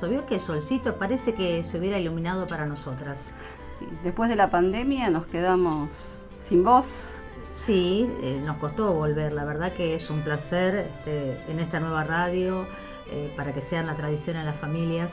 maravilloso. 0.00 0.08
Vio 0.08 0.26
que 0.26 0.34
el 0.36 0.40
solcito 0.40 0.96
parece 0.96 1.34
que 1.34 1.64
se 1.64 1.78
hubiera 1.78 1.98
iluminado 1.98 2.46
para 2.46 2.66
nosotras. 2.66 3.32
Sí, 3.78 3.86
después 4.02 4.28
de 4.28 4.36
la 4.36 4.50
pandemia 4.50 5.10
nos 5.10 5.26
quedamos 5.26 6.26
sin 6.40 6.64
voz. 6.64 7.14
Sí, 7.52 8.08
eh, 8.22 8.40
nos 8.44 8.58
costó 8.58 8.92
volver. 8.92 9.32
La 9.32 9.44
verdad 9.44 9.72
que 9.72 9.94
es 9.94 10.10
un 10.10 10.22
placer 10.22 10.90
este, 10.98 11.40
en 11.50 11.58
esta 11.58 11.80
nueva 11.80 12.04
radio 12.04 12.66
eh, 13.10 13.32
para 13.36 13.52
que 13.52 13.60
sean 13.60 13.86
la 13.86 13.96
tradición 13.96 14.36
en 14.36 14.46
las 14.46 14.56
familias. 14.56 15.12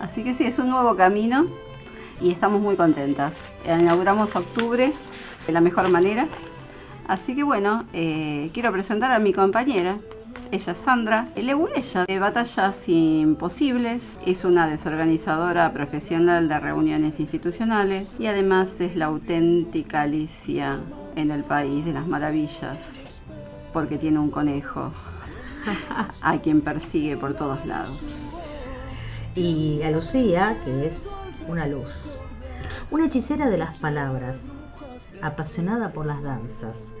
Así 0.00 0.22
que 0.22 0.34
sí, 0.34 0.44
es 0.44 0.58
un 0.58 0.68
nuevo 0.68 0.94
camino 0.94 1.46
y 2.20 2.30
estamos 2.30 2.60
muy 2.60 2.76
contentas. 2.76 3.40
Inauguramos 3.64 4.36
octubre 4.36 4.92
de 5.46 5.52
la 5.52 5.60
mejor 5.60 5.88
manera. 5.88 6.26
Así 7.08 7.34
que 7.34 7.44
bueno, 7.44 7.84
eh, 7.92 8.50
quiero 8.52 8.72
presentar 8.72 9.12
a 9.12 9.18
mi 9.18 9.32
compañera. 9.32 9.96
Ella 10.50 10.72
es 10.72 10.78
Sandra 10.78 11.28
Lebuleya 11.36 12.04
de 12.06 12.18
Batallas 12.18 12.88
Imposibles. 12.88 14.18
Es 14.24 14.44
una 14.44 14.66
desorganizadora 14.68 15.72
profesional 15.72 16.48
de 16.48 16.60
reuniones 16.60 17.20
institucionales 17.20 18.20
y 18.20 18.26
además 18.26 18.80
es 18.80 18.96
la 18.96 19.06
auténtica 19.06 20.02
Alicia 20.02 20.80
en 21.16 21.30
el 21.30 21.44
país 21.44 21.84
de 21.84 21.92
las 21.92 22.06
maravillas 22.06 23.00
porque 23.72 23.98
tiene 23.98 24.18
un 24.18 24.30
conejo 24.30 24.92
a 26.22 26.38
quien 26.38 26.60
persigue 26.60 27.16
por 27.16 27.34
todos 27.34 27.64
lados. 27.66 28.68
Y 29.34 29.82
a 29.82 29.90
Lucía, 29.90 30.58
que 30.64 30.86
es 30.86 31.14
una 31.46 31.66
luz. 31.66 32.18
Una 32.90 33.06
hechicera 33.06 33.50
de 33.50 33.58
las 33.58 33.78
palabras, 33.78 34.36
apasionada 35.20 35.92
por 35.92 36.06
las 36.06 36.22
danzas, 36.22 36.94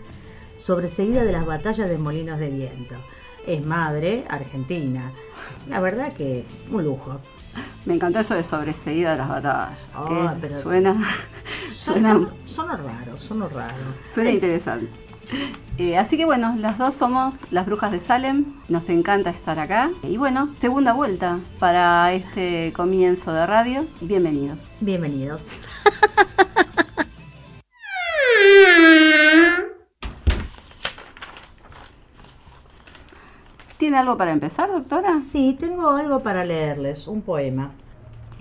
sobreseída 0.56 1.24
de 1.24 1.32
las 1.32 1.46
batallas 1.46 1.88
de 1.88 1.96
molinos 1.96 2.38
de 2.38 2.50
viento. 2.50 2.96
Es 3.46 3.64
madre 3.64 4.24
argentina. 4.28 5.12
La 5.68 5.80
verdad 5.80 6.12
que 6.12 6.44
un 6.70 6.84
lujo. 6.84 7.20
Me 7.84 7.94
encantó 7.94 8.18
eso 8.18 8.34
de 8.34 8.42
sobreseída 8.42 9.12
de 9.12 9.18
las 9.18 9.28
batallas. 9.28 9.78
Ah, 9.94 10.34
que 10.40 10.48
pero- 10.48 10.60
suena, 10.60 10.94
Son, 11.78 11.94
suena, 12.02 12.12
son, 12.12 12.32
son 12.44 12.68
raros, 12.68 13.20
son 13.20 13.40
raros. 13.50 13.78
suena 14.12 14.30
interesante. 14.30 14.88
Eh, 15.78 15.98
así 15.98 16.16
que 16.16 16.24
bueno, 16.24 16.54
las 16.56 16.78
dos 16.78 16.94
somos 16.94 17.34
las 17.50 17.66
brujas 17.66 17.92
de 17.92 18.00
Salem. 18.00 18.54
Nos 18.68 18.88
encanta 18.88 19.30
estar 19.30 19.58
acá. 19.58 19.90
Y 20.02 20.16
bueno, 20.16 20.50
segunda 20.60 20.92
vuelta 20.92 21.38
para 21.58 22.12
este 22.12 22.72
comienzo 22.74 23.32
de 23.32 23.46
radio. 23.46 23.86
Bienvenidos. 24.00 24.60
Bienvenidos. 24.80 25.46
¿Tiene 33.96 34.08
algo 34.10 34.18
para 34.18 34.32
empezar, 34.32 34.70
doctora? 34.70 35.18
Sí, 35.20 35.56
tengo 35.58 35.88
algo 35.88 36.20
para 36.20 36.44
leerles, 36.44 37.08
un 37.08 37.22
poema. 37.22 37.70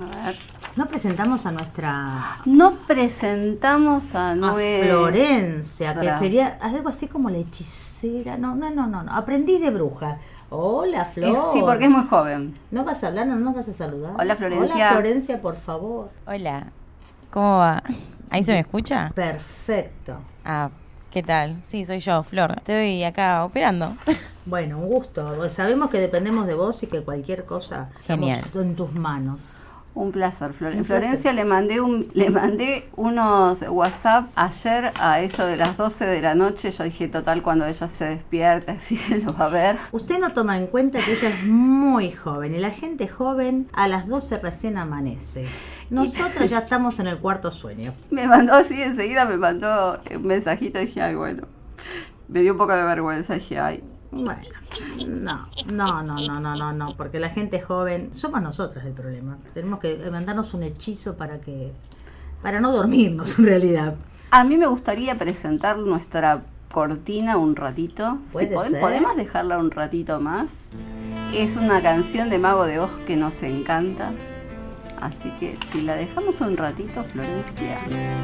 A 0.01 0.25
ver. 0.25 0.35
No 0.75 0.85
presentamos 0.85 1.45
a 1.45 1.53
nuestra 1.53 2.39
No 2.43 2.73
presentamos 2.85 4.15
a 4.15 4.31
a 4.31 4.35
nuestra... 4.35 4.85
Florencia, 4.85 5.97
que 5.97 6.11
sería 6.19 6.57
algo 6.59 6.89
así 6.89 7.07
como 7.07 7.29
la 7.29 7.37
hechicera. 7.37 8.35
No, 8.35 8.53
no, 8.53 8.69
no, 8.69 8.85
no, 8.85 9.03
no. 9.03 9.13
Aprendiz 9.13 9.61
de 9.61 9.69
bruja. 9.69 10.17
Hola, 10.49 11.05
Flor. 11.05 11.53
Sí, 11.53 11.61
porque 11.61 11.85
es 11.85 11.89
muy 11.89 12.03
joven. 12.03 12.53
¿No 12.71 12.83
vas 12.83 13.01
a 13.05 13.07
hablar? 13.07 13.25
¿No 13.25 13.37
nos 13.37 13.55
vas 13.55 13.69
a 13.69 13.73
saludar? 13.73 14.11
Hola, 14.19 14.35
Florencia. 14.35 14.75
Hola, 14.75 14.91
Florencia, 14.91 15.41
por 15.41 15.55
favor. 15.55 16.09
Hola, 16.27 16.67
¿cómo 17.31 17.59
va? 17.59 17.81
¿Ahí 18.29 18.43
se 18.43 18.51
me 18.51 18.59
escucha? 18.59 19.09
Perfecto. 19.15 20.17
Ah, 20.43 20.69
¿qué 21.15 21.23
tal? 21.23 21.55
Sí, 21.69 21.85
soy 21.85 21.99
yo, 22.01 22.23
Flor. 22.23 22.55
Estoy 22.57 23.01
acá 23.03 23.45
operando. 23.45 23.95
Bueno, 24.47 24.77
un 24.77 24.89
gusto. 24.89 25.49
Sabemos 25.49 25.89
que 25.89 25.97
dependemos 25.99 26.45
de 26.45 26.53
vos 26.53 26.83
y 26.83 26.85
que 26.85 27.01
cualquier 27.01 27.45
cosa 27.45 27.89
estamos 27.99 28.27
Genial. 28.27 28.41
en 28.53 28.75
tus 28.75 28.93
manos. 28.93 29.63
Un 29.95 30.11
placer, 30.11 30.53
Flor- 30.53 30.75
Un 30.75 30.85
Florencia. 30.85 31.33
Le 31.33 31.45
mandé 31.45 31.81
un, 31.81 32.11
le 32.13 32.29
mandé 32.29 32.87
unos 32.95 33.63
WhatsApp 33.67 34.27
ayer 34.35 34.91
a 34.99 35.21
eso 35.21 35.47
de 35.47 35.57
las 35.57 35.77
12 35.77 36.05
de 36.05 36.21
la 36.21 36.35
noche. 36.35 36.69
Yo 36.69 36.83
dije, 36.83 37.07
total, 37.07 37.41
cuando 37.41 37.65
ella 37.65 37.87
se 37.87 38.05
despierta, 38.05 38.73
así 38.77 38.99
lo 39.09 39.33
va 39.35 39.45
a 39.45 39.49
ver. 39.49 39.77
Usted 39.93 40.19
no 40.19 40.31
toma 40.31 40.59
en 40.59 40.67
cuenta 40.67 40.99
que 40.99 41.13
ella 41.13 41.29
es 41.29 41.43
muy 41.45 42.11
joven 42.11 42.53
y 42.53 42.59
la 42.59 42.69
gente 42.69 43.07
joven 43.07 43.67
a 43.73 43.87
las 43.87 44.07
12 44.07 44.37
recién 44.37 44.77
amanece. 44.77 45.47
Nosotros 45.89 46.49
ya 46.49 46.59
estamos 46.59 46.99
en 46.99 47.07
el 47.07 47.17
cuarto 47.17 47.51
sueño. 47.51 47.93
Me 48.09 48.27
mandó 48.27 48.53
así 48.53 48.81
enseguida, 48.81 49.25
me 49.25 49.37
mandó 49.37 49.99
un 50.13 50.25
mensajito. 50.25 50.79
Dije, 50.79 51.01
ay, 51.01 51.15
bueno. 51.15 51.43
Me 52.27 52.41
dio 52.41 52.53
un 52.53 52.57
poco 52.57 52.73
de 52.75 52.83
vergüenza. 52.83 53.35
Dije, 53.35 53.59
ay, 53.59 53.83
Bueno, 54.11 54.41
no, 55.07 55.47
no, 55.73 56.03
no, 56.03 56.15
no, 56.15 56.39
no, 56.39 56.55
no, 56.55 56.73
no, 56.73 56.95
porque 56.95 57.19
la 57.19 57.29
gente 57.29 57.59
joven, 57.59 58.09
somos 58.13 58.41
nosotras 58.41 58.85
el 58.85 58.93
problema. 58.93 59.37
Tenemos 59.53 59.79
que 59.79 59.97
mandarnos 60.09 60.53
un 60.53 60.63
hechizo 60.63 61.17
para 61.17 61.39
que, 61.39 61.71
para 62.41 62.59
no 62.61 62.71
dormirnos 62.71 63.37
en 63.39 63.45
realidad. 63.45 63.95
A 64.31 64.43
mí 64.43 64.57
me 64.57 64.67
gustaría 64.67 65.15
presentar 65.15 65.77
nuestra 65.77 66.41
cortina 66.71 67.37
un 67.37 67.55
ratito. 67.55 68.17
¿Podemos 68.31 69.15
dejarla 69.15 69.57
un 69.57 69.71
ratito 69.71 70.19
más? 70.19 70.71
Es 71.33 71.55
una 71.55 71.81
canción 71.81 72.29
de 72.29 72.37
Mago 72.37 72.65
de 72.65 72.79
Oz 72.79 72.91
que 73.05 73.15
nos 73.15 73.41
encanta. 73.43 74.11
Así 75.01 75.29
que 75.39 75.57
si 75.71 75.81
la 75.81 75.95
dejamos 75.95 76.39
un 76.41 76.57
ratito, 76.57 77.03
Florencia, 77.11 77.79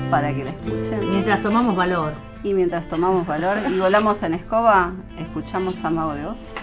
para 0.09 0.33
que 0.33 0.45
la 0.45 0.51
escuchen. 0.51 1.11
Mientras 1.11 1.41
tomamos 1.41 1.75
valor. 1.75 2.13
Y 2.43 2.53
mientras 2.53 2.89
tomamos 2.89 3.27
valor 3.27 3.57
y 3.69 3.77
volamos 3.77 4.23
en 4.23 4.33
escoba, 4.33 4.93
escuchamos 5.19 5.83
a 5.85 5.91
Mago 5.91 6.15
de 6.15 6.25
Oz. 6.25 6.53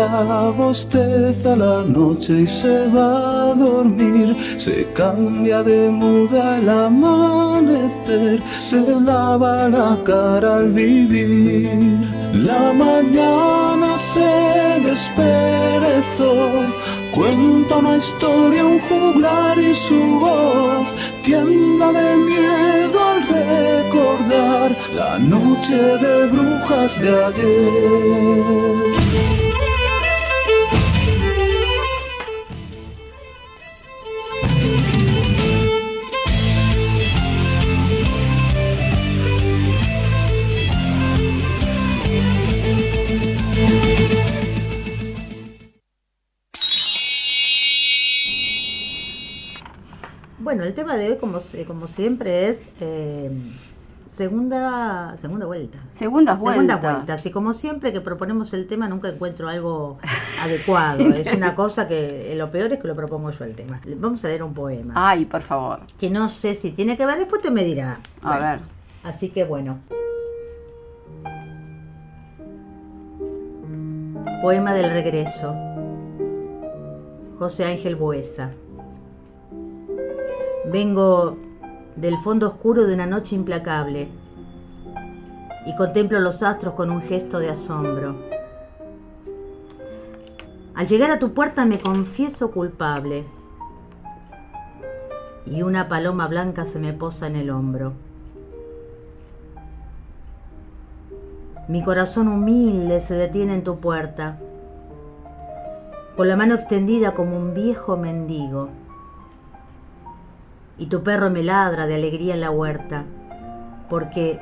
Ya 0.00 0.50
bosteza 0.56 1.56
la 1.56 1.82
noche 1.82 2.32
y 2.42 2.46
se 2.46 2.76
va 2.94 3.50
a 3.50 3.54
dormir. 3.54 4.28
Se 4.56 4.76
cambia 5.00 5.62
de 5.62 5.90
muda 5.90 6.58
el 6.58 6.68
amanecer, 6.68 8.40
se 8.68 8.80
lava 9.08 9.68
la 9.68 9.90
cara 10.04 10.56
al 10.60 10.68
vivir. 10.72 11.98
La 12.48 12.64
mañana 12.84 13.90
se 14.12 14.30
desperezó, 14.88 16.34
cuenta 17.16 17.76
una 17.82 17.96
historia, 18.02 18.64
un 18.64 18.80
juglar 18.88 19.58
y 19.58 19.74
su 19.74 20.00
voz 20.24 20.88
tiembla 21.22 21.88
de 21.98 22.08
miedo 22.30 22.98
al 23.12 23.20
recordar 23.38 24.68
la 24.94 25.18
noche 25.18 25.78
de 26.04 26.14
brujas 26.32 26.92
de 27.02 27.10
ayer. 27.28 28.99
De 51.00 51.10
hoy, 51.12 51.16
como, 51.16 51.38
como 51.66 51.86
siempre, 51.86 52.48
es 52.48 52.68
eh, 52.80 53.30
segunda, 54.12 55.16
segunda 55.16 55.46
vuelta. 55.46 55.78
Segundas 55.90 56.36
Segunda 56.38 56.76
vueltas. 56.76 57.06
vuelta. 57.06 57.28
Y 57.28 57.32
como 57.32 57.52
siempre 57.54 57.92
que 57.92 58.00
proponemos 58.00 58.52
el 58.52 58.66
tema, 58.66 58.88
nunca 58.88 59.08
encuentro 59.08 59.48
algo 59.48 59.98
adecuado. 60.42 61.04
es 61.12 61.32
una 61.32 61.54
cosa 61.54 61.88
que 61.88 62.34
lo 62.36 62.50
peor 62.50 62.72
es 62.72 62.80
que 62.80 62.88
lo 62.88 62.94
propongo 62.94 63.30
yo 63.30 63.44
el 63.44 63.56
tema. 63.56 63.80
Vamos 63.96 64.24
a 64.24 64.28
leer 64.28 64.42
un 64.42 64.54
poema. 64.54 64.92
Ay, 64.96 65.24
por 65.24 65.42
favor. 65.42 65.80
Que 65.98 66.10
no 66.10 66.28
sé 66.28 66.54
si 66.54 66.70
tiene 66.72 66.96
que 66.96 67.06
ver, 67.06 67.18
después 67.18 67.42
te 67.42 67.50
me 67.50 67.64
dirá. 67.64 67.98
A 68.22 68.28
Bueno, 68.36 68.44
ver. 68.44 68.60
Así 69.02 69.30
que 69.30 69.44
bueno. 69.44 69.78
Poema 74.42 74.72
del 74.74 74.90
regreso. 74.90 75.54
José 77.38 77.64
Ángel 77.64 77.96
Buesa. 77.96 78.50
Vengo 80.70 81.36
del 81.96 82.16
fondo 82.18 82.46
oscuro 82.46 82.86
de 82.86 82.94
una 82.94 83.06
noche 83.06 83.34
implacable 83.34 84.06
y 85.66 85.74
contemplo 85.74 86.20
los 86.20 86.44
astros 86.44 86.74
con 86.74 86.92
un 86.92 87.02
gesto 87.02 87.40
de 87.40 87.50
asombro. 87.50 88.14
Al 90.76 90.86
llegar 90.86 91.10
a 91.10 91.18
tu 91.18 91.34
puerta 91.34 91.64
me 91.64 91.80
confieso 91.80 92.52
culpable 92.52 93.24
y 95.44 95.62
una 95.62 95.88
paloma 95.88 96.28
blanca 96.28 96.64
se 96.66 96.78
me 96.78 96.92
posa 96.92 97.26
en 97.26 97.34
el 97.34 97.50
hombro. 97.50 97.92
Mi 101.66 101.82
corazón 101.82 102.28
humilde 102.28 103.00
se 103.00 103.16
detiene 103.16 103.54
en 103.54 103.64
tu 103.64 103.80
puerta, 103.80 104.38
con 106.16 106.28
la 106.28 106.36
mano 106.36 106.54
extendida 106.54 107.14
como 107.14 107.36
un 107.36 107.54
viejo 107.54 107.96
mendigo. 107.96 108.68
Y 110.80 110.86
tu 110.86 111.02
perro 111.02 111.28
me 111.28 111.42
ladra 111.42 111.86
de 111.86 111.94
alegría 111.94 112.32
en 112.32 112.40
la 112.40 112.50
huerta, 112.50 113.04
porque, 113.90 114.40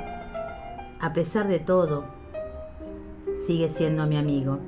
a 1.00 1.12
pesar 1.12 1.48
de 1.48 1.58
todo, 1.58 2.04
sigue 3.36 3.68
siendo 3.68 4.06
mi 4.06 4.16
amigo. 4.16 4.60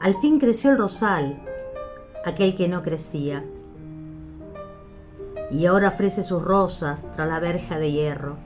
Al 0.00 0.14
fin 0.14 0.40
creció 0.40 0.70
el 0.70 0.78
rosal, 0.78 1.42
aquel 2.24 2.56
que 2.56 2.68
no 2.68 2.80
crecía, 2.80 3.44
y 5.50 5.66
ahora 5.66 5.88
ofrece 5.88 6.22
sus 6.22 6.42
rosas 6.42 7.04
tras 7.14 7.28
la 7.28 7.38
verja 7.38 7.78
de 7.78 7.92
hierro. 7.92 8.36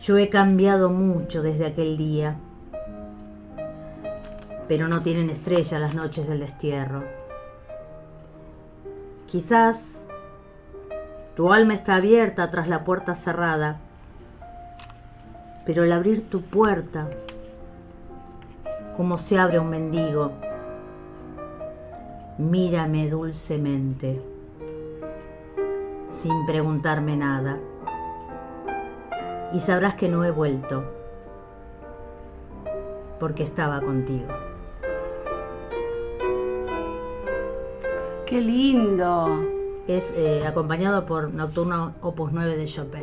Yo 0.00 0.18
he 0.18 0.28
cambiado 0.30 0.90
mucho 0.90 1.42
desde 1.42 1.66
aquel 1.66 1.96
día, 1.96 2.38
pero 4.66 4.88
no 4.88 5.00
tienen 5.00 5.30
estrella 5.30 5.78
las 5.78 5.94
noches 5.94 6.26
del 6.26 6.40
destierro. 6.40 7.13
Quizás 9.34 10.08
tu 11.34 11.52
alma 11.52 11.74
está 11.74 11.96
abierta 11.96 12.52
tras 12.52 12.68
la 12.68 12.84
puerta 12.84 13.16
cerrada, 13.16 13.80
pero 15.66 15.82
al 15.82 15.90
abrir 15.90 16.30
tu 16.30 16.42
puerta, 16.42 17.08
como 18.96 19.18
se 19.18 19.36
abre 19.36 19.58
un 19.58 19.70
mendigo, 19.70 20.30
mírame 22.38 23.10
dulcemente, 23.10 24.22
sin 26.08 26.46
preguntarme 26.46 27.16
nada 27.16 27.58
y 29.52 29.58
sabrás 29.58 29.96
que 29.96 30.08
no 30.08 30.24
he 30.24 30.30
vuelto, 30.30 30.84
porque 33.18 33.42
estaba 33.42 33.80
contigo. 33.80 34.53
¡Qué 38.26 38.40
lindo! 38.40 39.44
Es 39.86 40.10
eh, 40.16 40.46
acompañado 40.46 41.04
por 41.04 41.34
Nocturno 41.34 41.92
Opus 42.00 42.32
9 42.32 42.56
de 42.56 42.64
Chopin. 42.64 43.02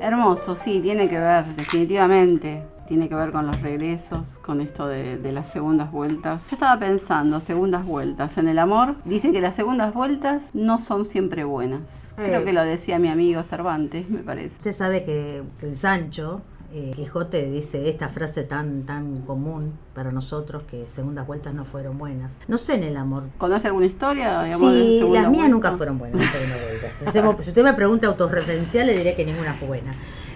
Hermoso, 0.00 0.56
sí, 0.56 0.80
tiene 0.80 1.10
que 1.10 1.18
ver, 1.18 1.44
definitivamente. 1.54 2.62
Tiene 2.86 3.10
que 3.10 3.14
ver 3.14 3.30
con 3.30 3.46
los 3.46 3.60
regresos, 3.60 4.38
con 4.38 4.62
esto 4.62 4.86
de, 4.86 5.18
de, 5.18 5.32
las 5.32 5.52
segundas 5.52 5.92
vueltas. 5.92 6.48
Yo 6.48 6.56
estaba 6.56 6.80
pensando, 6.80 7.40
segundas 7.40 7.84
vueltas. 7.84 8.38
En 8.38 8.48
el 8.48 8.58
amor, 8.58 8.94
dicen 9.04 9.34
que 9.34 9.42
las 9.42 9.54
segundas 9.54 9.92
vueltas 9.92 10.54
no 10.54 10.80
son 10.80 11.04
siempre 11.04 11.44
buenas. 11.44 12.14
Creo 12.16 12.42
que 12.42 12.54
lo 12.54 12.64
decía 12.64 12.98
mi 12.98 13.08
amigo 13.08 13.42
Cervantes, 13.42 14.08
me 14.08 14.20
parece. 14.20 14.54
Usted 14.54 14.72
sabe 14.72 15.04
que 15.04 15.42
el 15.60 15.76
Sancho, 15.76 16.40
eh, 16.72 16.92
Quijote 16.94 17.50
dice 17.50 17.88
esta 17.88 18.10
frase 18.10 18.42
tan 18.42 18.84
tan 18.84 19.22
común 19.22 19.72
para 19.94 20.12
nosotros 20.12 20.64
que 20.64 20.86
segundas 20.86 21.26
vueltas 21.26 21.54
no 21.54 21.64
fueron 21.64 21.96
buenas. 21.96 22.38
No 22.46 22.58
sé 22.58 22.74
en 22.74 22.82
el 22.82 22.96
amor. 22.96 23.24
¿Conoce 23.38 23.68
alguna 23.68 23.86
historia? 23.86 24.42
Digamos, 24.42 24.72
sí, 24.74 25.00
de 25.00 25.10
las 25.10 25.10
mías 25.10 25.28
vuelta? 25.30 25.48
nunca 25.48 25.72
fueron 25.72 25.98
buenas. 25.98 26.20
vueltas. 26.20 27.44
si 27.44 27.50
usted 27.50 27.64
me 27.64 27.72
pregunta 27.72 28.06
autorreferencial, 28.06 28.86
le 28.86 28.98
diré 28.98 29.16
que 29.16 29.24
ninguna 29.24 29.54
fue 29.54 29.68
buena. 29.68 29.92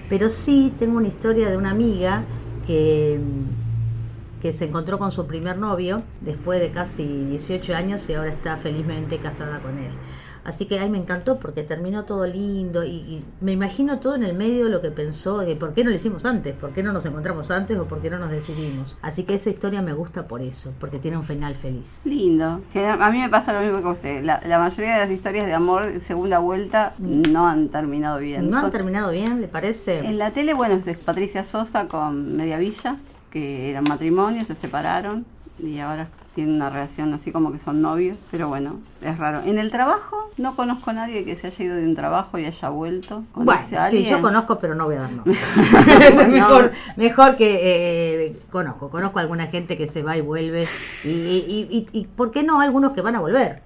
Pero 0.08 0.30
sí 0.30 0.72
tengo 0.78 0.96
una 0.96 1.08
historia 1.08 1.50
de 1.50 1.56
una 1.56 1.70
amiga 1.70 2.24
que, 2.66 3.20
que 4.40 4.52
se 4.54 4.64
encontró 4.64 4.98
con 4.98 5.12
su 5.12 5.26
primer 5.26 5.58
novio 5.58 6.02
después 6.22 6.60
de 6.60 6.70
casi 6.70 7.04
18 7.04 7.74
años 7.74 8.08
y 8.08 8.14
ahora 8.14 8.30
está 8.30 8.56
felizmente 8.56 9.18
casada 9.18 9.60
con 9.60 9.78
él. 9.78 9.92
Así 10.44 10.66
que 10.66 10.78
ahí 10.78 10.90
me 10.90 10.98
encantó 10.98 11.38
porque 11.38 11.62
terminó 11.62 12.04
todo 12.04 12.26
lindo 12.26 12.84
y, 12.84 12.90
y, 12.90 13.24
me 13.40 13.52
imagino 13.52 14.00
todo 14.00 14.14
en 14.16 14.24
el 14.24 14.34
medio 14.34 14.64
de 14.64 14.70
lo 14.70 14.80
que 14.80 14.90
pensó, 14.90 15.38
de 15.38 15.56
por 15.56 15.72
qué 15.72 15.84
no 15.84 15.90
lo 15.90 15.96
hicimos 15.96 16.24
antes, 16.24 16.54
por 16.54 16.72
qué 16.72 16.82
no 16.82 16.92
nos 16.92 17.06
encontramos 17.06 17.50
antes 17.50 17.78
o 17.78 17.84
por 17.86 18.00
qué 18.00 18.10
no 18.10 18.18
nos 18.18 18.30
decidimos. 18.30 18.98
Así 19.02 19.24
que 19.24 19.34
esa 19.34 19.50
historia 19.50 19.82
me 19.82 19.92
gusta 19.92 20.26
por 20.26 20.42
eso, 20.42 20.74
porque 20.80 20.98
tiene 20.98 21.16
un 21.16 21.24
final 21.24 21.54
feliz. 21.54 22.00
Lindo. 22.04 22.60
A 22.74 23.10
mí 23.10 23.18
me 23.18 23.28
pasa 23.28 23.52
lo 23.52 23.60
mismo 23.60 23.80
que 23.80 23.88
a 23.88 23.92
usted. 23.92 24.24
La, 24.24 24.40
la 24.46 24.58
mayoría 24.58 24.94
de 24.94 25.00
las 25.00 25.10
historias 25.10 25.46
de 25.46 25.54
amor 25.54 26.00
segunda 26.00 26.38
vuelta 26.38 26.92
no 26.98 27.46
han 27.46 27.68
terminado 27.68 28.18
bien. 28.18 28.50
¿No 28.50 28.58
han 28.58 28.70
terminado 28.70 29.10
bien, 29.10 29.40
le 29.40 29.48
parece? 29.48 29.98
En 29.98 30.18
la 30.18 30.30
tele, 30.30 30.54
bueno, 30.54 30.74
es 30.74 30.98
Patricia 30.98 31.44
Sosa 31.44 31.86
con 31.88 32.36
Media 32.36 32.58
Villa, 32.58 32.96
que 33.30 33.70
eran 33.70 33.84
matrimonios, 33.84 34.48
se 34.48 34.54
separaron 34.54 35.24
y 35.62 35.78
ahora 35.78 36.08
tienen 36.34 36.56
una 36.56 36.70
relación 36.70 37.12
así 37.12 37.30
como 37.30 37.52
que 37.52 37.58
son 37.58 37.82
novios, 37.82 38.18
pero 38.30 38.48
bueno, 38.48 38.80
es 39.02 39.18
raro. 39.18 39.42
En 39.44 39.58
el 39.58 39.70
trabajo 39.70 40.30
no 40.38 40.56
conozco 40.56 40.90
a 40.90 40.94
nadie 40.94 41.24
que 41.24 41.36
se 41.36 41.46
haya 41.46 41.64
ido 41.64 41.76
de 41.76 41.84
un 41.84 41.94
trabajo 41.94 42.38
y 42.38 42.46
haya 42.46 42.68
vuelto. 42.70 43.24
Bueno, 43.34 43.62
sí, 43.90 44.04
yo 44.06 44.20
conozco, 44.20 44.58
pero 44.58 44.74
no 44.74 44.86
voy 44.86 44.96
a 44.96 45.02
dar 45.02 45.12
nombres. 45.12 45.38
mejor, 46.28 46.72
mejor 46.96 47.36
que 47.36 47.60
eh, 48.24 48.40
conozco, 48.50 48.90
conozco 48.90 49.18
a 49.18 49.22
alguna 49.22 49.46
gente 49.48 49.76
que 49.76 49.86
se 49.86 50.02
va 50.02 50.16
y 50.16 50.20
vuelve 50.20 50.68
y, 51.04 51.08
y, 51.08 51.68
y, 51.70 51.86
y 51.92 52.06
¿por 52.06 52.30
qué 52.30 52.42
no 52.42 52.60
algunos 52.60 52.92
que 52.92 53.02
van 53.02 53.16
a 53.16 53.20
volver? 53.20 53.62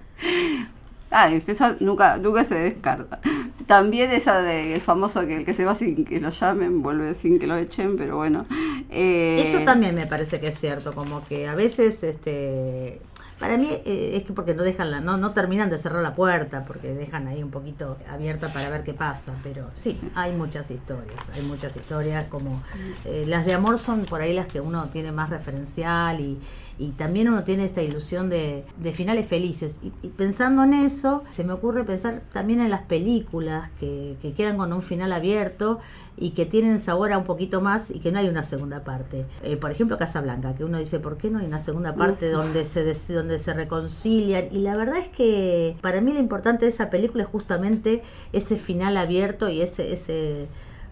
Ah, 1.09 1.29
esa 1.29 1.77
nunca, 1.79 2.17
nunca 2.17 2.43
se 2.43 2.55
descarta. 2.55 3.19
También 3.67 4.11
esa 4.11 4.41
de 4.41 4.73
el 4.73 4.81
famoso 4.81 5.27
que 5.27 5.37
el 5.37 5.45
que 5.45 5.53
se 5.53 5.65
va 5.65 5.75
sin 5.75 6.05
que 6.05 6.19
lo 6.19 6.29
llamen, 6.29 6.81
vuelve 6.81 7.13
sin 7.13 7.37
que 7.37 7.47
lo 7.47 7.57
echen, 7.57 7.97
pero 7.97 8.15
bueno. 8.15 8.45
Eh... 8.89 9.41
Eso 9.43 9.59
también 9.59 9.93
me 9.93 10.07
parece 10.07 10.39
que 10.39 10.47
es 10.47 10.59
cierto, 10.59 10.93
como 10.93 11.25
que 11.27 11.47
a 11.47 11.55
veces 11.55 12.01
este 12.03 13.01
para 13.39 13.55
mí 13.57 13.69
eh, 13.85 14.13
es 14.15 14.23
que 14.23 14.33
porque 14.33 14.55
no 14.55 14.63
dejan 14.63 14.89
la, 14.89 14.99
no, 14.99 15.17
no 15.17 15.31
terminan 15.31 15.69
de 15.69 15.77
cerrar 15.77 16.01
la 16.01 16.15
puerta, 16.15 16.65
porque 16.65 16.93
dejan 16.93 17.27
ahí 17.27 17.43
un 17.43 17.51
poquito 17.51 17.97
abierta 18.09 18.51
para 18.51 18.69
ver 18.69 18.83
qué 18.83 18.93
pasa, 18.93 19.33
pero 19.43 19.69
sí, 19.75 19.99
hay 20.15 20.31
muchas 20.31 20.71
historias, 20.71 21.19
hay 21.35 21.43
muchas 21.43 21.75
historias 21.75 22.25
como 22.25 22.63
eh, 23.05 23.25
las 23.27 23.45
de 23.45 23.53
amor 23.53 23.77
son 23.77 24.05
por 24.05 24.21
ahí 24.21 24.33
las 24.33 24.47
que 24.47 24.59
uno 24.59 24.89
tiene 24.89 25.11
más 25.11 25.29
referencial 25.29 26.19
y, 26.19 26.39
y 26.79 26.89
también 26.89 27.27
uno 27.27 27.43
tiene 27.43 27.65
esta 27.65 27.81
ilusión 27.81 28.29
de, 28.29 28.63
de 28.77 28.91
finales 28.91 29.25
felices. 29.25 29.77
Y, 29.81 29.91
y, 30.05 30.09
pensando 30.09 30.63
en 30.63 30.73
eso, 30.73 31.23
se 31.31 31.43
me 31.43 31.53
ocurre 31.53 31.83
pensar 31.83 32.21
también 32.31 32.61
en 32.61 32.69
las 32.69 32.81
películas 32.83 33.69
que, 33.79 34.15
que 34.21 34.33
quedan 34.33 34.57
con 34.57 34.71
un 34.71 34.81
final 34.81 35.11
abierto 35.11 35.79
y 36.17 36.31
que 36.31 36.45
tienen 36.45 36.79
sabor 36.79 37.13
a 37.13 37.17
un 37.17 37.25
poquito 37.25 37.61
más 37.61 37.89
y 37.91 37.99
que 37.99 38.11
no 38.11 38.19
hay 38.19 38.27
una 38.27 38.43
segunda 38.43 38.83
parte. 38.83 39.25
Eh, 39.43 39.57
por 39.57 39.71
ejemplo, 39.71 39.97
Casablanca, 39.97 40.55
que 40.55 40.63
uno 40.63 40.77
dice, 40.77 40.99
¿por 40.99 41.17
qué 41.17 41.29
no 41.29 41.39
hay 41.39 41.45
una 41.45 41.61
segunda 41.61 41.95
parte 41.95 42.31
no 42.31 42.39
donde 42.39 42.65
se 42.65 42.83
donde 43.13 43.39
se 43.39 43.53
reconcilian? 43.53 44.45
Y 44.51 44.59
la 44.59 44.75
verdad 44.75 44.97
es 44.97 45.07
que 45.07 45.77
para 45.81 46.01
mí 46.01 46.13
lo 46.13 46.19
importante 46.19 46.65
de 46.65 46.71
esa 46.71 46.89
película 46.89 47.23
es 47.23 47.29
justamente 47.29 48.03
ese 48.33 48.57
final 48.57 48.97
abierto 48.97 49.49
y 49.49 49.61
ese 49.61 49.93
ese 49.93 50.47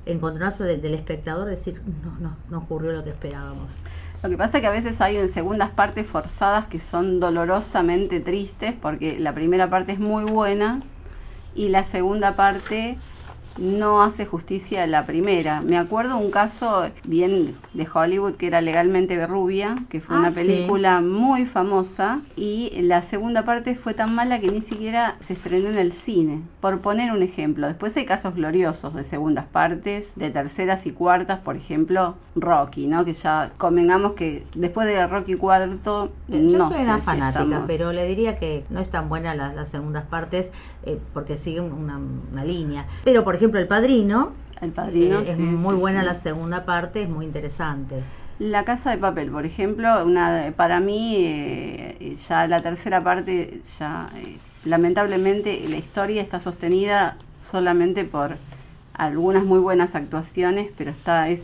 encontronazo 0.06 0.64
del, 0.64 0.82
del 0.82 0.94
espectador, 0.94 1.48
decir, 1.48 1.82
no, 2.04 2.20
no, 2.20 2.38
no 2.50 2.60
ocurrió 2.60 2.92
lo 2.92 3.04
que 3.04 3.10
esperábamos. 3.10 3.82
Lo 4.26 4.32
que 4.32 4.38
pasa 4.38 4.58
es 4.58 4.62
que 4.62 4.68
a 4.68 4.72
veces 4.72 5.02
hay 5.02 5.18
en 5.18 5.30
segundas 5.30 5.70
partes 5.70 6.08
forzadas 6.08 6.66
que 6.66 6.80
son 6.80 7.20
dolorosamente 7.20 8.20
tristes 8.20 8.74
porque 8.74 9.20
la 9.20 9.36
primera 9.36 9.70
parte 9.70 9.92
es 9.92 10.00
muy 10.00 10.24
buena 10.24 10.82
y 11.54 11.70
la 11.70 11.84
segunda 11.84 12.32
parte 12.32 12.98
no 13.58 14.02
hace 14.02 14.26
justicia 14.26 14.84
a 14.84 14.88
la 14.88 15.06
primera. 15.06 15.62
Me 15.62 15.78
acuerdo 15.78 16.18
un 16.18 16.32
caso 16.32 16.90
bien 17.06 17.56
de 17.74 17.88
Hollywood 17.92 18.34
que 18.34 18.48
era 18.48 18.62
Legalmente 18.62 19.26
Rubia, 19.26 19.78
que 19.90 20.02
fue 20.02 20.16
ah, 20.16 20.20
una 20.20 20.32
película 20.32 21.00
sí. 21.00 21.06
muy 21.06 21.46
famosa 21.46 22.22
y 22.36 22.72
la 22.82 23.02
segunda 23.02 23.46
parte 23.46 23.76
fue 23.76 23.94
tan 23.94 24.14
mala 24.14 24.40
que 24.40 24.50
ni 24.50 24.62
siquiera 24.62 25.16
se 25.20 25.34
estrenó 25.34 25.70
en 25.70 25.78
el 25.78 25.94
cine. 25.94 26.42
Por 26.60 26.80
poner 26.82 27.12
un 27.12 27.24
ejemplo, 27.24 27.68
después 27.68 27.96
hay 27.98 28.06
casos 28.06 28.36
gloriosos 28.36 28.94
de 28.94 29.04
segundas 29.04 29.46
partes, 29.46 30.16
de 30.16 30.30
terceras 30.30 30.86
y 30.86 30.92
cuartas, 30.92 31.40
por 31.40 31.56
ejemplo, 31.56 32.16
Rocky, 32.36 32.88
¿no? 32.88 33.06
Que 33.06 33.14
ya 33.14 33.52
convengamos 33.58 34.14
que 34.14 34.46
después 34.56 34.88
de 34.88 35.06
Rocky 35.08 35.36
cuarto 35.36 36.12
yo 36.28 36.58
no 36.58 36.70
soy 36.70 36.84
una 36.84 36.98
fanática, 37.00 37.40
si 37.40 37.46
estamos... 37.46 37.68
pero 37.68 37.94
le 37.94 38.06
diría 38.06 38.38
que 38.38 38.66
no 38.70 38.80
es 38.80 38.90
tan 38.90 39.10
buena 39.10 39.36
las, 39.36 39.56
las 39.56 39.70
segundas 39.70 40.06
partes 40.06 40.52
eh, 40.84 41.00
porque 41.14 41.38
siguen 41.38 41.72
una, 41.72 41.98
una 42.32 42.44
línea. 42.44 42.88
Pero 43.04 43.24
por 43.24 43.36
ejemplo 43.36 43.45
ejemplo, 43.46 43.60
El 43.60 43.68
Padrino. 43.68 44.32
El 44.62 44.72
Padrino. 44.72 45.20
Eh, 45.20 45.32
es 45.32 45.38
muy 45.38 45.76
sí, 45.76 45.80
buena 45.80 46.02
sí. 46.02 46.06
la 46.06 46.16
segunda 46.16 46.66
parte, 46.66 47.04
es 47.04 47.10
muy 47.10 47.26
interesante. 47.26 48.02
La 48.40 48.66
Casa 48.66 48.92
de 48.92 48.98
Papel, 48.98 49.32
por 49.32 49.46
ejemplo, 49.46 50.04
una 50.06 50.54
para 50.58 50.80
mí 50.80 51.16
eh, 51.18 52.18
ya 52.28 52.48
la 52.48 52.62
tercera 52.62 53.02
parte 53.02 53.62
ya 53.80 54.08
eh, 54.18 54.38
lamentablemente 54.66 55.62
la 55.70 55.78
historia 55.78 56.22
está 56.22 56.42
sostenida 56.42 57.16
solamente 57.42 58.04
por 58.04 58.36
algunas 58.94 59.46
muy 59.46 59.60
buenas 59.60 59.96
actuaciones, 59.96 60.70
pero 60.78 60.92
está 60.92 61.30
es 61.30 61.44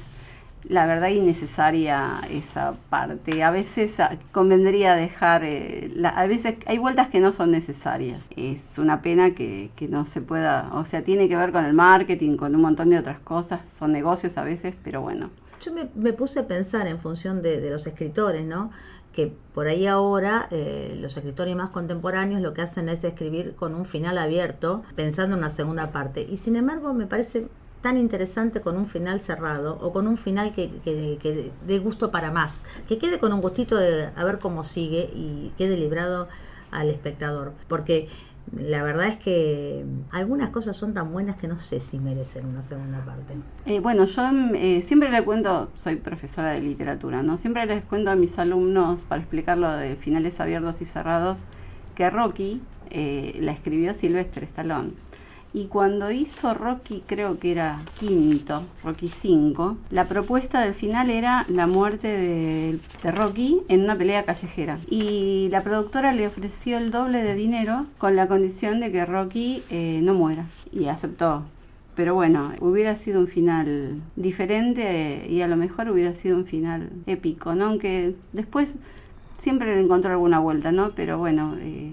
la 0.64 0.86
verdad 0.86 1.10
innecesaria 1.10 2.20
esa 2.30 2.74
parte. 2.90 3.44
A 3.44 3.52
veces 3.52 4.00
ah, 4.00 4.18
convendría 4.32 4.96
dejar, 4.96 5.44
eh, 5.44 5.92
la- 5.96 6.10
a 6.10 6.28
veces 6.28 6.58
hay 6.66 6.78
vueltas 6.78 7.10
que 7.10 7.20
no 7.20 7.32
son 7.32 7.52
necesarias. 7.52 8.30
Es 8.36 8.78
una 8.78 9.02
pena 9.02 9.32
que, 9.32 9.72
que 9.76 9.88
no 9.88 10.06
se 10.06 10.22
pueda, 10.22 10.70
o 10.74 10.86
sea, 10.86 11.04
tiene 11.04 11.28
que 11.28 11.36
ver 11.36 11.52
con 11.52 11.66
el 11.66 11.74
marketing, 11.74 12.38
con 12.38 12.56
un 12.56 12.62
montón 12.62 12.90
de 12.90 13.00
otras 13.00 13.20
cosas, 13.20 13.62
son 13.72 13.92
negocios 13.92 14.38
a 14.38 14.44
veces, 14.44 14.76
pero 14.84 15.02
bueno. 15.02 15.30
Yo 15.62 15.72
me, 15.74 15.90
me 15.96 16.14
puse 16.14 16.40
a 16.40 16.48
pensar 16.48 16.88
en 16.88 17.00
función 17.00 17.42
de, 17.42 17.70
los 17.70 17.86
escritores, 17.86 18.46
¿no? 18.46 18.72
Que 19.14 19.32
por 19.54 19.68
ahí 19.68 19.86
ahora 19.88 20.48
eh, 20.52 20.98
los 21.00 21.18
escritores 21.18 21.56
más 21.56 21.70
contemporáneos 21.70 22.42
lo 22.42 22.54
que 22.54 22.62
hacen 22.62 22.88
es 22.90 23.04
escribir 23.04 23.56
con 23.56 23.76
un 23.76 23.86
final 23.86 24.18
abierto, 24.18 24.84
pensando 24.96 25.36
en 25.36 25.40
una 25.40 25.50
segunda 25.50 25.92
parte. 25.92 26.26
Y 26.30 26.38
sin 26.38 26.56
embargo 26.56 26.94
me 26.94 27.06
parece 27.08 27.48
tan 27.82 27.98
interesante 27.98 28.62
con 28.62 28.78
un 28.78 28.88
final 28.88 29.22
cerrado 29.22 29.78
o 29.82 29.92
con 29.92 30.08
un 30.08 30.18
final 30.18 30.54
que, 30.54 30.70
que, 30.84 31.18
que 31.22 31.52
dé 31.68 31.80
gusto 31.80 32.12
para 32.12 32.32
más, 32.32 32.64
que 32.88 32.98
quede 32.98 33.20
con 33.20 33.34
un 33.34 33.42
gustito 33.42 33.76
de 33.76 34.10
a 34.16 34.24
ver 34.24 34.40
cómo 34.40 34.64
sigue 34.64 35.10
y 35.14 35.52
quede 35.58 35.78
librado 35.78 36.28
al 36.72 36.90
espectador. 36.90 37.54
Porque 37.68 38.08
la 38.58 38.84
verdad 38.84 39.08
es 39.08 39.18
que 39.18 39.86
algunas 40.12 40.50
cosas 40.50 40.76
son 40.76 40.94
tan 40.94 41.12
buenas 41.14 41.38
que 41.38 41.48
no 41.48 41.58
sé 41.58 41.80
si 41.80 42.00
merecen 42.00 42.46
una 42.46 42.64
segunda 42.64 43.00
parte. 43.06 43.34
Eh, 43.66 43.80
bueno, 43.80 44.06
yo 44.06 44.24
eh, 44.56 44.82
siempre 44.82 45.10
le 45.10 45.24
cuento, 45.24 45.70
soy 45.76 45.96
profesora 45.96 46.52
de 46.52 46.60
literatura, 46.60 47.24
¿no? 47.24 47.38
Siempre 47.38 47.66
les 47.66 47.84
cuento 47.84 48.12
a 48.12 48.16
mis 48.16 48.38
alumnos, 48.40 49.02
para 49.02 49.22
explicar 49.22 49.58
lo 49.58 49.72
de 49.72 49.96
finales 49.96 50.40
abiertos 50.40 50.82
y 50.82 50.86
cerrados, 50.86 51.44
que 51.96 52.10
Rocky 52.10 52.62
eh, 52.90 53.38
la 53.40 53.54
escribió 53.54 53.94
Silvestre 53.94 54.46
Stallone. 54.46 54.92
Y 55.54 55.66
cuando 55.66 56.12
hizo 56.12 56.54
Rocky, 56.54 57.04
creo 57.06 57.38
que 57.38 57.52
era 57.52 57.80
quinto, 58.00 58.64
Rocky 58.84 59.10
5, 59.10 59.78
la 59.90 60.06
propuesta 60.08 60.62
del 60.62 60.74
final 60.74 61.10
era 61.10 61.46
la 61.50 61.68
muerte 61.68 62.08
de, 62.08 62.80
de 63.04 63.12
Rocky 63.12 63.60
en 63.68 63.82
una 63.82 63.98
pelea 63.98 64.24
callejera. 64.24 64.78
Y 64.90 65.50
la 65.52 65.62
productora 65.62 66.14
le 66.14 66.28
ofreció 66.28 66.78
el 66.78 66.90
doble 66.90 67.22
de 67.22 67.36
dinero 67.36 67.86
con 67.98 68.16
la 68.16 68.28
condición 68.28 68.80
de 68.80 68.92
que 68.92 69.06
Rocky 69.06 69.62
eh, 69.70 70.00
no 70.04 70.14
muera. 70.14 70.46
Y 70.72 70.86
aceptó. 70.88 71.44
Pero 71.96 72.16
bueno, 72.16 72.54
hubiera 72.62 72.96
sido 72.96 73.20
un 73.20 73.28
final 73.28 74.02
diferente 74.16 75.28
y 75.30 75.42
a 75.42 75.48
lo 75.48 75.58
mejor 75.58 75.90
hubiera 75.90 76.14
sido 76.14 76.38
un 76.38 76.46
final 76.46 76.90
épico, 77.06 77.54
¿no? 77.54 77.66
Aunque 77.66 78.16
después 78.32 78.76
siempre 79.42 79.76
le 79.76 79.82
encontró 79.82 80.12
alguna 80.12 80.40
vuelta, 80.40 80.72
¿no? 80.72 80.92
Pero 80.92 81.18
bueno, 81.18 81.56
eh, 81.60 81.92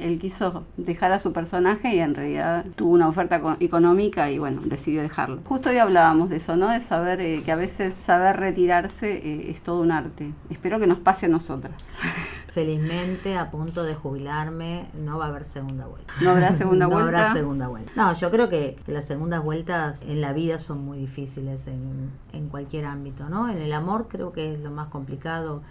él 0.00 0.18
quiso 0.18 0.64
dejar 0.76 1.12
a 1.12 1.18
su 1.20 1.32
personaje 1.32 1.94
y 1.94 2.00
en 2.00 2.14
realidad 2.14 2.64
tuvo 2.74 2.92
una 2.92 3.06
oferta 3.08 3.40
co- 3.40 3.56
económica 3.60 4.30
y 4.30 4.38
bueno, 4.38 4.60
decidió 4.64 5.00
dejarlo. 5.02 5.38
Justo 5.44 5.70
hoy 5.70 5.78
hablábamos 5.78 6.28
de 6.28 6.36
eso, 6.36 6.56
¿no? 6.56 6.68
De 6.70 6.80
saber 6.80 7.20
eh, 7.20 7.42
que 7.44 7.52
a 7.52 7.56
veces 7.56 7.94
saber 7.94 8.36
retirarse 8.38 9.12
eh, 9.16 9.50
es 9.50 9.62
todo 9.62 9.80
un 9.80 9.92
arte. 9.92 10.32
Espero 10.50 10.80
que 10.80 10.86
nos 10.88 10.98
pase 10.98 11.26
a 11.26 11.28
nosotras. 11.28 11.72
Felizmente, 12.52 13.36
a 13.36 13.50
punto 13.50 13.84
de 13.84 13.94
jubilarme, 13.94 14.86
no 14.94 15.18
va 15.18 15.26
a 15.26 15.28
haber 15.28 15.44
segunda 15.44 15.86
vuelta. 15.86 16.12
¿No 16.20 16.30
habrá 16.30 16.52
segunda 16.52 16.86
no 16.88 16.90
vuelta? 16.94 17.18
habrá 17.20 17.32
segunda 17.32 17.68
vuelta. 17.68 17.92
No, 17.94 18.12
yo 18.14 18.30
creo 18.30 18.48
que, 18.48 18.76
que 18.84 18.92
las 18.92 19.04
segundas 19.04 19.44
vueltas 19.44 20.02
en 20.02 20.20
la 20.20 20.32
vida 20.32 20.58
son 20.58 20.84
muy 20.84 20.98
difíciles 20.98 21.66
en, 21.68 22.10
en 22.32 22.48
cualquier 22.48 22.86
ámbito, 22.86 23.28
¿no? 23.28 23.48
En 23.48 23.58
el 23.58 23.72
amor 23.72 24.06
creo 24.08 24.32
que 24.32 24.52
es 24.52 24.60
lo 24.60 24.70
más 24.70 24.88
complicado 24.88 25.62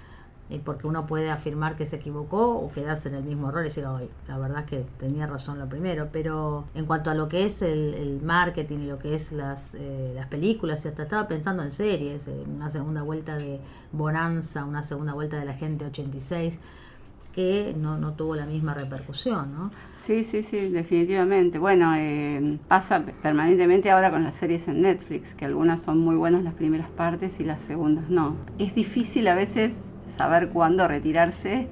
eh, 0.49 0.61
porque 0.63 0.87
uno 0.87 1.05
puede 1.07 1.29
afirmar 1.29 1.75
que 1.75 1.85
se 1.85 1.97
equivocó 1.97 2.57
o 2.57 2.71
quedarse 2.71 3.09
en 3.09 3.15
el 3.15 3.23
mismo 3.23 3.49
error 3.49 3.61
y 3.61 3.65
decir, 3.65 3.85
"Ay, 3.85 4.09
la 4.27 4.37
verdad 4.37 4.61
es 4.61 4.65
que 4.67 4.85
tenía 4.99 5.27
razón 5.27 5.59
lo 5.59 5.67
primero, 5.67 6.09
pero 6.11 6.65
en 6.73 6.85
cuanto 6.85 7.09
a 7.09 7.13
lo 7.15 7.27
que 7.27 7.45
es 7.45 7.61
el, 7.61 7.93
el 7.95 8.21
marketing 8.21 8.79
y 8.79 8.87
lo 8.87 8.97
que 8.99 9.15
es 9.15 9.31
las, 9.31 9.75
eh, 9.75 10.13
las 10.15 10.27
películas, 10.27 10.85
y 10.85 10.87
hasta 10.87 11.03
estaba 11.03 11.27
pensando 11.27 11.63
en 11.63 11.71
series, 11.71 12.27
en 12.27 12.49
una 12.49 12.69
segunda 12.69 13.01
vuelta 13.01 13.37
de 13.37 13.59
Bonanza, 13.91 14.63
una 14.65 14.83
segunda 14.83 15.13
vuelta 15.13 15.37
de 15.37 15.45
la 15.45 15.53
gente 15.53 15.85
86, 15.85 16.59
que 17.33 17.75
no, 17.77 17.99
no 17.99 18.13
tuvo 18.13 18.33
la 18.35 18.47
misma 18.47 18.73
repercusión, 18.73 19.53
¿no? 19.53 19.71
Sí, 19.93 20.23
sí, 20.23 20.41
sí, 20.41 20.69
definitivamente. 20.69 21.59
Bueno, 21.59 21.93
eh, 21.95 22.57
pasa 22.67 23.03
permanentemente 23.21 23.91
ahora 23.91 24.09
con 24.09 24.23
las 24.23 24.37
series 24.37 24.67
en 24.67 24.81
Netflix, 24.81 25.35
que 25.35 25.45
algunas 25.45 25.81
son 25.83 25.99
muy 25.99 26.15
buenas 26.15 26.43
las 26.43 26.55
primeras 26.55 26.89
partes 26.89 27.39
y 27.39 27.43
las 27.43 27.61
segundas 27.61 28.09
no. 28.09 28.35
Es 28.57 28.73
difícil 28.73 29.27
a 29.27 29.35
veces 29.35 29.86
saber 30.17 30.49
cuándo 30.49 30.87
retirarse, 30.87 31.67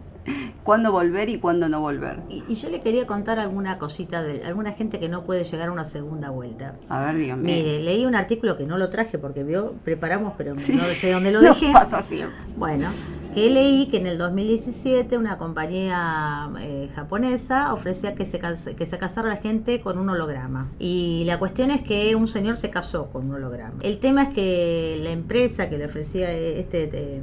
cuándo 0.63 0.91
volver 0.91 1.29
y 1.29 1.37
cuándo 1.39 1.69
no 1.69 1.81
volver. 1.81 2.17
Y, 2.29 2.43
y 2.47 2.55
yo 2.55 2.69
le 2.69 2.81
quería 2.81 3.05
contar 3.05 3.37
alguna 3.39 3.77
cosita 3.77 4.23
de 4.23 4.43
alguna 4.43 4.71
gente 4.71 4.99
que 4.99 5.07
no 5.09 5.23
puede 5.23 5.43
llegar 5.43 5.69
a 5.69 5.71
una 5.71 5.85
segunda 5.85 6.29
vuelta. 6.31 6.75
A 6.89 7.05
ver, 7.05 7.15
dígame. 7.15 7.43
Mire, 7.43 7.79
leí 7.83 8.05
un 8.05 8.15
artículo 8.15 8.57
que 8.57 8.65
no 8.65 8.77
lo 8.77 8.89
traje 8.89 9.17
porque 9.19 9.43
vio, 9.43 9.73
preparamos, 9.83 10.33
pero 10.37 10.55
Sí. 10.57 10.73
no 10.73 10.83
sé 10.85 11.11
dónde 11.11 11.31
lo 11.31 11.41
Nos 11.43 11.59
dejé. 11.59 11.71
pasa 11.73 12.01
siempre. 12.01 12.35
Bueno, 12.57 12.89
que 13.35 13.49
leí 13.51 13.87
que 13.87 13.97
en 13.97 14.07
el 14.07 14.17
2017 14.17 15.17
una 15.17 15.37
compañía 15.37 16.49
eh, 16.59 16.89
japonesa 16.95 17.73
ofrecía 17.73 18.15
que 18.15 18.25
se, 18.25 18.39
que 18.39 18.85
se 18.87 18.97
casara 18.97 19.27
la 19.29 19.35
gente 19.37 19.79
con 19.81 19.99
un 19.99 20.09
holograma. 20.09 20.69
Y 20.79 21.23
la 21.27 21.37
cuestión 21.37 21.69
es 21.69 21.81
que 21.81 22.15
un 22.15 22.27
señor 22.27 22.57
se 22.57 22.69
casó 22.71 23.09
con 23.11 23.25
un 23.29 23.35
holograma. 23.35 23.75
El 23.81 23.99
tema 23.99 24.23
es 24.23 24.29
que 24.29 24.99
la 25.03 25.11
empresa 25.11 25.69
que 25.69 25.77
le 25.77 25.85
ofrecía 25.85 26.31
este, 26.31 26.83
este, 26.85 27.21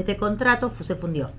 este 0.00 0.16
contrato 0.16 0.70
se 0.80 0.94
fundió. 0.94 1.30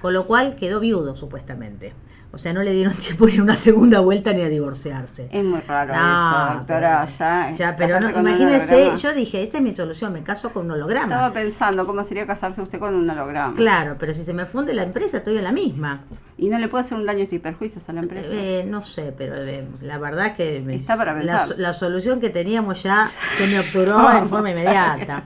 Con 0.00 0.12
lo 0.12 0.26
cual 0.26 0.56
quedó 0.56 0.80
viudo 0.80 1.16
supuestamente. 1.16 1.92
O 2.34 2.38
sea, 2.38 2.54
no 2.54 2.62
le 2.62 2.72
dieron 2.72 2.94
tiempo 2.96 3.26
ni 3.26 3.36
a 3.38 3.42
una 3.42 3.54
segunda 3.54 4.00
vuelta 4.00 4.32
ni 4.32 4.40
a 4.42 4.48
divorciarse. 4.48 5.28
Es 5.30 5.44
muy 5.44 5.60
raro 5.60 5.94
No, 5.94 6.00
eso, 6.48 6.54
doctora. 6.58 7.06
pero- 7.06 7.18
ya, 7.18 7.52
Ya, 7.52 7.76
pero 7.76 8.00
no, 8.00 8.10
imagínense, 8.10 8.92
yo 8.96 9.12
dije, 9.12 9.42
esta 9.42 9.58
es 9.58 9.62
mi 9.62 9.72
solución, 9.72 10.12
me 10.14 10.22
caso 10.22 10.50
con 10.50 10.64
un 10.66 10.72
holograma. 10.72 11.06
Estaba 11.12 11.32
pensando 11.34 11.84
cómo 11.86 12.02
sería 12.04 12.26
casarse 12.26 12.62
usted 12.62 12.78
con 12.78 12.94
un 12.94 13.08
holograma. 13.08 13.54
Claro, 13.54 13.96
pero 13.98 14.14
si 14.14 14.24
se 14.24 14.32
me 14.32 14.46
funde 14.46 14.72
la 14.72 14.82
empresa, 14.82 15.18
estoy 15.18 15.36
en 15.36 15.44
la 15.44 15.52
misma. 15.52 16.00
Y 16.38 16.48
no 16.48 16.58
le 16.58 16.68
puede 16.68 16.84
hacer 16.84 16.96
un 16.96 17.04
daño 17.04 17.26
sin 17.26 17.40
perjuicios 17.40 17.86
a 17.90 17.92
la 17.92 18.00
empresa. 18.00 18.30
Eh, 18.32 18.64
no 18.66 18.82
sé, 18.82 19.14
pero 19.16 19.36
eh, 19.36 19.66
la 19.82 19.98
verdad 19.98 20.34
que 20.34 20.60
me- 20.64 20.74
Está 20.76 20.96
para 20.96 21.12
la, 21.22 21.36
pensar. 21.38 21.58
la 21.58 21.72
solución 21.74 22.18
que 22.18 22.30
teníamos 22.30 22.82
ya 22.82 23.06
se 23.36 23.46
me 23.46 23.60
obturó 23.60 24.10
en 24.16 24.26
forma 24.28 24.50
inmediata. 24.50 25.24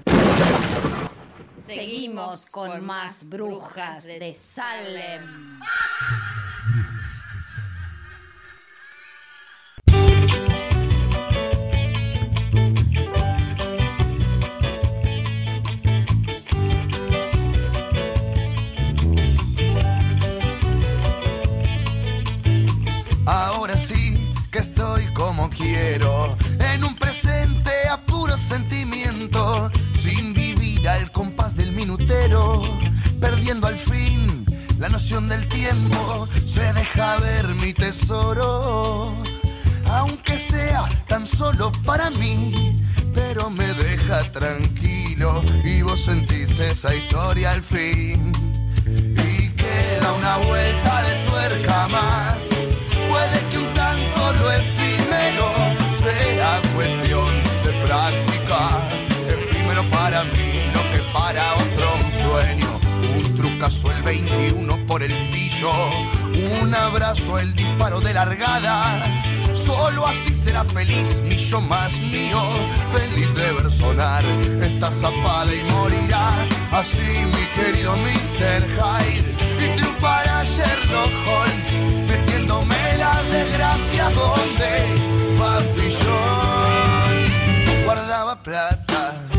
Seguimos 1.67 2.47
con 2.47 2.85
más 2.87 3.29
brujas 3.29 4.05
de 4.07 4.33
Salem. 4.33 5.59
Ahora 23.27 23.77
sí 23.77 24.33
que 24.53 24.61
estoy 24.61 25.13
como 25.15 25.51
quiero, 25.51 26.39
en 26.61 26.85
un 26.85 26.95
presente 26.97 27.89
a 27.91 28.07
puro 28.07 28.39
sentimiento, 28.39 29.69
sin 29.99 30.33
vivir 30.87 30.89
al 30.89 31.11
compás 31.11 31.55
del 31.57 31.73
minutero, 31.73 32.63
perdiendo 33.21 33.67
al 33.67 33.77
fin 33.77 34.47
la 34.79 34.89
noción 34.89 35.29
del 35.29 35.47
tiempo, 35.49 36.29
se 36.47 36.73
deja 36.73 37.19
ver 37.19 37.55
mi 37.55 37.73
tesoro, 37.73 39.15
aunque 39.87 40.39
sea 40.39 40.89
tan 41.09 41.27
solo 41.27 41.73
para 41.85 42.11
mí, 42.11 42.77
pero 43.15 43.51
me 43.51 43.73
deja 43.75 44.23
tranquilo 44.31 45.43
y 45.65 45.83
vos 45.83 46.05
sentís 46.05 46.59
esa 46.59 46.95
historia 46.95 47.53
al 47.53 47.63
fin 47.63 48.33
y 48.87 49.49
queda 49.51 50.13
una 50.13 50.37
vuelta 50.39 51.03
de 51.03 51.29
tuerca 51.29 51.89
más. 51.89 52.49
Puede 53.09 53.39
que 53.51 53.59
un 53.59 53.75
tanto 53.75 54.33
lo 54.35 54.53
efímero 54.53 55.53
sea 56.03 56.61
cuestión 56.75 57.33
de 57.65 57.87
práctica. 57.87 58.97
Efímero 59.29 59.89
para 59.91 60.23
mí, 60.25 60.56
Trucazo 63.67 63.91
el 63.91 64.03
21 64.05 64.87
por 64.87 65.03
el 65.03 65.13
piso. 65.33 65.73
Un 66.63 66.73
abrazo 66.73 67.37
el 67.41 67.53
disparo 67.53 68.01
de 68.01 68.15
largada. 68.15 69.03
Solo 69.55 70.07
así 70.07 70.37
será 70.37 70.65
feliz 70.65 71.21
mi 71.21 71.37
yo 71.37 71.61
más 71.61 71.93
mío. 71.99 72.41
Feliz 72.93 73.35
de 73.35 73.53
ver 73.53 73.73
sonar 73.73 74.25
esta 74.63 74.93
zapada 74.93 75.53
y 75.53 75.65
morirá. 75.65 76.47
Así 76.71 77.01
mi 77.01 77.45
querido 77.57 77.97
Mr. 77.97 78.63
Hyde. 78.79 79.35
Y 79.59 79.77
triunfará 79.77 80.45
Sherlock 80.45 81.11
Holmes. 81.27 81.73
Metiéndome 82.07 82.77
la 82.99 83.21
desgracia 83.33 84.11
donde 84.11 84.95
Papillon 85.39 86.05
guardaba 87.85 88.41
plata. 88.41 89.36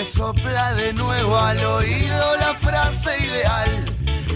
Me 0.00 0.06
sopla 0.06 0.72
de 0.76 0.94
nuevo 0.94 1.36
al 1.36 1.62
oído 1.62 2.36
la 2.38 2.54
frase 2.54 3.10
ideal. 3.22 3.84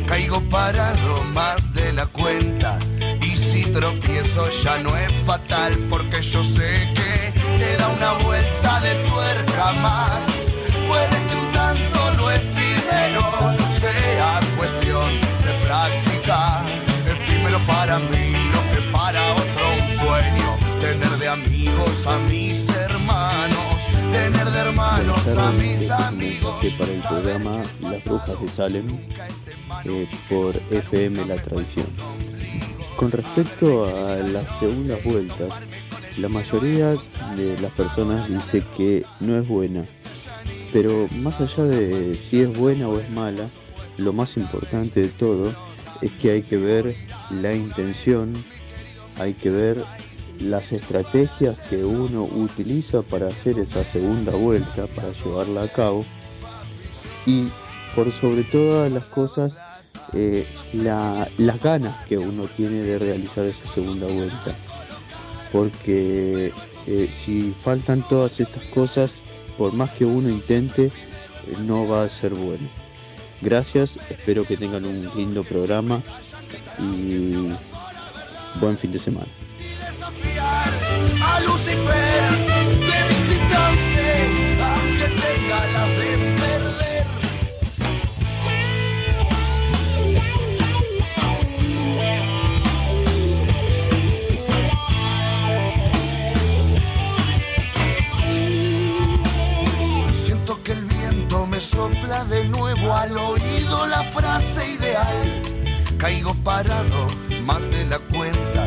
Caigo 0.07 0.39
parado 0.51 1.25
más 1.33 1.73
de 1.73 1.91
la 1.95 2.05
cuenta 2.05 2.79
y 3.23 3.35
si 3.35 3.63
tropiezo 3.73 4.47
ya 4.63 4.77
no 4.81 4.95
es 4.95 5.11
fatal 5.25 5.73
porque 5.89 6.21
yo 6.21 6.45
sé 6.45 6.93
que 6.95 7.33
queda 7.59 7.89
una 7.97 8.13
vuelta 8.27 8.81
de 8.81 8.93
tuerca 9.09 9.73
más. 9.81 10.27
Puede 10.87 11.17
que 11.29 11.35
un 11.35 11.51
tanto 11.53 12.11
lo 12.19 12.31
efímero 12.31 13.25
sea 13.81 14.41
cuestión 14.59 15.19
de 15.47 15.53
práctica. 15.67 16.61
Efímero 17.09 17.65
para 17.65 17.99
mí 18.01 18.33
lo 18.53 18.61
que 18.71 18.83
para 18.93 19.33
otro 19.33 19.65
un 19.81 19.89
sueño. 19.99 20.49
Tener 20.83 21.17
de 21.19 21.29
amigos 21.29 22.07
a 22.07 22.19
mis 22.19 22.69
hermanos, 22.69 23.74
tener 24.15 24.49
de 24.49 24.59
hermanos 24.61 25.27
a 25.37 25.51
mis 25.51 25.91
amigos. 25.91 26.65
para 26.79 26.93
el 26.93 27.01
programa 27.01 27.65
Las 27.81 28.05
Brujas 28.05 28.41
de 28.41 28.49
Salem 28.49 28.99
eh, 29.85 30.09
por 30.29 30.55
FM 30.71 31.27
La 31.27 31.35
Tradición. 31.35 31.87
Con 32.97 33.11
respecto 33.11 33.87
a 33.87 34.19
las 34.19 34.47
segundas 34.61 35.03
vueltas, 35.03 35.61
la 36.17 36.29
mayoría 36.29 36.95
de 37.35 37.59
las 37.61 37.73
personas 37.73 38.29
dice 38.29 38.63
que 38.77 39.05
no 39.19 39.37
es 39.37 39.49
buena, 39.49 39.85
pero 40.73 41.09
más 41.17 41.41
allá 41.41 41.65
de 41.65 42.17
si 42.17 42.41
es 42.41 42.57
buena 42.57 42.89
o 42.89 43.01
es 43.01 43.11
mala, 43.11 43.49
lo 43.97 44.13
más 44.13 44.37
importante 44.37 45.01
de 45.01 45.09
todo 45.09 45.53
es 46.03 46.13
que 46.13 46.31
hay 46.31 46.43
que 46.43 46.57
ver 46.57 46.95
la 47.31 47.53
intención, 47.53 48.33
hay 49.19 49.35
que 49.35 49.51
ver 49.51 49.85
las 50.41 50.73
estrategias 50.73 51.59
que 51.71 51.85
uno 51.85 52.25
utiliza 52.25 53.03
para 53.03 53.29
hacer 53.29 53.59
esa 53.59 53.85
segunda 53.85 54.33
vuelta, 54.33 54.87
para 54.89 55.13
llevarla 55.13 55.63
a 55.65 55.69
cabo. 55.69 56.05
Y 57.27 57.49
por 57.95 58.11
sobre 58.13 58.45
todas 58.45 58.91
las 58.93 59.05
cosas 59.07 59.59
eh, 60.13 60.47
la- 60.73 61.29
las 61.39 61.61
ganas 61.63 62.05
que 62.07 62.19
uno 62.19 62.45
tiene 62.57 62.83
de 62.83 62.99
realizar 62.99 63.45
esa 63.47 63.67
segunda 63.69 64.07
vuelta. 64.07 64.55
Porque 65.53 66.53
eh, 66.87 67.09
si 67.11 67.55
faltan 67.63 68.07
todas 68.09 68.39
estas 68.41 68.65
cosas 68.67 69.13
por 69.57 69.73
más 69.73 69.91
que 69.93 70.05
uno 70.05 70.29
intente 70.29 70.87
eh, 70.87 70.93
no 71.65 71.87
va 71.89 72.03
a 72.05 72.09
ser 72.09 72.35
bueno. 72.35 72.69
Gracias 73.41 73.99
espero 74.11 74.45
que 74.45 74.57
tengan 74.57 74.85
un 74.85 75.11
lindo 75.17 75.45
programa 75.45 76.03
y 76.79 77.35
buen 78.61 78.77
fin 78.79 78.93
de 78.93 78.99
semana 78.99 79.29
sopla 101.65 102.25
de 102.25 102.45
nuevo 102.45 102.95
al 102.95 103.17
oído 103.17 103.87
la 103.87 104.05
frase 104.05 104.71
ideal. 104.71 105.43
Caigo 105.99 106.35
parado 106.45 107.07
más 107.43 107.69
de 107.71 107.85
la 107.87 107.99
cuenta 107.99 108.64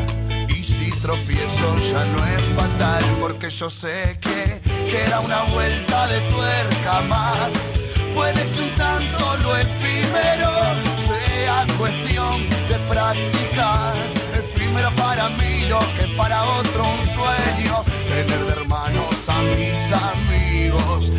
tropiezo 1.00 1.76
ya 1.78 2.04
no 2.06 2.24
es 2.26 2.42
fatal 2.56 3.04
porque 3.20 3.50
yo 3.50 3.70
sé 3.70 4.18
que 4.20 4.60
queda 4.90 5.20
una 5.20 5.42
vuelta 5.44 6.06
de 6.08 6.20
tuerca 6.30 7.00
más. 7.02 7.52
Puede 8.14 8.42
que 8.50 8.62
un 8.62 8.70
tanto 8.74 9.36
lo 9.42 9.56
efímero 9.56 10.50
sea 11.06 11.66
cuestión 11.78 12.48
de 12.68 12.76
practicar. 12.88 13.94
Efímero 14.34 14.90
para 14.96 15.28
mí 15.30 15.66
lo 15.68 15.80
que 15.96 16.14
para 16.16 16.42
otro 16.44 16.84
un 16.84 17.06
sueño. 17.16 17.84
Tener 18.08 18.44
de 18.46 18.52
hermanos 18.52 19.28
a 19.28 19.42
mis 19.42 19.92
amigos, 19.92 21.12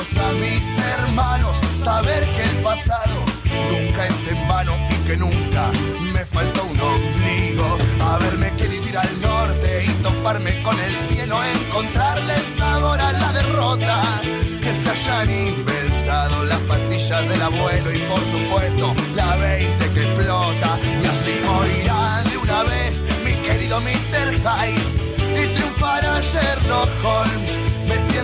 a 0.00 0.32
mis 0.32 0.78
hermanos, 0.78 1.58
saber 1.78 2.24
que 2.32 2.42
el 2.44 2.62
pasado 2.62 3.22
nunca 3.70 4.06
es 4.06 4.28
en 4.28 4.48
vano 4.48 4.72
y 4.88 4.94
que 5.06 5.14
nunca 5.14 5.70
me 6.00 6.24
faltó 6.24 6.64
un 6.64 6.80
ombligo. 6.80 7.76
Haberme 8.00 8.50
querido 8.56 8.88
ir 8.88 8.96
al 8.96 9.20
norte 9.20 9.84
y 9.84 10.02
toparme 10.02 10.62
con 10.62 10.80
el 10.80 10.94
cielo, 10.94 11.38
encontrarle 11.44 12.34
el 12.34 12.46
sabor 12.46 12.98
a 12.98 13.12
la 13.12 13.30
derrota. 13.32 14.22
Que 14.62 14.72
se 14.72 14.88
hayan 14.88 15.30
inventado 15.48 16.44
las 16.44 16.60
pastillas 16.60 17.28
del 17.28 17.42
abuelo 17.42 17.92
y 17.92 17.98
por 17.98 18.20
supuesto 18.20 18.94
la 19.14 19.36
20 19.36 19.92
que 19.92 20.00
explota. 20.00 20.78
Y 21.02 21.06
así 21.06 21.40
morirá 21.44 22.22
de 22.22 22.38
una 22.38 22.62
vez 22.62 23.04
mi 23.22 23.34
querido 23.46 23.78
Mr. 23.82 24.32
Hyde 24.32 25.42
y 25.42 25.54
triunfará 25.54 26.22
Sherlock 26.22 26.88
Holmes 27.04 27.69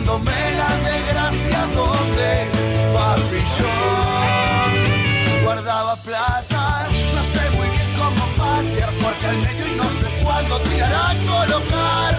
metiéndome 0.07 0.53
la 0.57 0.71
desgracia 0.89 1.67
donde 1.75 2.49
papi 2.95 3.43
yo 3.59 5.43
guardaba 5.45 5.97
plata. 5.97 6.89
No 7.15 7.23
sé 7.33 7.51
muy 7.51 7.69
bien 7.69 7.89
cómo 7.99 8.27
patear 8.37 8.91
porque 9.03 9.27
al 9.27 9.37
medio 9.39 9.67
y 9.67 9.77
no 9.77 9.85
sé 9.85 10.07
cuándo 10.23 10.59
tirará 10.61 11.11
a 11.11 11.15
colocar. 11.15 12.19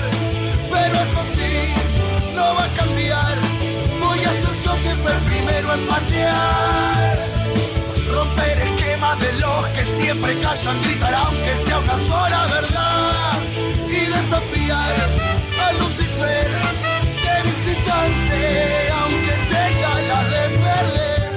Pero 0.71 0.95
eso 0.95 1.23
sí 1.34 1.73
no 2.36 2.56
va 2.56 2.65
a 2.65 2.69
cambiar. 2.76 3.36
Voy 4.00 4.19
a 4.19 4.32
ser 4.32 4.63
yo 4.63 4.76
siempre 4.78 5.13
el 5.13 5.19
primero 5.21 5.73
en 5.73 5.88
patear. 5.88 7.17
Romper 8.12 8.62
esquemas 8.62 9.19
de 9.19 9.34
los 9.34 9.67
que 9.67 9.86
siempre 9.86 10.39
callan, 10.39 10.82
gritar 10.84 11.13
aunque 11.13 11.56
sea 11.65 11.80
una 11.80 12.00
sola 12.06 12.47
verdad. 12.47 13.34
Y 13.88 14.00
desafiar 14.06 14.95
a 15.62 15.73
Lucifer 15.73 16.96
aunque 17.75 19.36
tenga 19.49 20.01
la 20.10 20.23
de 20.23 20.43
perder. 20.63 21.32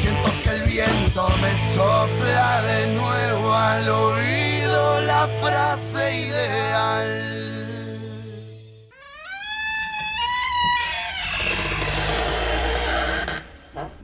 Siento 0.00 0.28
que 0.44 0.50
el 0.50 0.62
viento 0.62 1.28
me 1.42 1.74
sopla 1.74 2.62
de 2.62 2.86
nuevo 2.94 3.52
al 3.52 3.88
oído 3.88 5.00
la 5.00 5.28
frase 5.42 6.16
ideal. 6.16 7.39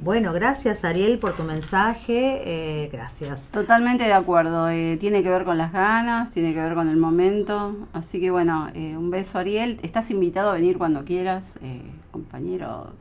Bueno, 0.07 0.33
gracias 0.33 0.85
Ariel 0.85 1.19
por 1.19 1.35
tu 1.35 1.43
mensaje. 1.43 2.41
eh, 2.45 2.89
gracias. 2.93 3.43
Totalmente 3.51 4.05
de 4.05 4.13
acuerdo, 4.13 4.71
eh, 4.71 4.97
tiene 5.01 5.25
que 5.25 5.31
ver 5.31 5.43
con 5.43 5.59
las 5.59 5.73
ganas, 5.73 6.31
tiene 6.31 6.55
que 6.55 6.61
ver 6.61 6.75
con 6.75 6.89
el 6.89 6.97
momento, 6.97 7.89
así 7.93 8.21
que 8.21 8.31
bueno, 8.31 8.69
eh, 8.73 8.97
un 8.97 9.11
beso 9.11 9.41
Ariel, 9.41 9.81
estás 9.83 10.13
invitado 10.13 10.51
a 10.51 10.55
venir 10.55 10.79
cuando 10.79 11.05
quieras, 11.05 11.57
eh, 11.61 11.83
compañero 12.13 12.93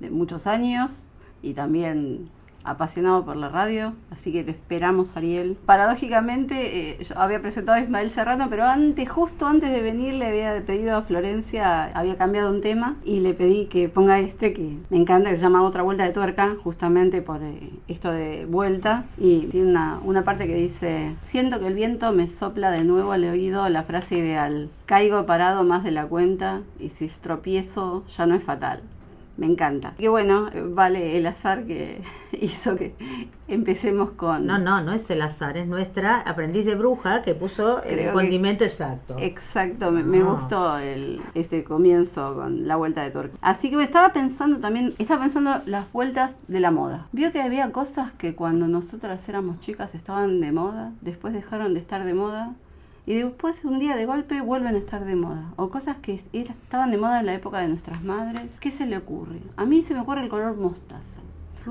de 0.00 0.10
muchos 0.10 0.48
años 0.48 1.04
y 1.42 1.54
también 1.54 2.28
apasionado 2.64 3.24
por 3.24 3.36
la 3.36 3.48
radio, 3.48 3.94
así 4.10 4.32
que 4.32 4.44
te 4.44 4.50
esperamos 4.50 5.16
Ariel. 5.16 5.56
Paradójicamente 5.66 6.90
eh, 7.00 7.04
yo 7.04 7.18
había 7.18 7.40
presentado 7.40 7.78
a 7.78 7.80
Ismael 7.80 8.10
Serrano, 8.10 8.46
pero 8.50 8.64
antes, 8.64 9.08
justo 9.08 9.46
antes 9.46 9.70
de 9.70 9.80
venir 9.80 10.14
le 10.14 10.26
había 10.26 10.64
pedido 10.64 10.96
a 10.96 11.02
Florencia, 11.02 11.84
había 11.94 12.16
cambiado 12.16 12.50
un 12.50 12.60
tema 12.60 12.96
y 13.04 13.20
le 13.20 13.34
pedí 13.34 13.66
que 13.66 13.88
ponga 13.88 14.18
este 14.20 14.52
que 14.52 14.78
me 14.90 14.98
encanta, 14.98 15.30
que 15.30 15.36
se 15.36 15.42
llama 15.42 15.62
Otra 15.62 15.82
Vuelta 15.82 16.04
de 16.04 16.12
Tuerca, 16.12 16.56
justamente 16.62 17.22
por 17.22 17.42
eh, 17.42 17.70
esto 17.88 18.10
de 18.12 18.46
vuelta 18.46 19.04
y 19.16 19.46
tiene 19.46 19.70
una, 19.70 20.00
una 20.04 20.24
parte 20.24 20.46
que 20.46 20.54
dice, 20.54 21.16
siento 21.24 21.60
que 21.60 21.66
el 21.66 21.74
viento 21.74 22.12
me 22.12 22.28
sopla 22.28 22.70
de 22.70 22.84
nuevo 22.84 23.12
al 23.12 23.24
oído 23.24 23.68
la 23.68 23.82
frase 23.84 24.18
ideal, 24.18 24.70
caigo 24.86 25.26
parado 25.26 25.64
más 25.64 25.84
de 25.84 25.90
la 25.90 26.06
cuenta 26.06 26.62
y 26.78 26.90
si 26.90 27.08
tropiezo 27.08 28.04
ya 28.06 28.26
no 28.26 28.34
es 28.34 28.42
fatal. 28.42 28.82
Me 29.38 29.46
encanta. 29.46 29.94
Que 29.96 30.08
bueno, 30.08 30.50
vale 30.70 31.16
el 31.16 31.24
azar 31.26 31.64
que 31.64 32.02
hizo 32.32 32.74
que 32.76 32.94
empecemos 33.46 34.10
con... 34.10 34.46
No, 34.46 34.58
no, 34.58 34.80
no 34.82 34.92
es 34.92 35.08
el 35.10 35.22
azar, 35.22 35.56
es 35.56 35.68
nuestra 35.68 36.20
aprendiz 36.20 36.66
de 36.66 36.74
bruja 36.74 37.22
que 37.22 37.34
puso 37.36 37.82
el 37.84 37.94
Creo 37.94 38.12
condimento 38.14 38.64
exacto. 38.64 39.14
Exacto, 39.18 39.92
me, 39.92 40.02
me 40.02 40.18
Ah. 40.18 40.22
gustó 40.24 40.78
el, 40.78 41.20
este 41.34 41.62
comienzo 41.62 42.34
con 42.34 42.66
la 42.66 42.74
vuelta 42.74 43.02
de 43.02 43.12
tuerca. 43.12 43.38
Así 43.40 43.70
que 43.70 43.76
me 43.76 43.84
estaba 43.84 44.12
pensando 44.12 44.58
también, 44.58 44.94
estaba 44.98 45.22
pensando 45.22 45.62
las 45.66 45.90
vueltas 45.92 46.36
de 46.48 46.58
la 46.58 46.72
moda. 46.72 47.06
Vio 47.12 47.30
que 47.30 47.40
había 47.40 47.70
cosas 47.70 48.10
que 48.18 48.34
cuando 48.34 48.66
nosotras 48.66 49.28
éramos 49.28 49.60
chicas 49.60 49.94
estaban 49.94 50.40
de 50.40 50.50
moda, 50.50 50.92
después 51.00 51.32
dejaron 51.32 51.74
de 51.74 51.80
estar 51.80 52.04
de 52.04 52.12
moda. 52.14 52.54
Y 53.08 53.14
después 53.14 53.64
un 53.64 53.78
día 53.78 53.96
de 53.96 54.04
golpe 54.04 54.42
vuelven 54.42 54.74
a 54.74 54.78
estar 54.78 55.02
de 55.02 55.16
moda. 55.16 55.46
O 55.56 55.70
cosas 55.70 55.96
que 56.02 56.20
estaban 56.34 56.90
de 56.90 56.98
moda 56.98 57.20
en 57.20 57.24
la 57.24 57.32
época 57.32 57.60
de 57.60 57.68
nuestras 57.68 58.04
madres. 58.04 58.60
¿Qué 58.60 58.70
se 58.70 58.84
le 58.84 58.98
ocurre? 58.98 59.38
A 59.56 59.64
mí 59.64 59.82
se 59.82 59.94
me 59.94 60.00
ocurre 60.00 60.20
el 60.20 60.28
color 60.28 60.54
mostaza. 60.58 61.22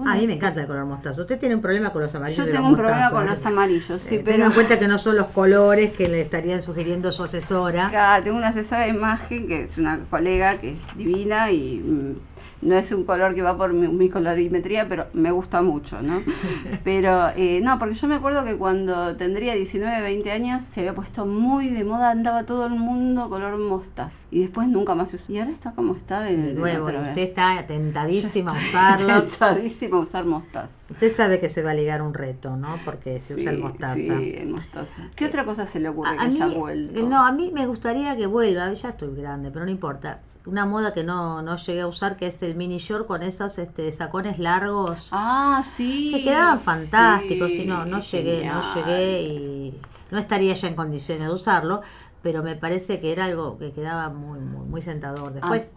A 0.04 0.16
mí 0.16 0.26
me 0.26 0.34
encanta 0.34 0.62
el 0.62 0.66
color 0.66 0.86
mostaza. 0.86 1.22
Usted 1.22 1.38
tiene 1.38 1.54
un 1.54 1.62
problema 1.62 1.92
con 1.94 2.02
los 2.02 2.16
amarillos. 2.16 2.40
Yo 2.40 2.46
de 2.46 2.54
tengo 2.54 2.70
los 2.70 2.80
un 2.80 2.84
problema 2.84 3.12
con 3.12 3.28
los 3.28 3.46
amarillos, 3.46 4.02
sí, 4.02 4.16
Eh, 4.16 4.22
pero... 4.26 4.32
Tenga 4.38 4.46
en 4.48 4.54
cuenta 4.54 4.80
que 4.80 4.88
no 4.88 4.98
son 4.98 5.16
los 5.16 5.28
colores 5.28 5.94
que 5.94 6.10
le 6.10 6.22
estarían 6.22 6.64
sugiriendo 6.64 7.12
su 7.12 7.24
asesora. 7.24 7.86
Acá 7.86 8.20
tengo 8.24 8.36
una 8.38 8.48
asesora 8.48 8.82
de 8.86 8.90
imagen 8.90 9.48
que 9.48 9.66
es 9.66 9.78
una 9.78 10.00
colega 10.10 10.58
que 10.58 10.72
es 10.72 10.98
divina 10.98 11.52
y 11.52 11.78
mm, 11.86 12.16
no 12.62 12.76
es 12.76 12.92
un 12.92 13.04
color 13.04 13.36
que 13.36 13.42
va 13.42 13.56
por 13.56 13.74
mi, 13.74 13.88
mi 13.88 14.10
colorimetría, 14.10 14.88
pero 14.90 15.08
me 15.14 15.32
gusta 15.32 15.62
mucho, 15.62 16.02
¿no? 16.02 16.22
Pero 16.84 17.30
eh, 17.36 17.60
no, 17.62 17.78
porque 17.80 17.96
yo 17.96 18.08
me 18.08 18.16
acuerdo 18.16 18.44
que 18.46 18.56
cuando 18.56 19.16
tendría 19.16 19.54
19, 19.54 20.02
20 20.02 20.32
años 20.32 20.64
se 20.64 20.80
había 20.82 20.96
puesto 20.96 21.26
muy 21.26 21.70
de 21.70 21.84
moda, 21.84 22.12
andaba 22.12 22.46
todo 22.46 22.66
el 22.66 22.74
mundo 22.74 23.30
color 23.30 23.58
mostaz 23.58 24.26
y 24.32 24.40
después 24.40 24.68
nunca 24.68 24.96
más 24.96 25.10
se 25.10 25.18
usó. 25.18 25.32
Y 25.32 25.40
ahora 25.40 25.52
está 25.52 25.72
como 25.74 25.96
está 25.96 26.22
de, 26.22 26.38
De 26.38 26.54
nuevo, 26.54 26.86
otra 26.86 27.00
vez. 27.00 27.10
usted 27.10 27.22
está 27.24 27.66
tentadísima 27.68 28.52
a 28.52 28.56
usarlo. 28.56 29.22
Tentadísima 29.28 29.98
a 29.98 30.00
usar 30.02 30.26
mostaz. 30.26 30.84
Usted 30.90 31.12
sabe 31.12 31.40
que 31.40 31.50
se 31.50 31.62
va 31.62 31.72
a 31.72 31.76
ligar 31.76 32.02
un 32.02 32.14
reto, 32.14 32.56
¿no? 32.58 32.80
Porque 32.86 33.20
se 33.20 33.36
usa 33.36 33.52
el 33.52 33.60
mostaza. 33.60 33.96
Sí, 33.96 34.34
el 34.38 34.48
mostaza. 34.50 35.10
¿Qué 35.16 35.26
otra 35.26 35.46
cosa 35.46 35.66
se 35.68 35.80
le 35.80 35.90
ocurre 35.90 36.10
A, 36.10 36.18
que 36.18 36.24
a 36.24 36.28
mí, 36.28 36.36
haya 36.42 36.48
vuelto? 36.58 37.00
eh, 37.00 37.04
no, 37.04 37.26
a 37.26 37.32
mí 37.32 37.52
me 37.54 37.68
gustaría 37.68 38.16
que 38.16 38.26
vuelva, 38.26 38.72
ya 38.74 38.90
estoy 38.90 39.16
grande, 39.16 39.52
pero 39.52 39.66
no 39.66 39.72
importa. 39.72 40.20
Una 40.48 40.66
moda 40.66 40.94
que 40.94 41.04
no, 41.04 41.42
no 41.42 41.58
llegué 41.58 41.82
a 41.82 41.88
usar, 41.88 42.16
que 42.16 42.28
es 42.28 42.42
el 42.42 42.56
mini 42.56 42.78
short 42.78 43.06
con 43.06 43.22
esos 43.22 43.58
este, 43.58 43.92
sacones 43.92 44.40
largos. 44.40 45.10
Ah, 45.12 45.62
sí. 45.66 46.12
que 46.14 46.24
quedaban 46.24 46.60
fantásticos 46.60 47.52
sí, 47.52 47.64
y 47.64 47.68
no, 47.68 47.86
no 47.86 48.00
llegué, 48.00 48.46
no 48.46 48.74
llegué 48.74 49.22
y 49.24 49.82
no 50.10 50.18
estaría 50.18 50.54
ya 50.54 50.70
en 50.70 50.76
condiciones 50.76 51.28
de 51.28 51.34
usarlo, 51.34 51.82
pero 52.22 52.44
me 52.44 52.56
parece 52.56 53.02
que 53.02 53.12
era 53.12 53.26
algo 53.26 53.58
que 53.58 53.74
quedaba 53.74 54.10
muy, 54.10 54.40
muy, 54.40 54.66
muy 54.66 54.82
sentador. 54.82 55.34
Después, 55.34 55.74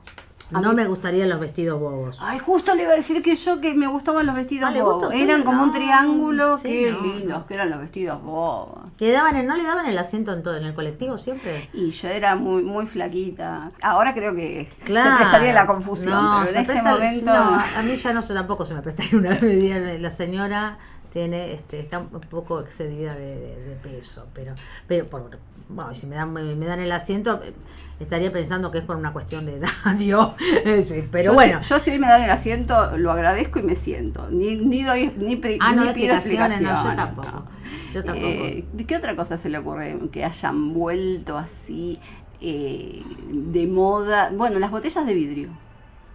a 0.53 0.61
no 0.61 0.71
mí- 0.71 0.77
me 0.77 0.87
gustarían 0.87 1.29
los 1.29 1.41
vestidos 1.41 1.79
bobos. 1.81 2.19
Ay, 2.21 2.39
justo 2.39 2.75
le 2.75 2.83
iba 2.83 2.93
a 2.93 2.97
decir 2.97 3.23
que 3.23 3.37
yo 3.37 3.61
que 3.61 3.75
me 3.75 3.87
gustaban 3.87 4.27
los 4.27 4.35
vestidos 4.35 4.69
Ah, 4.69 4.73
¿le 4.73 4.83
gusta 4.83 5.07
a 5.07 5.09
bobos. 5.11 5.23
Eran 5.23 5.43
como 5.45 5.63
un 5.63 5.73
triángulo, 5.73 6.57
sí, 6.57 6.69
qué 6.69 6.93
no, 6.93 7.01
lindos 7.03 7.39
no. 7.41 7.47
que 7.47 7.55
eran 7.55 7.71
los 7.71 7.81
vestidos 7.81 8.23
bobos. 8.23 8.79
¿Le 8.99 9.13
daban 9.13 9.37
el- 9.37 9.47
¿No 9.47 9.57
le 9.57 9.65
daban 9.65 9.87
el 9.87 9.97
asiento 9.99 10.33
en 10.33 10.43
todo, 10.43 10.57
en 10.57 10.65
el 10.65 10.75
colectivo 10.75 11.17
siempre? 11.19 11.69
Y 11.73 11.91
yo 11.91 12.09
era 12.09 12.37
muy 12.37 12.63
muy 12.63 12.87
flaquita. 12.87 13.71
Ahora 13.83 14.13
creo 14.15 14.35
que 14.35 14.69
Claro. 14.85 15.11
se 15.11 15.17
prestaría 15.19 15.53
la 15.53 15.67
confusión, 15.67 16.13
No, 16.13 16.43
pero 16.45 16.57
en 16.57 16.63
ese 16.65 16.73
presta- 16.73 16.91
momento 16.93 17.31
a 17.77 17.83
mí 17.83 17.97
ya 17.97 18.13
no 18.13 18.23
se 18.23 18.35
tampoco 18.35 18.65
se 18.65 18.75
me 18.75 18.83
prestaría 18.83 19.19
una 19.19 19.31
medida. 19.41 19.79
La 19.99 20.11
señora 20.11 20.79
tiene, 21.13 21.55
este, 21.55 21.81
está 21.81 21.99
un 21.99 22.09
poco 22.21 22.61
excedida 22.61 23.15
de, 23.15 23.37
de- 23.37 23.65
de 23.65 23.77
peso, 23.77 24.29
pero, 24.33 24.55
pero 24.87 25.07
por, 25.07 25.29
bueno, 25.75 25.95
si 25.95 26.07
me 26.07 26.17
dan, 26.17 26.33
me, 26.33 26.55
me 26.55 26.67
dan 26.67 26.81
el 26.81 26.93
asiento, 26.93 27.41
eh, 27.45 27.53
estaría 28.01 28.33
pensando 28.33 28.71
que 28.71 28.79
es 28.79 28.85
por 28.85 28.97
una 28.97 29.13
cuestión 29.13 29.47
de 29.47 29.57
edad, 29.57 29.99
yo, 29.99 30.35
eh, 30.65 30.83
sí, 30.83 31.05
pero 31.11 31.25
yo 31.27 31.35
bueno. 31.35 31.63
si- 31.63 31.69
yo 31.71 31.79
si 31.79 31.91
hoy 31.91 31.99
me 31.99 32.09
dan 32.09 32.23
el 32.23 32.31
asiento, 32.31 32.97
lo 32.97 33.11
agradezco 33.13 33.59
y 33.59 33.63
me 33.63 33.77
siento. 33.77 34.29
Ni, 34.31 34.57
ni 34.57 34.83
doy, 34.83 35.13
ni, 35.17 35.41
Ah, 35.61 35.73
no, 35.75 35.85
ni 35.85 35.93
pido 35.93 36.15
explicaciones, 36.15 36.61
no, 36.63 36.91
yo 36.91 36.97
tampoco. 36.97 37.29
no. 37.29 37.45
Yo 37.95 38.05
tampoco. 38.05 38.27
Eh, 38.29 38.65
¿De 38.73 38.85
qué 38.87 38.97
otra 38.97 39.17
cosa 39.17 39.37
se 39.37 39.49
le 39.49 39.59
ocurre 39.59 39.99
que 40.13 40.25
hayan 40.25 40.73
vuelto 40.75 41.37
así 41.37 41.99
eh, 42.41 43.03
de 43.33 43.67
moda? 43.67 44.31
Bueno, 44.33 44.59
las 44.59 44.71
botellas 44.71 45.05
de 45.07 45.15
vidrio. 45.15 45.49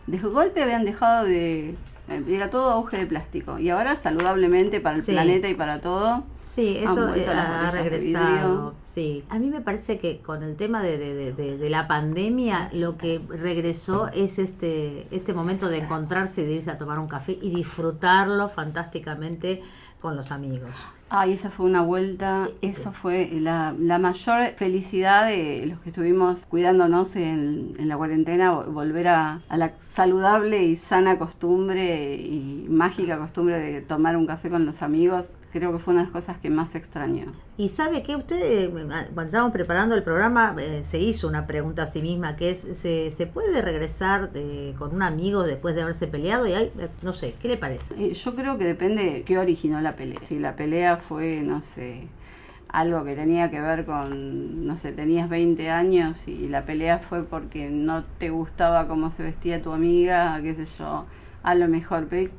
De 0.08 0.18
golpe 0.20 0.62
habían 0.64 0.86
dejado 0.86 1.26
de... 1.26 1.76
eh, 2.08 2.24
Era 2.28 2.50
todo 2.50 2.70
auge 2.72 2.98
de 2.98 3.06
plástico. 3.06 3.58
Y 3.60 3.70
ahora 3.70 3.96
saludablemente 3.96 4.80
para 4.82 4.96
el 4.98 5.02
Sí. 5.02 5.12
planeta 5.14 5.50
y 5.50 5.56
para 5.56 5.82
todo. 5.82 6.24
Sí, 6.42 6.78
eso 6.78 7.14
eh, 7.16 7.26
ha 7.28 7.72
regresado. 7.72 8.76
Sí, 8.82 9.24
a 9.30 9.40
mí 9.40 9.48
me 9.50 9.62
parece 9.62 9.98
que 9.98 10.20
con 10.22 10.44
el 10.44 10.56
tema 10.56 10.82
de, 10.82 10.98
de- 10.98 11.14
de- 11.16 11.34
de- 11.34 11.58
de 11.58 11.70
la 11.70 11.88
pandemia, 11.88 12.70
lo 12.74 12.98
que 12.98 13.22
regresó 13.30 14.08
es 14.14 14.38
este 14.40 15.08
este 15.12 15.34
momento 15.34 15.68
de 15.70 15.80
encontrarse 15.80 16.42
y 16.42 16.46
de 16.46 16.54
irse 16.54 16.72
a 16.72 16.78
tomar 16.78 17.00
un 17.00 17.08
café 17.08 17.38
y 17.42 17.50
disfrutarlo 17.50 18.50
fantásticamente 18.50 19.62
con 20.02 20.16
los 20.16 20.32
amigos. 20.32 20.88
Ay, 21.08 21.34
esa 21.34 21.52
fue 21.52 21.68
una 21.68 21.82
vuelta, 21.84 22.48
eso 22.62 22.92
fue 22.92 23.30
la, 23.40 23.76
la 23.78 24.00
mayor 24.00 24.50
felicidad 24.58 25.28
de 25.28 25.68
los 25.68 25.80
que 25.82 25.90
estuvimos 25.90 26.46
cuidándonos 26.48 27.16
en, 27.16 27.76
en 27.78 27.88
la 27.88 27.96
cuarentena, 27.96 28.52
vo- 28.52 28.66
volver 28.74 29.10
a, 29.10 29.40
a 29.48 29.58
la 29.58 29.74
saludable 29.80 30.64
y 30.64 30.76
sana 30.76 31.20
costumbre 31.20 32.16
y 32.16 32.66
mágica 32.70 33.20
costumbre 33.20 33.60
de 33.60 33.82
tomar 33.82 34.18
un 34.18 34.26
café 34.26 34.50
con 34.50 34.66
los 34.66 34.82
amigos, 34.82 35.30
creo 35.54 35.72
que 35.72 35.78
fue 35.80 35.94
una 35.94 36.02
de 36.02 36.08
las 36.08 36.14
cosas 36.14 36.38
que 36.40 36.50
más 36.50 36.76
extrañó. 36.76 37.32
Y 37.58 37.70
sabe 37.70 38.04
que 38.04 38.18
usted, 38.18 38.36
eh, 38.42 38.70
cuando 39.14 39.22
estábamos 39.24 39.54
preparando 39.54 39.96
el 39.96 40.04
programa, 40.04 40.54
eh, 40.60 40.82
se 40.84 41.00
hizo 41.00 41.30
una 41.30 41.48
pregunta 41.48 41.84
a 41.84 41.88
sí 41.88 42.02
misma, 42.02 42.36
que 42.36 42.50
es, 42.50 42.60
¿se, 42.62 43.10
se 43.12 43.28
puede 43.28 43.62
regresar 43.62 44.34
de- 44.34 44.76
con 44.78 44.94
un 44.94 45.02
amigo 45.04 45.44
después 45.44 45.74
de 45.76 45.84
haberse 45.84 46.08
peleado? 46.08 46.46
Y 46.48 46.52
hay, 46.54 46.66
eh, 46.78 46.90
no 47.04 47.14
sé, 47.14 47.36
¿qué 47.42 47.48
le 47.48 47.56
parece? 47.56 47.94
Eh, 47.98 48.14
yo 48.14 48.36
creo 48.36 48.58
que 48.58 48.66
depende 48.66 49.04
de 49.06 49.24
qué 49.24 49.38
originó 49.38 49.80
la 49.80 49.94
pelea. 49.96 50.20
Si 50.26 50.38
la 50.40 50.58
pelea 50.58 50.95
fue, 50.98 51.42
no 51.42 51.62
sé, 51.62 52.08
algo 52.70 53.04
que 53.06 53.16
tenía 53.16 53.50
que 53.52 53.62
ver 53.62 53.86
con, 53.86 54.66
no 54.68 54.76
sé, 54.78 54.92
tenías 54.92 55.30
20 55.30 55.70
años 55.70 56.28
y 56.28 56.48
la 56.50 56.66
pelea 56.66 57.00
fue 57.00 57.24
porque 57.24 57.70
no 57.70 58.04
te 58.18 58.30
gustaba 58.32 58.88
cómo 58.88 59.10
se 59.12 59.24
vestía 59.24 59.62
tu 59.62 59.72
amiga, 59.72 60.40
qué 60.42 60.56
sé 60.56 60.66
yo, 60.66 61.06
a 61.44 61.56
lo 61.56 61.68
mejor. 61.70 62.08
Pero 62.10 62.32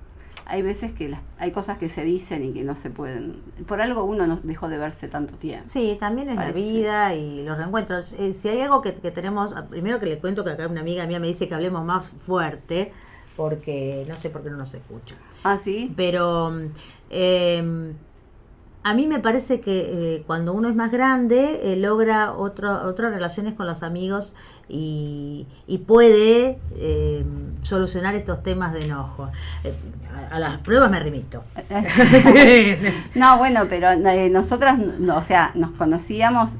hay 0.48 0.62
veces 0.62 0.92
que 0.92 1.08
las- 1.08 1.22
hay 1.38 1.52
cosas 1.52 1.78
que 1.78 1.88
se 1.88 2.04
dicen 2.04 2.44
y 2.44 2.52
que 2.52 2.62
no 2.64 2.76
se 2.76 2.90
pueden. 2.90 3.36
Por 3.66 3.80
algo 3.80 4.04
uno 4.04 4.26
no 4.26 4.36
dejó 4.42 4.68
de 4.68 4.78
verse 4.78 5.08
tanto 5.08 5.34
tiempo. 5.36 5.68
Sí, 5.68 5.96
también 5.98 6.28
es 6.28 6.36
Parece. 6.36 6.60
la 6.60 6.66
vida 6.78 7.14
y 7.14 7.42
los 7.44 7.56
reencuentros. 7.56 8.12
Eh, 8.18 8.34
si 8.34 8.48
hay 8.48 8.60
algo 8.60 8.82
que, 8.82 8.94
que 8.94 9.10
tenemos, 9.10 9.54
primero 9.70 9.98
que 10.00 10.06
le 10.06 10.18
cuento 10.18 10.44
que 10.44 10.50
acá 10.50 10.66
una 10.68 10.82
amiga 10.82 11.06
mía 11.06 11.18
me 11.18 11.28
dice 11.28 11.48
que 11.48 11.54
hablemos 11.54 11.84
más 11.84 12.10
fuerte, 12.26 12.92
porque 13.36 14.04
no 14.08 14.14
sé 14.16 14.30
por 14.30 14.42
qué 14.42 14.50
no 14.50 14.56
nos 14.58 14.72
escucha. 14.74 15.14
Ah, 15.44 15.58
sí. 15.58 15.92
Pero 15.96 16.52
eh, 17.10 17.92
a 18.86 18.94
mí 18.94 19.08
me 19.08 19.18
parece 19.18 19.58
que 19.60 19.80
eh, 19.88 20.22
cuando 20.28 20.52
uno 20.52 20.68
es 20.68 20.76
más 20.76 20.92
grande 20.92 21.72
eh, 21.72 21.76
logra 21.76 22.32
otro, 22.32 22.86
otras 22.86 23.12
relaciones 23.12 23.54
con 23.54 23.66
los 23.66 23.82
amigos 23.82 24.36
y, 24.68 25.48
y 25.66 25.78
puede 25.78 26.60
eh, 26.76 27.24
solucionar 27.62 28.14
estos 28.14 28.44
temas 28.44 28.72
de 28.72 28.84
enojo. 28.84 29.28
Eh, 29.64 29.74
a, 30.30 30.36
a 30.36 30.38
las 30.38 30.58
pruebas 30.58 30.88
me 30.88 31.00
remito. 31.00 31.42
No, 33.16 33.38
bueno, 33.38 33.62
pero 33.68 33.96
nosotras, 34.30 34.78
no, 34.78 35.16
o 35.16 35.24
sea, 35.24 35.50
nos 35.56 35.72
conocíamos, 35.72 36.52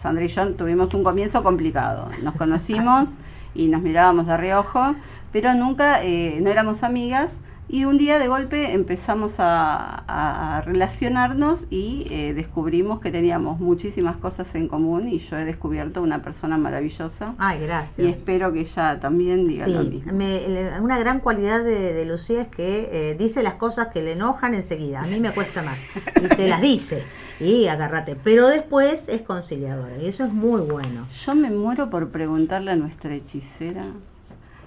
Sandra 0.00 0.24
y 0.24 0.28
yo 0.28 0.54
tuvimos 0.54 0.94
un 0.94 1.04
comienzo 1.04 1.42
complicado. 1.42 2.08
Nos 2.22 2.34
conocimos 2.36 3.10
y 3.54 3.68
nos 3.68 3.82
mirábamos 3.82 4.26
de 4.26 4.38
reojo, 4.38 4.94
pero 5.32 5.52
nunca, 5.52 6.02
eh, 6.02 6.38
no 6.40 6.48
éramos 6.48 6.82
amigas. 6.82 7.40
Y 7.66 7.86
un 7.86 7.96
día 7.96 8.18
de 8.18 8.28
golpe 8.28 8.72
empezamos 8.72 9.36
a, 9.40 10.04
a- 10.06 10.60
relacionarnos 10.60 11.66
y 11.70 12.06
eh, 12.10 12.34
descubrimos 12.34 13.00
que 13.00 13.10
teníamos 13.10 13.58
muchísimas 13.58 14.16
cosas 14.16 14.54
en 14.54 14.68
común 14.68 15.08
y 15.08 15.18
yo 15.18 15.38
he 15.38 15.44
descubierto 15.44 16.02
una 16.02 16.22
persona 16.22 16.58
maravillosa 16.58 17.34
Ay, 17.38 17.58
y 17.58 17.66
gracias. 17.66 18.06
espero 18.08 18.52
que 18.52 18.60
ella 18.60 19.00
también 19.00 19.48
diga 19.48 19.66
lo 19.66 19.82
Sí, 19.82 19.88
mismo. 19.88 20.12
me- 20.12 20.78
una 20.80 20.98
gran 20.98 21.20
cualidad 21.20 21.64
de, 21.64 21.94
de 21.94 22.04
Lucía 22.04 22.42
es 22.42 22.48
que 22.48 22.88
eh, 22.92 23.16
dice 23.18 23.42
las 23.42 23.54
cosas 23.54 23.88
que 23.88 24.02
le 24.02 24.12
enojan 24.12 24.54
enseguida. 24.54 25.00
A 25.00 25.04
mí 25.06 25.18
me 25.18 25.30
cuesta 25.32 25.62
más. 25.62 25.78
Y 26.22 26.28
te 26.28 26.46
las 26.48 26.60
dice. 26.60 27.02
Y 27.40 27.66
agárrate. 27.66 28.14
Pero 28.22 28.48
después 28.48 29.08
es 29.08 29.22
conciliadora. 29.22 29.96
Y 30.00 30.06
eso 30.06 30.24
es 30.24 30.32
muy 30.32 30.60
bueno. 30.60 31.06
Yo 31.24 31.34
me 31.34 31.50
muero 31.50 31.90
por 31.90 32.10
preguntarle 32.10 32.72
a 32.72 32.76
nuestra 32.76 33.14
hechicera 33.14 33.86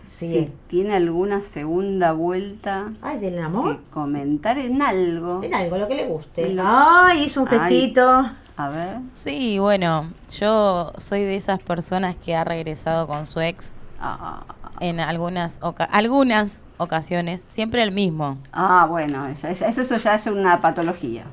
Sí. 0.07 0.31
si 0.31 0.51
tiene 0.67 0.95
alguna 0.95 1.41
segunda 1.41 2.13
vuelta 2.13 2.91
Ay, 3.01 3.19
del 3.19 3.35
que 3.35 3.39
amor. 3.41 3.79
comentar 3.91 4.57
en 4.57 4.81
algo. 4.81 5.43
En 5.43 5.53
algo, 5.53 5.77
lo 5.77 5.87
que 5.87 5.95
le 5.95 6.07
guste. 6.07 6.49
Lo- 6.53 6.63
Ay, 6.65 7.23
hizo 7.25 7.41
un 7.43 7.47
Ay. 7.51 7.59
gestito. 7.59 8.29
A 8.59 8.69
ver. 8.69 8.97
Sí, 9.13 9.59
bueno, 9.59 10.09
yo 10.39 10.91
soy 10.97 11.21
de 11.21 11.35
esas 11.35 11.59
personas 11.61 12.15
que 12.17 12.35
ha 12.35 12.43
regresado 12.43 13.05
con 13.07 13.27
su 13.27 13.39
ex 13.39 13.75
Ah, 13.99 14.43
en 14.79 14.99
algunas, 14.99 15.59
oca- 15.61 15.83
algunas 15.91 16.65
ocasiones, 16.77 17.41
siempre 17.41 17.81
el 17.83 17.91
mismo. 17.91 18.37
ah, 18.53 18.85
bueno, 18.89 19.27
eso, 19.27 19.47
eso 19.47 19.97
ya 19.97 20.15
es 20.15 20.25
una 20.27 20.59
patología. 20.61 21.25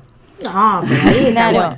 No, 0.43 0.81
pero 0.87 1.01
ahí 1.09 1.25
está 1.27 1.31
Claro, 1.49 1.57
bueno. 1.69 1.77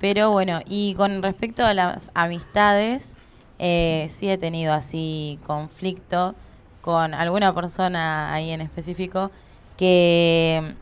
pero 0.00 0.30
bueno, 0.32 0.60
y 0.66 0.94
con 0.96 1.22
respecto 1.22 1.64
a 1.64 1.72
las 1.72 2.10
amistades, 2.14 3.16
eh, 3.66 4.08
sí 4.10 4.28
he 4.28 4.36
tenido 4.36 4.74
así 4.74 5.38
conflicto 5.46 6.34
con 6.82 7.14
alguna 7.14 7.54
persona 7.54 8.30
ahí 8.34 8.50
en 8.50 8.60
específico 8.60 9.30
que 9.78 10.74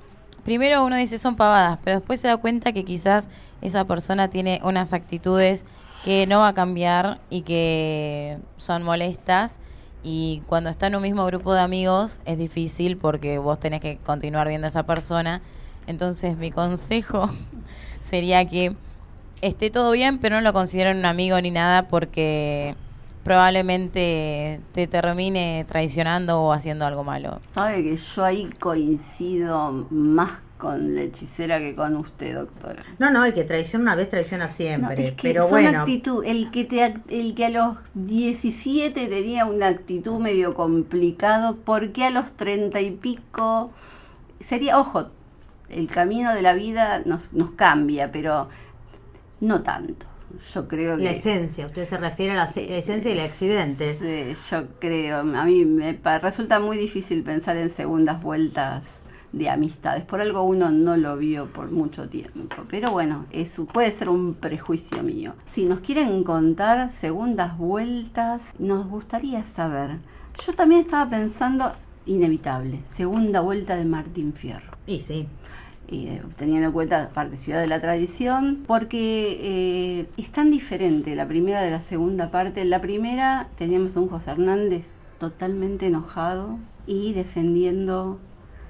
primero 0.43 0.85
uno 0.85 0.97
dice 0.97 1.21
son 1.21 1.37
pavadas, 1.37 1.79
pero 1.85 2.01
después 2.01 2.21
se 2.21 2.27
da 2.27 2.39
cuenta 2.39 2.73
que 2.73 2.85
quizás 2.85 3.29
esa 3.61 3.85
persona 3.85 4.27
tiene 4.27 4.61
unas 4.65 4.93
actitudes 4.95 5.65
que 6.05 6.27
no 6.27 6.41
va 6.41 6.49
a 6.49 6.55
cambiar 6.55 7.21
y 7.31 7.43
que 7.43 8.39
son 8.57 8.83
molestas 8.83 9.61
y 10.03 10.43
cuando 10.49 10.69
está 10.69 10.89
en 10.89 10.97
un 10.97 11.03
mismo 11.03 11.25
grupo 11.25 11.55
de 11.55 11.61
amigos 11.61 12.19
es 12.25 12.37
difícil 12.37 12.97
porque 12.97 13.39
vos 13.39 13.61
tenés 13.61 13.81
que 13.81 13.99
continuar 13.99 14.49
viendo 14.49 14.67
a 14.67 14.71
esa 14.71 14.83
persona. 14.83 15.41
Entonces 15.87 16.37
mi 16.37 16.51
consejo 16.51 17.31
sería 18.03 18.45
que 18.45 18.75
esté 19.43 19.71
todo 19.71 19.93
bien, 19.93 20.19
pero 20.19 20.37
no 20.37 20.41
lo 20.43 20.53
consideren 20.53 20.99
un 20.99 21.05
amigo 21.07 21.41
ni 21.41 21.51
nada 21.51 21.89
porque 21.89 22.75
probablemente 23.25 24.61
te 24.73 24.87
termine 24.87 25.65
traicionando 25.69 26.41
o 26.43 26.53
haciendo 26.53 26.87
algo 26.87 27.05
malo. 27.05 27.39
Sabe 27.55 27.83
que 27.85 27.97
yo 27.97 28.25
ahí 28.25 28.49
coincido 28.59 29.87
más 29.91 30.31
con 30.59 30.95
la 30.95 31.03
hechicera 31.03 31.59
que 31.59 31.75
con 31.75 31.97
usted, 31.97 32.35
doctora. 32.37 32.83
No, 33.01 33.11
no, 33.11 33.25
el 33.25 33.35
que 33.35 33.43
traiciona 33.43 33.83
una 33.83 33.95
vez 33.97 34.09
traiciona 34.09 34.49
siempre. 34.49 34.95
No, 34.97 35.03
es 35.09 35.13
que 35.15 35.29
pero 35.29 35.43
son 35.43 35.51
bueno, 35.63 35.81
actitud, 35.81 36.25
el 36.25 36.51
que 36.53 36.65
te, 36.65 36.77
act- 36.77 37.03
el 37.11 37.35
que 37.35 37.47
a 37.47 37.51
los 37.51 37.77
17 37.95 39.09
tenía 39.09 39.45
una 39.45 39.67
actitud 39.69 40.19
medio 40.21 40.55
complicado, 40.55 41.57
porque 41.65 42.05
a 42.05 42.11
los 42.11 42.33
30 42.33 42.81
y 42.81 42.93
pico 42.93 43.73
sería, 44.41 44.79
ojo, 44.79 45.09
el 45.69 45.89
camino 45.89 46.33
de 46.35 46.43
la 46.43 46.53
vida 46.55 47.03
nos, 47.07 47.33
nos 47.33 47.51
cambia, 47.53 48.13
pero 48.13 48.49
no 49.43 49.63
tanto. 49.63 50.07
Yo 50.55 50.67
creo 50.67 50.97
que 50.97 51.05
la 51.05 51.11
esencia, 51.11 51.67
usted 51.67 51.85
se 51.85 51.99
refiere 51.99 52.33
a 52.33 52.37
la 52.37 52.49
se- 52.49 52.79
esencia 52.79 53.11
y 53.11 53.15
el 53.19 53.21
accidente. 53.21 53.95
Sí, 53.95 54.49
yo 54.51 54.63
creo. 54.79 55.19
A 55.19 55.45
mí 55.45 55.65
me 55.67 55.93
resulta 56.21 56.59
muy 56.59 56.79
difícil 56.79 57.23
pensar 57.23 57.59
en 57.59 57.69
segundas 57.69 58.23
vueltas 58.23 59.03
de 59.33 59.51
amistades. 59.51 60.05
Por 60.05 60.21
algo 60.23 60.43
uno 60.43 60.71
no 60.71 60.97
lo 60.97 61.17
vio 61.19 61.47
por 61.53 61.71
mucho 61.71 62.09
tiempo. 62.09 62.65
Pero 62.71 62.91
bueno, 62.93 63.27
eso 63.31 63.67
puede 63.67 63.91
ser 63.91 64.09
un 64.09 64.35
prejuicio 64.35 65.03
mío. 65.03 65.35
Si 65.45 65.65
nos 65.67 65.81
quieren 65.81 66.25
contar 66.25 66.91
segundas 66.91 67.59
vueltas, 67.59 68.55
nos 68.59 68.87
gustaría 68.87 69.45
saber. 69.45 69.99
Yo 70.47 70.55
también 70.55 70.81
estaba 70.83 71.11
pensando, 71.11 71.73
inevitable, 72.07 72.81
segunda 72.85 73.41
vuelta 73.41 73.77
de 73.77 73.85
Martín 73.85 74.33
Fierro 74.33 74.73
Y 74.87 74.99
sí, 74.99 75.29
eh, 75.93 76.23
teniendo 76.37 76.67
en 76.67 76.73
cuenta 76.73 77.11
parte 77.11 77.37
Ciudad 77.37 77.61
de 77.61 77.67
la 77.67 77.81
Tradición, 77.81 78.65
porque 78.67 79.39
eh, 79.41 80.07
es 80.17 80.31
tan 80.31 80.51
diferente 80.51 81.15
la 81.15 81.29
primera 81.29 81.61
de 81.61 81.71
la 81.71 81.81
segunda 81.81 82.31
parte. 82.31 82.63
En 82.63 82.71
la 82.71 82.81
primera 82.81 83.49
teníamos 83.57 83.97
un 83.97 84.09
José 84.09 84.31
Hernández 84.31 84.95
totalmente 85.19 85.87
enojado 85.87 86.59
y 86.87 87.13
defendiendo 87.13 88.19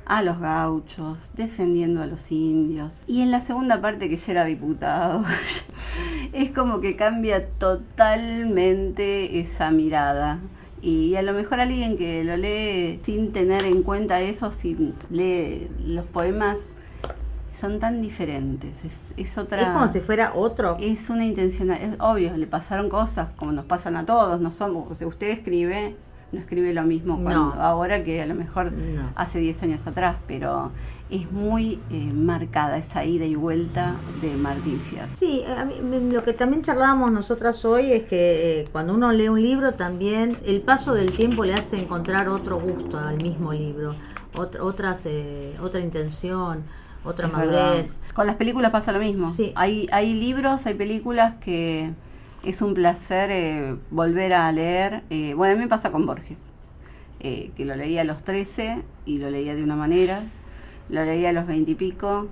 a 0.05 0.23
los 0.23 0.41
gauchos, 0.41 1.31
defendiendo 1.35 2.03
a 2.03 2.07
los 2.07 2.31
indios. 2.33 3.05
Y 3.07 3.23
en 3.23 3.31
la 3.31 3.41
segunda 3.41 3.81
parte, 3.81 4.09
que 4.09 4.17
ya 4.17 4.33
era 4.33 4.45
diputado, 4.45 5.25
es 6.33 6.51
como 6.51 6.81
que 6.81 6.97
cambia 6.97 7.49
totalmente 7.49 9.41
esa 9.41 9.71
mirada. 9.71 10.41
Y 10.83 11.15
a 11.15 11.23
lo 11.23 11.33
mejor 11.33 11.61
alguien 11.61 11.97
que 11.97 12.25
lo 12.25 12.37
lee 12.37 12.99
sin 13.05 13.33
tener 13.33 13.65
en 13.65 13.85
cuenta 13.85 14.21
eso, 14.21 14.51
si 14.51 14.93
lee 15.11 15.69
los 15.87 16.05
poemas, 16.07 16.69
son 17.53 17.79
tan 17.81 18.01
diferentes. 18.03 18.85
Es, 18.85 18.99
es 19.17 19.39
otra. 19.39 19.63
es 19.63 19.69
como 19.69 19.89
si 19.89 20.01
fuera 20.01 20.33
otro. 20.35 20.77
Es 20.81 21.11
una 21.11 21.25
intencional, 21.25 21.79
es 21.81 22.01
obvio, 22.01 22.37
le 22.37 22.47
pasaron 22.47 22.89
cosas 22.89 23.29
como 23.37 23.53
nos 23.53 23.65
pasan 23.67 23.97
a 23.97 24.07
todos, 24.07 24.41
no 24.41 24.51
somos, 24.51 24.91
o 24.91 24.95
sea, 24.95 25.07
usted 25.07 25.29
escribe, 25.31 25.95
no 26.33 26.41
escribe 26.41 26.73
lo 26.73 26.83
mismo 26.83 27.15
cuando, 27.23 27.55
No. 27.55 27.61
ahora 27.63 28.03
que 28.05 28.23
a 28.23 28.27
lo 28.27 28.35
mejor 28.35 28.73
No. 28.73 29.11
hace 29.17 29.39
10 29.39 29.63
años 29.65 29.87
atrás, 29.87 30.17
pero 30.27 30.71
es 31.11 31.31
muy 31.31 31.79
eh, 31.91 32.11
marcada 32.11 32.79
esa 32.79 33.05
ida 33.05 33.27
y 33.27 33.35
vuelta 33.35 33.97
de 34.23 34.35
Martín 34.35 34.81
Fierro. 34.81 35.11
Sí, 35.13 35.43
a 35.45 35.63
mí, 35.67 35.75
lo 36.11 36.25
que 36.25 36.33
también 36.33 36.63
charlábamos 36.63 37.13
nosotras 37.13 37.63
hoy 37.67 37.93
es 37.93 38.05
que 38.05 38.61
eh, 38.61 38.65
cuando 38.73 38.95
uno 38.95 39.13
lee 39.13 39.29
un 39.29 39.43
libro 39.43 39.73
también 39.75 40.39
el 40.47 40.63
paso 40.63 40.95
del 40.95 41.11
tiempo 41.11 41.45
le 41.45 41.53
hace 41.53 41.77
encontrar 41.79 42.31
otro 42.31 42.59
gusto 42.59 42.99
al 42.99 43.23
mismo 43.23 43.53
libro, 43.53 43.95
ot- 44.35 44.59
otras, 44.59 45.03
eh, 45.05 45.55
otra 45.63 45.81
intención, 45.81 46.63
otra 47.05 47.27
Es 47.27 47.33
madurez. 47.33 47.57
verdad. 47.59 47.87
Con 48.15 48.27
las 48.27 48.37
películas 48.37 48.71
pasa 48.71 48.93
lo 48.93 48.99
mismo. 49.01 49.27
Sí. 49.27 49.53
Hay, 49.55 49.89
hay 49.93 50.15
libros, 50.15 50.67
hay 50.67 50.75
películas 50.75 51.35
que 51.41 51.91
es 52.45 52.61
un 52.63 52.75
placer 52.75 53.31
eh, 53.31 53.77
volver 53.91 54.35
a 54.35 54.51
leer. 54.53 55.03
Eh, 55.11 55.35
bueno, 55.35 55.55
a 55.55 55.57
mí 55.57 55.63
me 55.63 55.69
pasa 55.69 55.91
con 55.93 56.07
Borges, 56.07 56.53
eh, 57.21 57.51
que 57.57 57.65
lo 57.65 57.75
leía 57.75 58.01
a 58.03 58.05
los 58.05 58.23
13 58.23 58.83
y 59.07 59.19
lo 59.19 59.31
leía 59.31 59.55
de 59.55 59.63
una 59.63 59.77
manera, 59.77 60.23
lo 60.89 61.05
leía 61.05 61.31
a 61.31 61.33
los 61.33 61.47
20 61.47 61.71
y 61.71 61.75
pico 61.75 62.29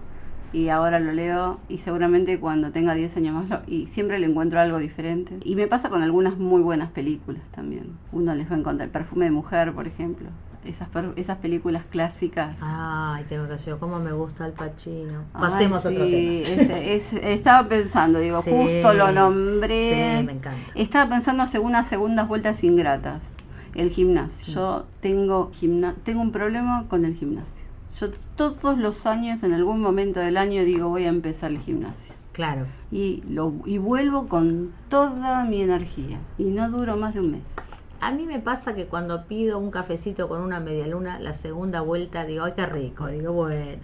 y 0.53 0.69
ahora 0.69 0.99
lo 0.99 1.13
leo 1.13 1.61
y 1.69 1.79
seguramente 1.79 2.41
cuando 2.41 2.73
tenga 2.73 2.95
10 2.95 3.17
años 3.17 3.35
más 3.37 3.49
lo- 3.49 3.61
y 3.73 3.87
siempre 3.87 4.19
le 4.19 4.27
encuentro 4.27 4.59
algo 4.59 4.79
diferente. 4.79 5.39
Y 5.45 5.55
me 5.55 5.69
pasa 5.69 5.89
con 5.91 6.03
algunas 6.03 6.39
muy 6.39 6.61
buenas 6.61 6.91
películas 6.91 7.43
también. 7.55 7.93
Uno 8.11 8.35
les 8.35 8.51
va 8.51 8.57
a 8.57 8.59
encontrar 8.59 8.89
Perfume 8.89 9.27
de 9.27 9.31
Mujer, 9.31 9.73
por 9.73 9.87
ejemplo. 9.87 10.29
Esas, 10.65 10.89
esas 11.17 11.39
películas 11.39 11.85
clásicas. 11.89 12.59
Ay, 12.63 13.25
tengo 13.29 13.47
que 13.47 13.53
decir, 13.53 13.75
cómo 13.81 13.99
me 13.99 14.13
gusta 14.13 14.47
el 14.47 14.53
Pachino. 14.53 15.25
Ay, 15.33 15.41
Pasemos 15.41 15.87
otro 15.87 16.05
tema. 16.05 16.77
estaba 16.77 17.67
pensando, 17.69 18.19
digo, 18.19 18.43
Sí, 18.43 18.51
justo 18.51 18.93
lo 18.93 19.11
nombré. 19.11 20.19
Sí, 20.19 20.25
me 20.27 20.33
encanta. 20.33 20.73
Estaba 20.75 21.09
pensando 21.09 21.43
hacer 21.43 21.61
unas 21.61 21.89
segundas 21.89 22.29
vueltas 22.29 22.63
ingratas. 22.63 23.37
El 23.75 23.91
gimnasio. 23.91 24.53
Yo 24.53 24.87
tengo, 25.01 25.51
gimna 25.53 25.95
tengo 26.03 26.21
un 26.21 26.33
problema 26.33 26.85
con 26.89 27.05
el 27.05 27.15
gimnasio. 27.15 27.65
Yo 27.99 28.09
todos 28.35 28.79
los 28.79 29.07
años, 29.07 29.43
en 29.43 29.53
algún 29.53 29.81
momento 29.81 30.21
del 30.21 30.37
año, 30.37 30.65
digo, 30.65 30.89
voy 30.89 31.05
a 31.05 31.09
empezar 31.09 31.51
el 31.51 31.59
gimnasio. 31.59 32.15
Claro. 32.33 32.67
Y, 32.91 33.23
lo, 33.29 33.53
y 33.65 33.79
vuelvo 33.79 34.29
con 34.29 34.73
toda 34.89 35.45
mi 35.45 35.63
energía. 35.63 36.19
Y 36.39 36.45
no 36.45 36.71
duro 36.71 36.97
más 36.97 37.15
de 37.15 37.21
un 37.21 37.33
mes. 37.33 37.55
A 38.01 38.13
mí 38.13 38.25
me 38.27 38.41
pasa 38.41 38.75
que 38.75 38.87
cuando 38.87 39.27
pido 39.27 39.59
un 39.59 39.71
cafecito 39.71 40.29
con 40.29 40.41
una 40.41 40.59
media 40.61 40.87
luna, 40.87 41.19
la 41.21 41.35
segunda 41.35 41.83
vuelta 41.83 42.25
digo, 42.25 42.45
ay, 42.45 42.53
qué 42.57 42.65
rico, 42.67 43.09
digo, 43.09 43.33
bueno. 43.33 43.83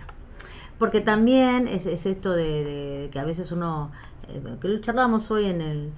Porque 0.79 1.01
también 1.01 1.69
es, 1.69 1.87
es 1.87 2.07
esto 2.07 2.33
de, 2.33 3.11
que 3.13 3.19
a 3.21 3.25
veces 3.25 3.53
uno, 3.53 3.93
eh, 4.29 4.43
que 4.61 4.69
lo 4.69 4.81
charlábamos 4.81 5.31
hoy 5.31 5.47
en 5.47 5.61
el, 5.61 5.93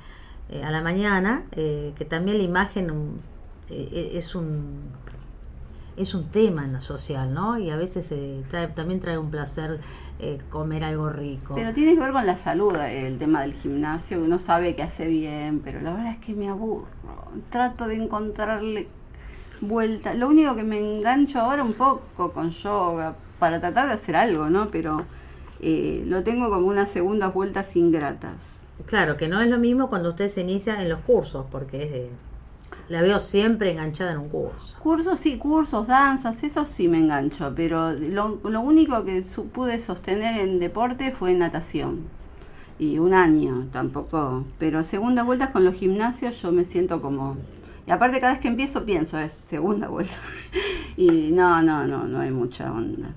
eh, 0.50 0.64
a 0.64 0.70
la 0.70 0.82
mañana, 0.82 1.44
eh, 1.52 1.92
que 1.96 2.04
también 2.04 2.38
la 2.38 2.44
imagen 2.44 2.90
um, 2.90 3.18
eh, 3.70 4.12
es 4.14 4.34
un 4.34 4.82
es 5.96 6.14
un 6.14 6.28
tema 6.30 6.64
en 6.64 6.72
lo 6.74 6.80
social, 6.80 7.34
¿no? 7.34 7.58
Y 7.58 7.70
a 7.70 7.76
veces 7.76 8.08
trae- 8.50 8.72
también 8.74 9.00
trae 9.00 9.18
un 9.18 9.30
placer 9.30 9.80
eh, 10.20 10.38
comer 10.50 10.84
algo 10.84 11.10
rico. 11.10 11.54
Pero 11.54 11.72
tiene 11.72 11.94
que 11.94 12.00
ver 12.00 12.12
con 12.12 12.26
la 12.26 12.36
salud, 12.36 12.74
eh, 12.76 13.06
el 13.06 13.18
tema 13.18 13.42
del 13.42 13.54
gimnasio. 13.54 14.22
Uno 14.22 14.38
sabe 14.38 14.74
que 14.74 14.82
hace 14.82 15.06
bien, 15.06 15.60
pero 15.60 15.80
la 15.80 15.92
verdad 15.92 16.12
es 16.12 16.18
que 16.18 16.34
me 16.34 16.48
aburro. 16.48 16.86
Trato 17.50 17.86
de 17.86 17.96
encontrarle 17.96 18.88
vuelta. 19.60 20.14
Lo 20.14 20.28
único 20.28 20.56
que 20.56 20.64
me 20.64 20.78
engancho 20.78 21.40
ahora 21.40 21.62
un 21.62 21.74
poco 21.74 22.32
con 22.32 22.50
yoga, 22.50 23.14
para 23.38 23.60
tratar 23.60 23.86
de 23.86 23.94
hacer 23.94 24.16
algo, 24.16 24.50
¿no? 24.50 24.70
Pero 24.70 25.04
eh, 25.60 26.02
lo 26.06 26.24
tengo 26.24 26.50
como 26.50 26.66
unas 26.66 26.90
segundas 26.90 27.32
vueltas 27.32 27.76
ingratas. 27.76 28.68
Claro, 28.86 29.16
que 29.16 29.28
no 29.28 29.40
es 29.40 29.48
lo 29.48 29.58
mismo 29.58 29.88
cuando 29.88 30.10
usted 30.10 30.28
se 30.28 30.40
inicia 30.40 30.80
en 30.80 30.88
los 30.88 31.00
cursos, 31.00 31.46
porque 31.50 31.84
es 31.84 31.92
de, 31.92 32.10
la 32.88 33.02
veo 33.02 33.18
siempre 33.20 33.72
enganchada 33.72 34.12
en 34.12 34.18
un 34.18 34.28
curso. 34.28 34.76
Cursos, 34.78 35.18
sí, 35.18 35.36
cursos, 35.38 35.86
danzas, 35.86 36.42
eso 36.42 36.64
sí 36.64 36.88
me 36.88 36.98
engancho, 36.98 37.52
pero 37.54 37.92
lo, 37.92 38.40
lo 38.44 38.60
único 38.60 39.04
que 39.04 39.22
su- 39.22 39.48
pude 39.48 39.78
sostener 39.80 40.40
en 40.40 40.58
deporte 40.58 41.12
fue 41.12 41.34
natación. 41.34 42.00
Y 42.78 42.98
un 42.98 43.12
año 43.12 43.66
tampoco. 43.72 44.44
Pero 44.58 44.84
segunda 44.84 45.22
vuelta 45.24 45.52
con 45.52 45.64
los 45.64 45.74
gimnasios 45.74 46.40
yo 46.40 46.52
me 46.52 46.64
siento 46.64 47.02
como... 47.02 47.36
Y 47.86 47.90
aparte 47.90 48.20
cada 48.20 48.34
vez 48.34 48.40
que 48.42 48.48
empiezo 48.48 48.84
pienso, 48.84 49.18
es 49.18 49.32
segunda 49.32 49.88
vuelta. 49.88 50.14
y 50.96 51.30
no, 51.32 51.60
no, 51.62 51.86
no, 51.86 52.04
no 52.04 52.20
hay 52.20 52.30
mucha 52.30 52.72
onda. 52.72 53.08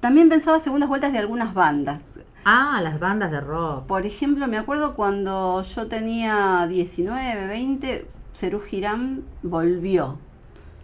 También 0.00 0.28
pensaba 0.28 0.60
segundas 0.60 0.88
vueltas 0.88 1.12
de 1.12 1.18
algunas 1.18 1.54
bandas. 1.54 2.18
Ah, 2.44 2.80
las 2.82 3.00
bandas 3.00 3.30
de 3.30 3.40
rock. 3.40 3.86
Por 3.86 4.04
ejemplo, 4.04 4.46
me 4.46 4.58
acuerdo 4.58 4.94
cuando 4.94 5.62
yo 5.62 5.88
tenía 5.88 6.66
19, 6.68 7.46
20, 7.46 8.06
Cerú 8.36 8.60
Girán 8.60 9.22
volvió, 9.42 10.18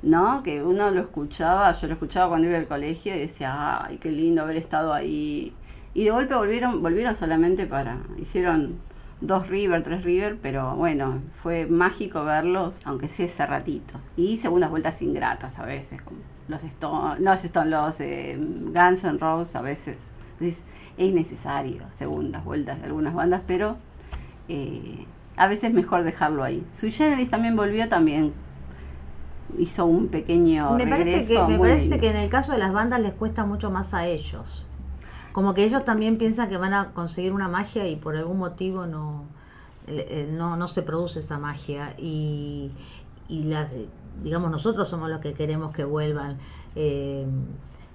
¿no? 0.03 0.43
Que 0.43 0.63
uno 0.63 0.91
lo 0.91 1.03
escuchaba, 1.03 1.71
yo 1.73 1.87
lo 1.87 1.93
escuchaba 1.93 2.31
cuando 2.31 2.49
iba 2.49 2.57
al 2.57 2.67
colegio 2.67 3.15
y 3.15 3.19
decía, 3.19 3.85
ay, 3.85 3.99
qué 3.99 4.11
lindo 4.11 4.41
haber 4.41 4.57
estado 4.57 4.95
ahí. 4.95 5.55
Y 5.93 6.05
de 6.05 6.11
golpe 6.13 6.35
volvieron, 6.35 6.81
volvieron 6.81 7.15
solamente 7.15 7.67
para, 7.67 7.99
hicieron 8.19 8.79
dos 9.21 9.49
River, 9.49 9.83
tres 9.83 10.03
River, 10.03 10.39
pero 10.41 10.77
bueno, 10.77 11.21
fue 11.43 11.67
mágico 11.67 12.25
verlos, 12.25 12.81
aunque 12.87 13.09
sea 13.09 13.27
ese 13.27 13.45
ratito. 13.45 14.01
Y 14.17 14.39
segundas 14.39 14.71
vueltas 14.71 15.03
ingratas 15.03 15.59
a 15.59 15.67
veces, 15.67 16.01
como 16.01 16.21
los 16.49 16.65
Stones, 16.65 17.21
no 17.21 17.33
los 17.33 17.45
Stones, 17.45 17.71
los 17.71 18.01
eh, 18.01 18.39
Guns 18.39 19.05
N' 19.05 19.19
Roses 19.19 19.55
a 19.57 19.61
veces. 19.61 19.99
Es 20.41 21.13
necesario 21.13 21.83
segundas 21.93 22.47
vueltas 22.47 22.81
de 22.81 22.87
algunas 22.87 23.13
bandas, 23.13 23.43
pero 23.47 23.77
eh, 24.49 25.05
a 25.37 25.49
veces 25.49 25.71
es 25.71 25.75
mejor 25.75 26.05
dejarlo 26.05 26.45
ahí. 26.45 26.67
Sui 26.73 26.91
Generis 26.91 27.31
también 27.31 27.57
volvió 27.57 27.89
también. 27.89 28.33
Hizo 29.59 29.85
un 29.85 30.09
pequeño 30.09 30.73
me 30.77 30.87
parece, 30.87 31.27
que, 31.27 31.43
me 31.43 31.59
parece 31.59 31.99
que 31.99 32.09
en 32.09 32.17
el 32.17 32.31
caso 32.31 32.53
de 32.53 32.59
las 32.59 32.73
bandas 32.73 33.01
les 33.01 33.13
cuesta 33.13 33.45
mucho 33.45 33.71
más 33.71 33.93
a 33.93 34.07
ellos. 34.07 34.65
Como 35.33 35.55
que 35.55 35.65
ellos 35.65 35.85
también 35.85 36.19
piensan 36.19 36.49
que 36.49 36.57
van 36.57 36.75
a 36.75 36.93
conseguir 36.93 37.33
una 37.33 37.49
magia 37.49 37.87
y 37.87 37.97
por 37.97 38.17
algún 38.17 38.39
motivo 38.39 38.87
no, 38.87 39.25
eh, 39.87 40.07
eh, 40.09 40.31
no, 40.31 40.57
no 40.57 40.69
se 40.69 40.83
produce 40.83 41.21
esa 41.21 41.39
magia. 41.39 41.95
Y, 41.99 42.71
y 43.29 43.45
las, 43.45 43.71
digamos, 44.23 44.51
nosotros 44.51 44.89
somos 44.89 45.11
los 45.11 45.21
que 45.21 45.35
queremos 45.35 45.73
que 45.73 45.85
vuelvan. 45.85 46.39
eh, 46.75 47.27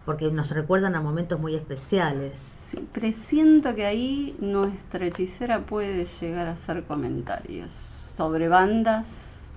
porque 0.08 0.32
nos 0.32 0.52
recuerdan 0.52 0.96
a 0.96 1.02
momentos 1.02 1.38
muy 1.38 1.54
especiales. 1.54 2.40
Sí, 2.40 2.78
presiento 2.94 3.76
que 3.76 3.86
ahí 3.86 4.38
nuestra 4.40 5.06
hechicera 5.06 5.60
puede 5.60 6.06
llegar 6.06 6.48
a 6.48 6.52
hacer 6.52 6.86
comentarios 6.86 7.72
sobre 7.72 8.48
bandas 8.48 9.50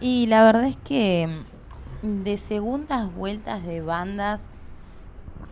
Y 0.00 0.26
la 0.26 0.42
verdad 0.42 0.64
es 0.64 0.76
que 0.78 1.28
mm, 2.02 2.24
de 2.24 2.36
segundas 2.38 3.14
vueltas 3.14 3.64
de 3.64 3.80
bandas 3.80 4.48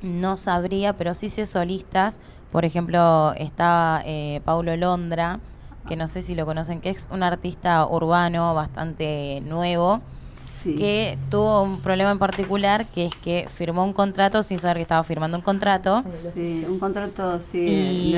no 0.02 0.36
sabría, 0.36 0.94
pero 0.94 1.14
sí 1.14 1.30
sé 1.30 1.46
solistas. 1.46 2.18
Por 2.50 2.64
ejemplo, 2.64 3.32
está 3.36 4.02
eh, 4.04 4.40
Paulo 4.44 4.76
Londra, 4.76 5.38
que 5.86 5.94
no 5.94 6.08
sé 6.08 6.22
si 6.22 6.34
lo 6.34 6.46
conocen, 6.46 6.80
que 6.80 6.90
es 6.90 7.08
un 7.12 7.22
artista 7.22 7.86
urbano 7.86 8.54
bastante 8.54 9.40
nuevo, 9.46 10.00
Sí. 10.66 10.76
que 10.76 11.16
tuvo 11.30 11.62
un 11.62 11.80
problema 11.80 12.10
en 12.10 12.18
particular, 12.18 12.86
que 12.86 13.06
es 13.06 13.14
que 13.14 13.46
firmó 13.48 13.84
un 13.84 13.92
contrato 13.92 14.42
sin 14.42 14.58
saber 14.58 14.78
que 14.78 14.82
estaba 14.82 15.04
firmando 15.04 15.36
un 15.36 15.42
contrato. 15.44 16.02
Sí, 16.34 16.64
un 16.68 16.80
contrato, 16.80 17.38
sí. 17.40 18.12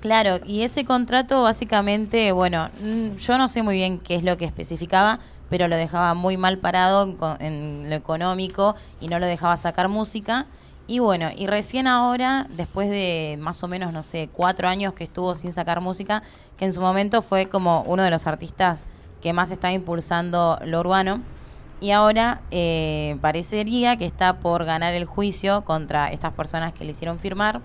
Claro, 0.00 0.38
y 0.46 0.62
ese 0.62 0.84
contrato 0.84 1.42
básicamente, 1.42 2.32
bueno, 2.32 2.68
mm, 2.82 3.16
yo 3.16 3.38
no 3.38 3.48
sé 3.48 3.62
muy 3.62 3.76
bien 3.76 3.98
qué 3.98 4.14
es 4.14 4.22
lo 4.22 4.36
que 4.36 4.44
especificaba, 4.44 5.20
pero 5.48 5.68
lo 5.68 5.76
dejaba 5.76 6.12
muy 6.12 6.36
mal 6.36 6.58
parado 6.58 7.16
en 7.40 7.88
lo 7.88 7.96
económico 7.96 8.76
y 9.00 9.08
no 9.08 9.18
lo 9.18 9.26
dejaba 9.26 9.56
sacar 9.56 9.88
música. 9.88 10.46
Y 10.86 10.98
bueno, 11.00 11.30
y 11.36 11.46
recién 11.46 11.86
ahora, 11.86 12.46
después 12.50 12.90
de 12.90 13.38
más 13.40 13.62
o 13.62 13.68
menos, 13.68 13.92
no 13.92 14.02
sé, 14.02 14.28
cuatro 14.32 14.68
años 14.68 14.92
que 14.92 15.04
estuvo 15.04 15.34
sin 15.34 15.52
sacar 15.52 15.80
música, 15.80 16.22
que 16.58 16.66
en 16.66 16.72
su 16.72 16.80
momento 16.80 17.22
fue 17.22 17.48
como 17.48 17.82
uno 17.86 18.02
de 18.02 18.10
los 18.10 18.26
artistas 18.26 18.84
que 19.20 19.32
más 19.32 19.50
estaba 19.50 19.72
impulsando 19.72 20.58
lo 20.64 20.80
urbano. 20.80 21.22
Y 21.80 21.92
ahora 21.92 22.40
eh, 22.50 23.16
parecería 23.20 23.96
que 23.96 24.04
está 24.06 24.38
por 24.38 24.64
ganar 24.64 24.94
el 24.94 25.04
juicio 25.04 25.62
contra 25.64 26.08
estas 26.08 26.32
personas 26.32 26.72
que 26.72 26.84
le 26.84 26.90
hicieron 26.90 27.18
firmar 27.20 27.60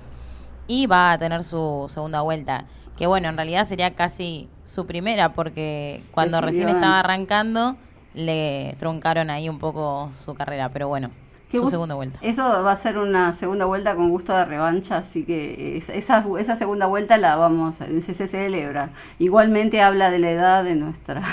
y 0.67 0.85
va 0.85 1.11
a 1.13 1.17
tener 1.17 1.43
su 1.43 1.87
segunda 1.89 2.21
vuelta. 2.21 2.65
Que 2.97 3.07
bueno, 3.07 3.27
en 3.29 3.37
realidad 3.37 3.65
sería 3.65 3.95
casi 3.95 4.49
su 4.65 4.85
primera 4.85 5.33
porque 5.33 6.01
cuando 6.11 6.41
recién 6.41 6.69
estaba 6.69 6.99
arrancando 6.99 7.75
le 8.13 8.75
truncaron 8.77 9.31
ahí 9.31 9.49
un 9.49 9.57
poco 9.57 10.11
su 10.15 10.35
carrera, 10.35 10.69
pero 10.69 10.87
bueno, 10.87 11.09
su 11.51 11.63
gu- 11.63 11.69
segunda 11.71 11.95
vuelta. 11.95 12.19
Eso 12.21 12.43
va 12.43 12.71
a 12.71 12.75
ser 12.75 12.99
una 12.99 13.33
segunda 13.33 13.65
vuelta 13.65 13.95
con 13.95 14.11
gusto 14.11 14.31
de 14.37 14.45
revancha, 14.45 14.97
así 14.97 15.25
que 15.25 15.77
es- 15.77 15.89
esa, 15.89 16.23
esa 16.39 16.55
segunda 16.55 16.85
vuelta 16.85 17.17
la 17.17 17.35
vamos, 17.35 17.81
a- 17.81 17.87
se, 17.87 18.13
se 18.13 18.27
celebra. 18.27 18.91
Igualmente 19.17 19.81
habla 19.81 20.11
de 20.11 20.19
la 20.19 20.29
edad 20.29 20.63
de 20.63 20.75
nuestra... 20.75 21.23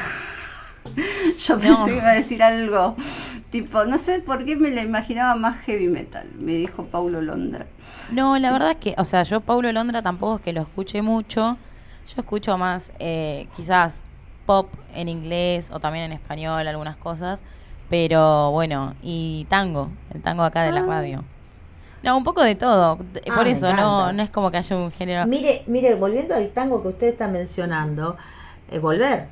Yo 1.38 1.58
pensé 1.58 1.70
No. 1.70 1.84
que 1.86 1.96
iba 1.96 2.10
a 2.10 2.14
decir 2.14 2.42
algo 2.42 2.96
tipo, 3.50 3.84
no 3.84 3.98
sé 3.98 4.20
por 4.20 4.44
qué 4.44 4.56
me 4.56 4.70
la 4.70 4.82
imaginaba 4.82 5.34
más 5.36 5.58
heavy 5.62 5.88
metal, 5.88 6.26
me 6.38 6.52
dijo 6.54 6.84
Paulo 6.84 7.20
Londra. 7.20 7.66
No, 8.12 8.38
la 8.38 8.52
verdad 8.52 8.70
es 8.72 8.76
que, 8.76 8.94
o 8.98 9.04
sea, 9.04 9.22
yo 9.24 9.40
Paulo 9.40 9.70
Londra 9.72 10.02
tampoco 10.02 10.36
es 10.36 10.40
que 10.42 10.52
lo 10.52 10.62
escuche 10.62 11.02
mucho. 11.02 11.56
Yo 12.06 12.14
escucho 12.22 12.56
más, 12.58 12.92
eh, 12.98 13.46
quizás 13.56 14.00
pop 14.46 14.68
en 14.94 15.08
inglés 15.08 15.70
o 15.72 15.78
también 15.80 16.06
en 16.06 16.12
español, 16.12 16.66
algunas 16.66 16.96
cosas. 16.96 17.42
Pero 17.88 18.50
bueno, 18.52 18.94
y 19.02 19.46
tango, 19.48 19.90
el 20.14 20.22
tango 20.22 20.42
acá 20.44 20.62
de 20.62 20.72
la 20.72 20.80
Ah. 20.80 20.86
radio. 20.86 21.24
No, 22.02 22.16
un 22.16 22.24
poco 22.24 22.42
de 22.42 22.54
todo. 22.54 22.98
Ah, 23.28 23.34
Por 23.34 23.46
eso, 23.46 23.72
no, 23.74 24.12
no 24.12 24.22
es 24.22 24.30
como 24.30 24.50
que 24.50 24.56
haya 24.56 24.76
un 24.76 24.90
género. 24.90 25.26
Mire, 25.26 25.64
mire, 25.66 25.94
volviendo 25.96 26.34
al 26.34 26.48
tango 26.50 26.82
que 26.82 26.88
usted 26.88 27.08
está 27.08 27.28
mencionando, 27.28 28.16
eh, 28.70 28.78
volver. 28.78 29.26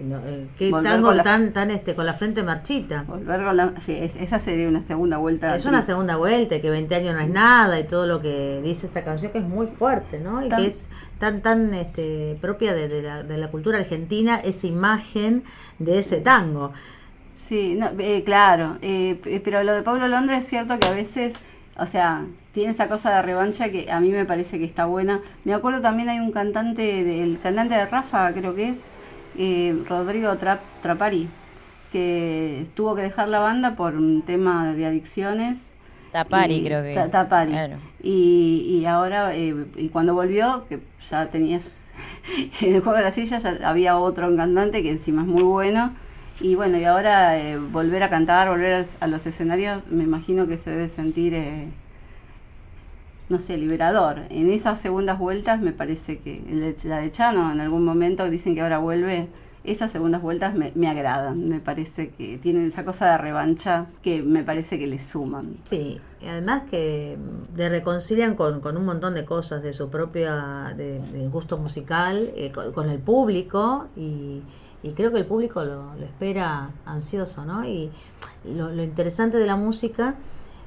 No, 0.00 0.18
eh, 0.24 0.46
qué 0.56 0.70
Volver 0.70 0.92
tango 0.92 1.12
la- 1.12 1.22
tan, 1.24 1.52
tan 1.52 1.70
este, 1.72 1.94
con 1.94 2.06
la 2.06 2.14
frente 2.14 2.42
marchita. 2.44 3.02
Volver 3.02 3.44
con 3.44 3.56
la... 3.56 3.74
sí, 3.80 3.92
es- 3.98 4.14
esa 4.16 4.38
sería 4.38 4.68
una 4.68 4.80
segunda 4.80 5.16
vuelta. 5.16 5.56
Es 5.56 5.64
una 5.66 5.82
segunda 5.82 6.16
vuelta, 6.16 6.60
que 6.60 6.70
20 6.70 6.94
años 6.94 7.14
no 7.14 7.20
es 7.20 7.28
nada 7.30 7.80
y 7.80 7.84
todo 7.84 8.06
lo 8.06 8.22
que 8.22 8.60
dice 8.62 8.86
esa 8.86 9.02
canción 9.02 9.32
que 9.32 9.38
es 9.38 9.44
muy 9.44 9.66
fuerte, 9.66 10.20
¿no? 10.20 10.44
Y 10.44 10.48
Tan- 10.48 10.62
que 10.62 10.68
es 10.68 10.86
tan 11.18 11.42
tan 11.42 11.74
este, 11.74 12.38
propia 12.40 12.74
de, 12.74 12.86
de 12.88 13.02
la, 13.02 13.22
de 13.24 13.38
la 13.38 13.48
cultura 13.50 13.78
argentina 13.78 14.36
esa 14.36 14.68
imagen 14.68 15.42
de 15.80 15.98
ese 15.98 16.18
tango. 16.18 16.72
Sí, 17.34 17.76
no, 17.78 17.90
eh, 17.98 18.22
claro, 18.24 18.78
eh, 18.82 19.18
p- 19.22 19.40
pero 19.40 19.62
lo 19.62 19.72
de 19.72 19.82
Pablo 19.82 20.08
Londra 20.08 20.36
es 20.38 20.46
cierto 20.46 20.78
que 20.78 20.88
a 20.88 20.92
veces, 20.92 21.34
o 21.76 21.86
sea, 21.86 22.26
tiene 22.52 22.72
esa 22.72 22.88
cosa 22.88 23.14
de 23.14 23.22
revancha 23.22 23.70
que 23.70 23.90
a 23.92 24.00
mí 24.00 24.10
me 24.10 24.24
parece 24.24 24.58
que 24.58 24.64
está 24.64 24.86
buena. 24.86 25.20
Me 25.44 25.54
acuerdo 25.54 25.80
también 25.80 26.08
hay 26.08 26.18
un 26.18 26.32
cantante, 26.32 27.04
del 27.04 27.38
cantante 27.40 27.74
de 27.76 27.86
Rafa, 27.86 28.32
creo 28.32 28.54
que 28.56 28.70
es, 28.70 28.90
eh, 29.38 29.74
Rodrigo 29.88 30.30
Tra- 30.34 30.58
Trapari, 30.82 31.28
que 31.92 32.66
tuvo 32.74 32.94
que 32.94 33.02
dejar 33.02 33.28
la 33.28 33.38
banda 33.38 33.74
por 33.76 33.94
un 33.94 34.22
tema 34.22 34.72
de 34.74 34.86
adicciones. 34.86 35.74
Tapari, 36.12 36.54
Y- 36.56 36.64
creo 36.64 36.82
que 36.82 36.94
Ta- 36.94 37.04
es. 37.04 37.10
Tapari. 37.10 37.52
Claro. 37.52 37.76
Y, 38.02 38.66
y 38.80 38.86
ahora, 38.86 39.34
eh, 39.36 39.54
y 39.76 39.88
cuando 39.88 40.14
volvió, 40.14 40.66
que 40.68 40.80
ya 41.08 41.26
tenías 41.30 41.70
en 42.60 42.74
el 42.74 42.80
juego 42.82 42.96
de 42.98 43.04
la 43.04 43.10
silla, 43.12 43.38
ya 43.38 43.56
había 43.68 43.96
otro 43.98 44.34
cantante 44.36 44.82
que 44.82 44.90
encima 44.90 45.22
es 45.22 45.28
muy 45.28 45.42
bueno. 45.42 45.92
Y 46.40 46.54
bueno, 46.54 46.78
y 46.78 46.84
ahora 46.84 47.36
eh, 47.36 47.58
volver 47.58 48.02
a 48.04 48.10
cantar, 48.10 48.48
volver 48.48 48.74
a, 48.74 48.84
a 49.04 49.06
los 49.08 49.26
escenarios, 49.26 49.82
me 49.90 50.04
imagino 50.04 50.46
que 50.46 50.56
se 50.56 50.70
debe 50.70 50.88
sentir, 50.88 51.34
eh, 51.34 51.68
no 53.28 53.40
sé, 53.40 53.56
liberador. 53.58 54.22
En 54.30 54.50
esas 54.50 54.80
segundas 54.80 55.18
vueltas 55.18 55.60
me 55.60 55.72
parece 55.72 56.18
que 56.18 56.42
la 56.84 56.98
de 56.98 57.12
Chano 57.12 57.52
en 57.52 57.60
algún 57.60 57.84
momento 57.84 58.28
dicen 58.30 58.54
que 58.54 58.62
ahora 58.62 58.78
vuelve. 58.78 59.28
Esas 59.64 59.92
segundas 59.92 60.22
vueltas 60.22 60.54
me, 60.54 60.72
me 60.76 60.88
agradan, 60.88 61.46
me 61.46 61.60
parece 61.60 62.10
que 62.10 62.38
tienen 62.38 62.68
esa 62.68 62.84
cosa 62.84 63.10
de 63.10 63.18
revancha 63.18 63.86
que 64.02 64.22
me 64.22 64.42
parece 64.42 64.78
que 64.78 64.86
le 64.86 64.98
suman. 64.98 65.56
Sí, 65.64 66.00
y 66.22 66.26
además 66.26 66.62
que 66.70 67.18
le 67.54 67.68
reconcilian 67.68 68.34
con, 68.34 68.60
con 68.60 68.78
un 68.78 68.86
montón 68.86 69.14
de 69.14 69.26
cosas 69.26 69.62
de 69.62 69.74
su 69.74 69.90
propia, 69.90 70.72
de, 70.74 71.00
del 71.12 71.28
gusto 71.28 71.58
musical, 71.58 72.30
eh, 72.34 72.50
con, 72.50 72.88
el 72.88 72.98
público 72.98 73.88
y, 73.94 74.40
y 74.82 74.92
creo 74.92 75.12
que 75.12 75.18
el 75.18 75.26
público 75.26 75.62
lo, 75.64 75.94
lo 75.96 76.04
espera 76.04 76.70
ansioso, 76.86 77.44
¿no? 77.44 77.66
Y 77.66 77.90
lo 78.46 78.82
interesante 78.82 79.36
de 79.36 79.46
la 79.46 79.56
música 79.56 80.14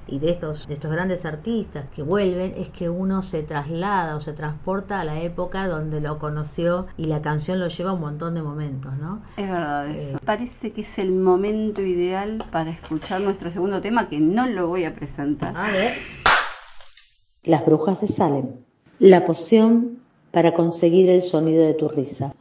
y 0.08 0.20
de 0.20 0.32
estos, 0.32 0.68
de 0.68 0.74
estos 0.74 0.92
grandes 0.92 1.26
artistas 1.26 1.86
que 1.96 2.02
vuelven 2.04 2.54
es 2.58 2.70
que 2.70 2.90
uno 2.90 3.22
se 3.24 3.44
traslada 3.44 4.16
o 4.16 4.20
se 4.20 4.34
transporta 4.34 5.00
a 5.00 5.04
la 5.04 5.22
época 5.22 5.68
donde 5.68 6.02
lo 6.02 6.20
conoció 6.20 6.88
y 6.98 7.06
la 7.06 7.22
canción 7.22 7.60
lo 7.60 7.68
lleva 7.68 7.92
a 7.92 7.94
un 7.94 8.02
montón 8.02 8.34
de 8.34 8.42
momentos, 8.42 8.94
¿no? 8.98 9.22
Es 9.38 9.50
verdad 9.50 9.90
Eh. 9.90 9.96
eso. 10.10 10.20
Parece 10.26 10.72
que 10.74 10.82
es 10.82 10.98
el 11.00 11.12
momento 11.12 11.82
ideal 11.82 12.44
para 12.52 12.72
escuchar 12.72 13.22
nuestro 13.22 13.52
segundo 13.52 13.80
tema 13.82 14.10
que 14.10 14.20
no 14.20 14.48
lo 14.48 14.68
voy 14.68 14.86
a 14.86 14.96
presentar. 14.96 15.56
A 15.56 15.72
ver. 15.72 15.94
Las 17.44 17.66
brujas 17.66 18.02
de 18.02 18.08
Salem. 18.08 18.48
La 19.00 19.26
poción 19.26 20.00
para 20.32 20.54
conseguir 20.54 21.10
el 21.10 21.22
sonido 21.22 21.64
de 21.66 21.74
tu 21.74 21.90
risa. 21.90 22.34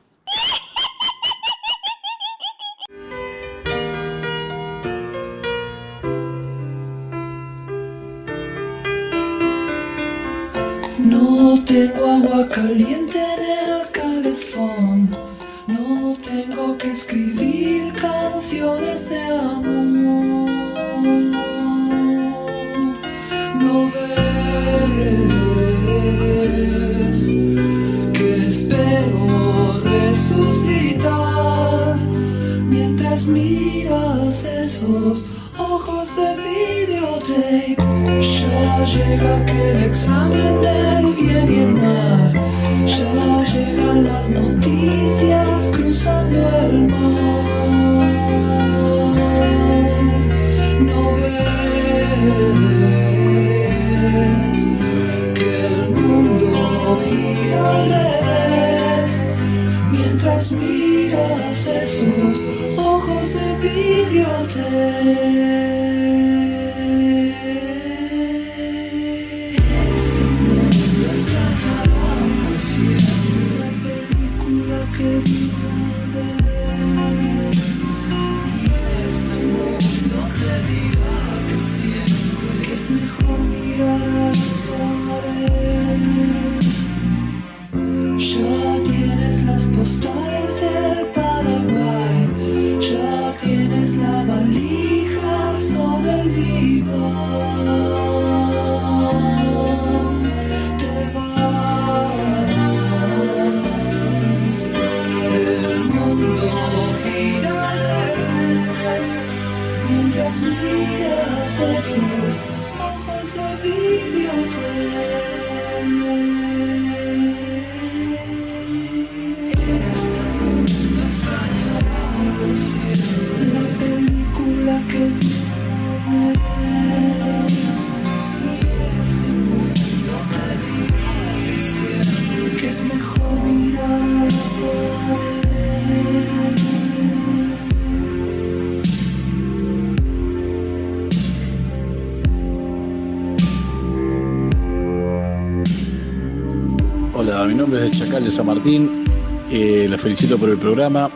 San 148.31 148.47
Martín. 148.47 149.05
Eh, 149.51 149.87
los 149.89 150.01
felicito 150.01 150.39
por 150.39 150.49
el 150.49 150.59
programa. 150.59 151.11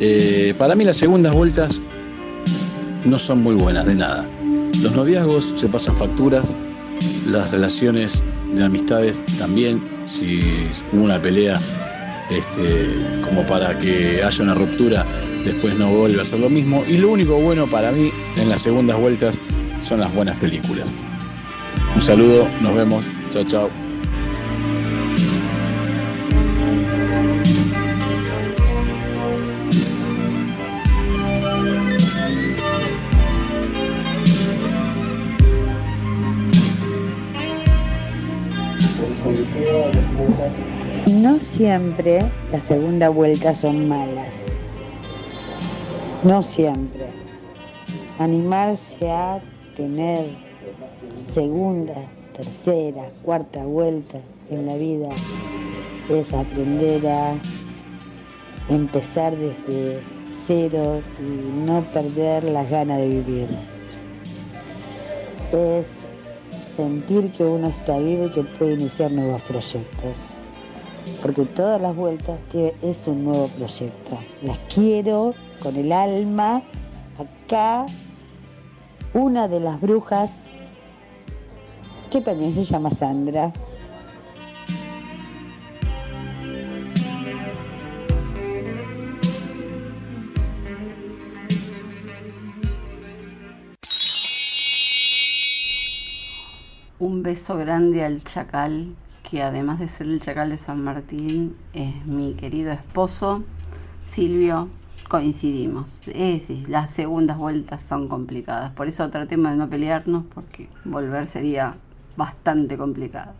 Eh, 0.00 0.54
para 0.58 0.74
mí 0.74 0.84
las 0.84 0.96
segundas 0.96 1.32
vueltas 1.32 1.80
no 3.04 3.18
son 3.18 3.42
muy 3.42 3.54
buenas 3.54 3.86
de 3.86 3.94
nada. 3.94 4.26
Los 4.80 4.96
noviazgos 4.96 5.52
se 5.54 5.68
pasan 5.68 5.96
facturas, 5.96 6.54
las 7.26 7.50
relaciones 7.50 8.22
de 8.54 8.64
amistades 8.64 9.24
también, 9.38 9.80
si 10.06 10.42
hubo 10.92 11.04
una 11.04 11.20
pelea 11.20 11.60
este, 12.30 13.20
como 13.22 13.46
para 13.46 13.78
que 13.78 14.22
haya 14.22 14.42
una 14.42 14.54
ruptura, 14.54 15.06
después 15.44 15.76
no 15.76 15.90
vuelve 15.90 16.20
a 16.20 16.24
ser 16.24 16.40
lo 16.40 16.50
mismo. 16.50 16.82
Y 16.88 16.96
lo 16.96 17.10
único 17.10 17.38
bueno 17.38 17.66
para 17.66 17.92
mí 17.92 18.10
en 18.36 18.48
las 18.48 18.62
segundas 18.62 18.98
vueltas 18.98 19.38
son 19.80 20.00
las 20.00 20.12
buenas 20.14 20.36
películas. 20.38 20.88
Un 21.94 22.02
saludo, 22.02 22.48
nos 22.60 22.74
vemos, 22.74 23.10
chao 23.30 23.44
chao. 23.44 23.81
No 41.06 41.38
siempre 41.38 42.30
las 42.50 42.64
segunda 42.64 43.08
vueltas 43.08 43.60
son 43.60 43.88
malas. 43.88 44.36
No 46.22 46.42
siempre. 46.42 47.06
Animarse 48.18 49.10
a 49.10 49.40
tener 49.74 50.26
segunda, 51.32 51.94
tercera, 52.36 53.08
cuarta 53.24 53.64
vuelta 53.64 54.18
en 54.50 54.66
la 54.66 54.74
vida 54.74 55.08
es 56.10 56.32
aprender 56.34 57.06
a 57.06 57.34
empezar 58.68 59.34
desde 59.36 60.00
cero 60.46 61.00
y 61.18 61.66
no 61.66 61.82
perder 61.92 62.44
las 62.44 62.70
ganas 62.70 62.98
de 62.98 63.08
vivir. 63.08 63.48
Es 65.52 66.01
sentir 66.76 67.30
que 67.32 67.44
uno 67.44 67.68
está 67.68 67.98
vivo 67.98 68.26
y 68.26 68.30
que 68.30 68.42
puede 68.42 68.74
iniciar 68.74 69.10
nuevos 69.10 69.42
proyectos. 69.42 70.16
Porque 71.20 71.44
todas 71.44 71.80
las 71.80 71.94
vueltas 71.94 72.38
es 72.82 73.06
un 73.06 73.24
nuevo 73.24 73.48
proyecto. 73.48 74.18
Las 74.42 74.58
quiero 74.72 75.34
con 75.60 75.76
el 75.76 75.92
alma. 75.92 76.62
Acá 77.18 77.86
una 79.14 79.46
de 79.46 79.60
las 79.60 79.80
brujas, 79.80 80.30
que 82.10 82.20
también 82.20 82.54
se 82.54 82.64
llama 82.64 82.90
Sandra, 82.90 83.52
Un 97.02 97.24
beso 97.24 97.56
grande 97.56 98.04
al 98.04 98.22
chacal, 98.22 98.94
que 99.28 99.42
además 99.42 99.80
de 99.80 99.88
ser 99.88 100.06
el 100.06 100.20
chacal 100.20 100.50
de 100.50 100.56
San 100.56 100.84
Martín, 100.84 101.56
es 101.72 102.06
mi 102.06 102.34
querido 102.34 102.70
esposo, 102.70 103.42
Silvio. 104.04 104.68
Coincidimos. 105.08 106.00
Es 106.06 106.68
las 106.68 106.92
segundas 106.92 107.38
vueltas 107.38 107.82
son 107.82 108.06
complicadas. 108.06 108.70
Por 108.74 108.86
eso 108.86 109.10
tratemos 109.10 109.50
de 109.50 109.56
no 109.56 109.68
pelearnos, 109.68 110.22
porque 110.32 110.68
volver 110.84 111.26
sería 111.26 111.74
bastante 112.16 112.76
complicado. 112.76 113.32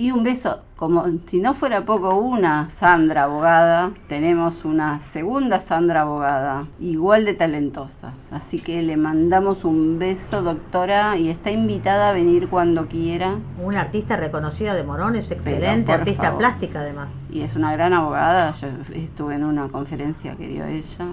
Y 0.00 0.12
un 0.12 0.22
beso, 0.22 0.60
como 0.76 1.06
si 1.26 1.40
no 1.40 1.54
fuera 1.54 1.84
poco, 1.84 2.14
una 2.14 2.70
Sandra 2.70 3.24
abogada, 3.24 3.90
tenemos 4.06 4.64
una 4.64 5.00
segunda 5.00 5.58
Sandra 5.58 6.02
abogada, 6.02 6.62
igual 6.78 7.24
de 7.24 7.34
talentosas. 7.34 8.32
Así 8.32 8.60
que 8.60 8.80
le 8.82 8.96
mandamos 8.96 9.64
un 9.64 9.98
beso, 9.98 10.42
doctora, 10.42 11.16
y 11.16 11.30
está 11.30 11.50
invitada 11.50 12.10
a 12.10 12.12
venir 12.12 12.48
cuando 12.48 12.86
quiera. 12.86 13.38
Una 13.60 13.80
artista 13.80 14.16
reconocida 14.16 14.74
de 14.74 14.84
Morón, 14.84 15.16
es 15.16 15.32
excelente, 15.32 15.90
artista 15.90 16.22
favor. 16.26 16.38
plástica 16.38 16.78
además. 16.78 17.10
Y 17.28 17.40
es 17.40 17.56
una 17.56 17.72
gran 17.72 17.92
abogada, 17.92 18.54
yo 18.54 18.68
estuve 18.94 19.34
en 19.34 19.44
una 19.44 19.66
conferencia 19.66 20.36
que 20.36 20.46
dio 20.46 20.64
ella. 20.64 21.06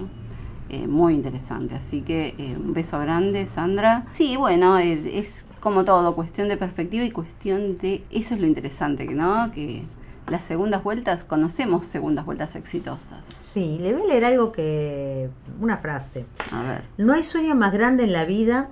eh, 0.70 0.88
muy 0.88 1.16
interesante, 1.16 1.74
así 1.76 2.02
que 2.02 2.36
eh, 2.38 2.56
un 2.56 2.74
beso 2.74 3.00
grande, 3.00 3.48
Sandra. 3.48 4.06
Sí, 4.12 4.36
bueno, 4.36 4.78
es, 4.78 5.00
es 5.06 5.46
como 5.66 5.84
todo, 5.84 6.14
cuestión 6.14 6.48
de 6.48 6.58
perspectiva 6.58 7.04
y 7.06 7.10
cuestión 7.10 7.80
de. 7.80 8.04
Eso 8.12 8.36
es 8.36 8.40
lo 8.40 8.46
interesante, 8.46 9.04
¿no? 9.06 9.52
Que 9.52 9.82
las 10.30 10.44
segundas 10.44 10.84
vueltas, 10.84 11.24
conocemos 11.24 11.88
segundas 11.88 12.24
vueltas 12.24 12.56
exitosas. 12.56 13.26
Sí, 13.26 13.80
le 13.80 13.94
voy 13.94 14.04
a 14.04 14.06
leer 14.06 14.26
algo 14.26 14.52
que. 14.52 15.28
una 15.60 15.78
frase. 15.78 16.28
A 16.52 16.62
ver. 16.62 16.82
No 17.00 17.14
hay 17.14 17.24
sueño 17.24 17.56
más 17.56 17.74
grande 17.74 18.04
en 18.04 18.14
la 18.14 18.26
vida 18.26 18.70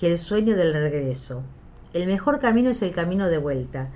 que 0.00 0.10
el 0.10 0.18
sueño 0.18 0.56
del 0.56 0.72
regreso. 0.72 1.44
El 1.92 2.08
mejor 2.08 2.40
camino 2.40 2.70
es 2.70 2.82
el 2.82 2.90
camino 2.90 3.28
de 3.28 3.38
vuelta, 3.38 3.90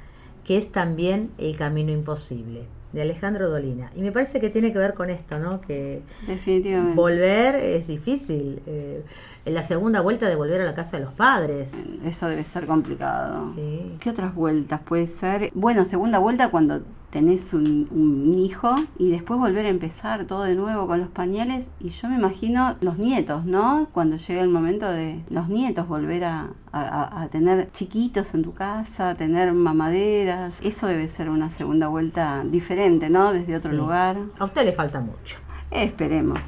que 0.45 0.57
es 0.57 0.71
también 0.71 1.33
el 1.39 1.57
camino 1.57 1.91
imposible. 1.91 2.63
De 2.93 3.03
Alejandro 3.03 3.51
Dolina. 3.51 3.91
Y 3.97 4.03
me 4.03 4.13
parece 4.13 4.41
que 4.41 4.51
tiene 4.51 4.73
que 4.73 4.79
ver 4.79 4.95
con 4.95 5.11
esto, 5.11 5.41
¿no? 5.41 5.61
Que 5.61 6.01
Definitivamente. 6.29 6.95
volver 6.95 7.57
es 7.57 7.89
difícil. 7.89 8.63
Eh, 8.67 9.03
en 9.47 9.55
la 9.55 9.63
segunda 9.63 10.01
vuelta 10.03 10.29
de 10.29 10.37
volver 10.37 10.61
a 10.61 10.65
la 10.65 10.75
casa 10.75 10.99
de 10.99 11.05
los 11.05 11.15
padres. 11.15 11.73
Eso 12.05 12.29
debe 12.29 12.45
ser 12.45 12.67
complicado. 12.67 13.45
Sí. 13.55 13.97
¿Qué 14.01 14.11
otras 14.11 14.35
vueltas 14.35 14.81
puede 14.83 15.07
ser? 15.07 15.51
Bueno, 15.55 15.85
segunda 15.87 16.19
vuelta 16.19 16.51
cuando 16.51 16.83
tenés 17.11 17.55
un, 17.55 17.89
un 17.93 18.35
hijo 18.39 18.75
y 18.99 19.11
después 19.11 19.39
volver 19.41 19.65
a 19.65 19.69
empezar 19.71 20.25
todo 20.25 20.43
de 20.43 20.55
nuevo 20.57 20.87
con 20.87 20.99
los 21.01 21.09
pañales. 21.09 21.71
Y 21.81 21.91
yo 21.91 22.09
me 22.09 22.17
imagino 22.17 22.75
los 22.81 22.99
nietos, 22.99 23.47
¿no? 23.47 23.87
Cuando 23.95 24.17
llega 24.17 24.43
el 24.43 24.49
momento 24.51 24.91
de 24.91 25.23
los 25.31 25.49
nietos 25.49 25.89
volver 25.89 26.25
a, 26.25 26.49
a- 26.73 27.23
a 27.23 27.29
tener 27.29 27.71
chiquitos 27.73 28.35
en 28.35 28.43
tu 28.43 28.53
casa, 28.53 29.15
tener 29.15 29.53
mamaderas. 29.53 30.61
Eso 30.63 30.89
debe 30.89 31.09
ser 31.09 31.31
una 31.31 31.49
segunda 31.51 31.89
vuelta 31.89 32.43
diferente, 32.45 33.09
¿no? 33.09 33.33
Desde 33.33 33.57
otro 33.57 33.71
Sí. 33.71 33.77
lugar. 33.77 34.17
A 34.39 34.45
usted 34.45 34.65
le 34.65 34.73
falta 34.73 35.01
mucho. 35.01 35.37
Esperemos. 35.71 36.39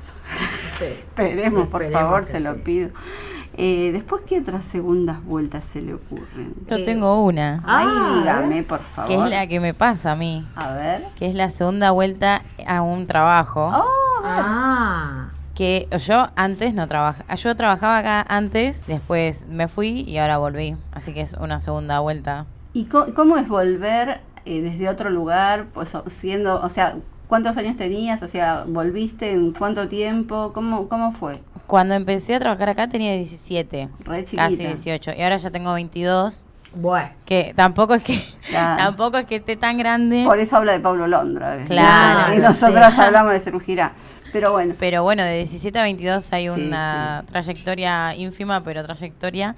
Sí. 0.79 0.85
Esperemos, 0.85 1.69
por 1.69 1.83
Esperemos 1.83 2.09
favor, 2.11 2.25
se 2.25 2.41
lo 2.41 2.57
pido. 2.57 2.91
Eh, 3.61 3.91
después, 3.93 4.23
¿qué 4.27 4.39
otras 4.39 4.65
segundas 4.65 5.25
vueltas 5.25 5.65
se 5.65 5.83
le 5.83 5.95
ocurren? 5.95 6.55
Yo 6.69 6.85
tengo 6.85 7.25
una, 7.25 7.61
Ay, 7.67 7.87
Ah, 7.89 8.15
dígame, 8.21 8.63
por 8.63 8.79
favor. 8.81 9.09
que 9.09 9.17
es 9.25 9.31
la 9.31 9.47
que 9.49 9.59
me 9.59 9.75
pasa 9.75 10.13
a 10.13 10.17
mí, 10.17 10.47
A 10.55 10.73
ver. 10.75 11.07
que 11.17 11.27
es 11.29 11.35
la 11.35 11.51
segunda 11.51 11.91
vuelta 11.91 12.43
a 12.67 12.83
un 12.83 13.07
trabajo. 13.09 13.73
Oh, 13.75 14.23
Ah, 14.25 15.31
Que 15.55 15.89
yo 16.07 16.29
antes 16.37 16.73
no 16.75 16.87
trabajaba. 16.87 17.35
Yo 17.35 17.57
trabajaba 17.57 17.99
acá 17.99 18.25
antes, 18.29 18.87
después 18.87 19.47
me 19.49 19.67
fui 19.67 20.03
y 20.03 20.19
ahora 20.19 20.39
volví. 20.39 20.77
Así 20.93 21.13
que 21.13 21.23
es 21.23 21.33
una 21.33 21.59
segunda 21.59 21.99
vuelta. 21.99 22.47
¿Y 22.75 22.85
cómo 22.85 23.37
es 23.39 23.49
volver 23.49 24.21
eh, 24.45 24.61
desde 24.61 24.89
otro 24.89 25.11
lugar? 25.11 25.67
Pues 25.75 25.97
siendo, 26.09 26.61
o 26.63 26.69
sea, 26.71 26.95
¿cuántos 27.29 27.57
años 27.57 27.77
tenías? 27.77 28.23
O 28.23 28.29
sea, 28.29 28.65
¿volviste 28.67 29.31
en 29.31 29.53
cuánto 29.53 29.89
tiempo? 29.89 30.53
¿Cómo, 30.53 30.89
cómo 30.89 31.13
fue? 31.13 31.41
Cuando 31.67 31.95
empecé 31.95 32.35
a 32.35 32.41
trabajar 32.41 32.71
acá 32.71 32.89
tenía 32.89 33.13
17, 33.15 33.89
Re 34.05 34.25
chiquita. 34.25 34.45
casi 34.45 34.57
18. 34.57 35.13
Y 35.19 35.23
ahora 35.23 35.37
ya 35.37 35.51
tengo 35.51 35.73
22. 35.75 36.47
bueno. 36.75 37.11
Que 37.27 37.53
tampoco 37.55 37.95
es 37.95 38.03
que 38.03 38.21
Claro. 38.49 38.77
tampoco 38.85 39.19
es 39.19 39.27
que 39.27 39.37
esté 39.37 39.57
tan 39.57 39.77
grande. 39.79 40.25
Por 40.25 40.39
eso 40.39 40.57
habla 40.57 40.73
de 40.73 40.81
Pablo 40.81 41.07
Londra. 41.07 41.57
¿ves? 41.57 41.67
Claro, 41.69 42.35
Y 42.35 42.39
nosotros 42.39 42.95
sí. 42.95 43.01
hablamos 43.01 43.33
de 43.33 43.41
cirugía. 43.41 43.93
Pero 44.33 44.53
bueno, 44.53 44.75
Pero 44.79 45.03
bueno, 45.03 45.23
de 45.25 45.37
17 45.39 45.79
a 45.79 45.83
22 45.85 46.33
hay 46.35 46.45
Sí, 46.45 46.49
una 46.51 47.25
trayectoria 47.31 48.15
ínfima, 48.15 48.63
pero 48.63 48.83
trayectoria. 48.85 49.57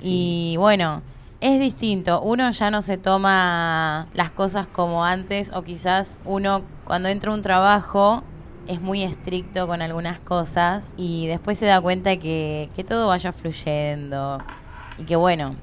Y 0.00 0.54
bueno, 0.58 1.02
es 1.40 1.58
distinto. 1.60 2.20
Uno 2.22 2.50
ya 2.50 2.70
no 2.70 2.82
se 2.82 2.96
toma 2.98 4.06
las 4.14 4.30
cosas 4.30 4.66
como 4.68 5.04
antes, 5.04 5.50
o 5.54 5.62
quizás 5.62 6.22
uno 6.24 6.62
cuando 6.84 7.08
entra 7.08 7.30
a 7.30 7.34
un 7.34 7.42
trabajo 7.42 8.22
es 8.66 8.80
muy 8.80 9.02
estricto 9.02 9.66
con 9.66 9.82
algunas 9.82 10.20
cosas 10.20 10.84
y 10.96 11.26
después 11.26 11.58
se 11.58 11.66
da 11.66 11.80
cuenta 11.80 12.16
que, 12.16 12.70
que 12.74 12.84
todo 12.84 13.08
vaya 13.08 13.32
fluyendo 13.32 14.38
y 14.98 15.04
que 15.04 15.16
bueno, 15.16 15.54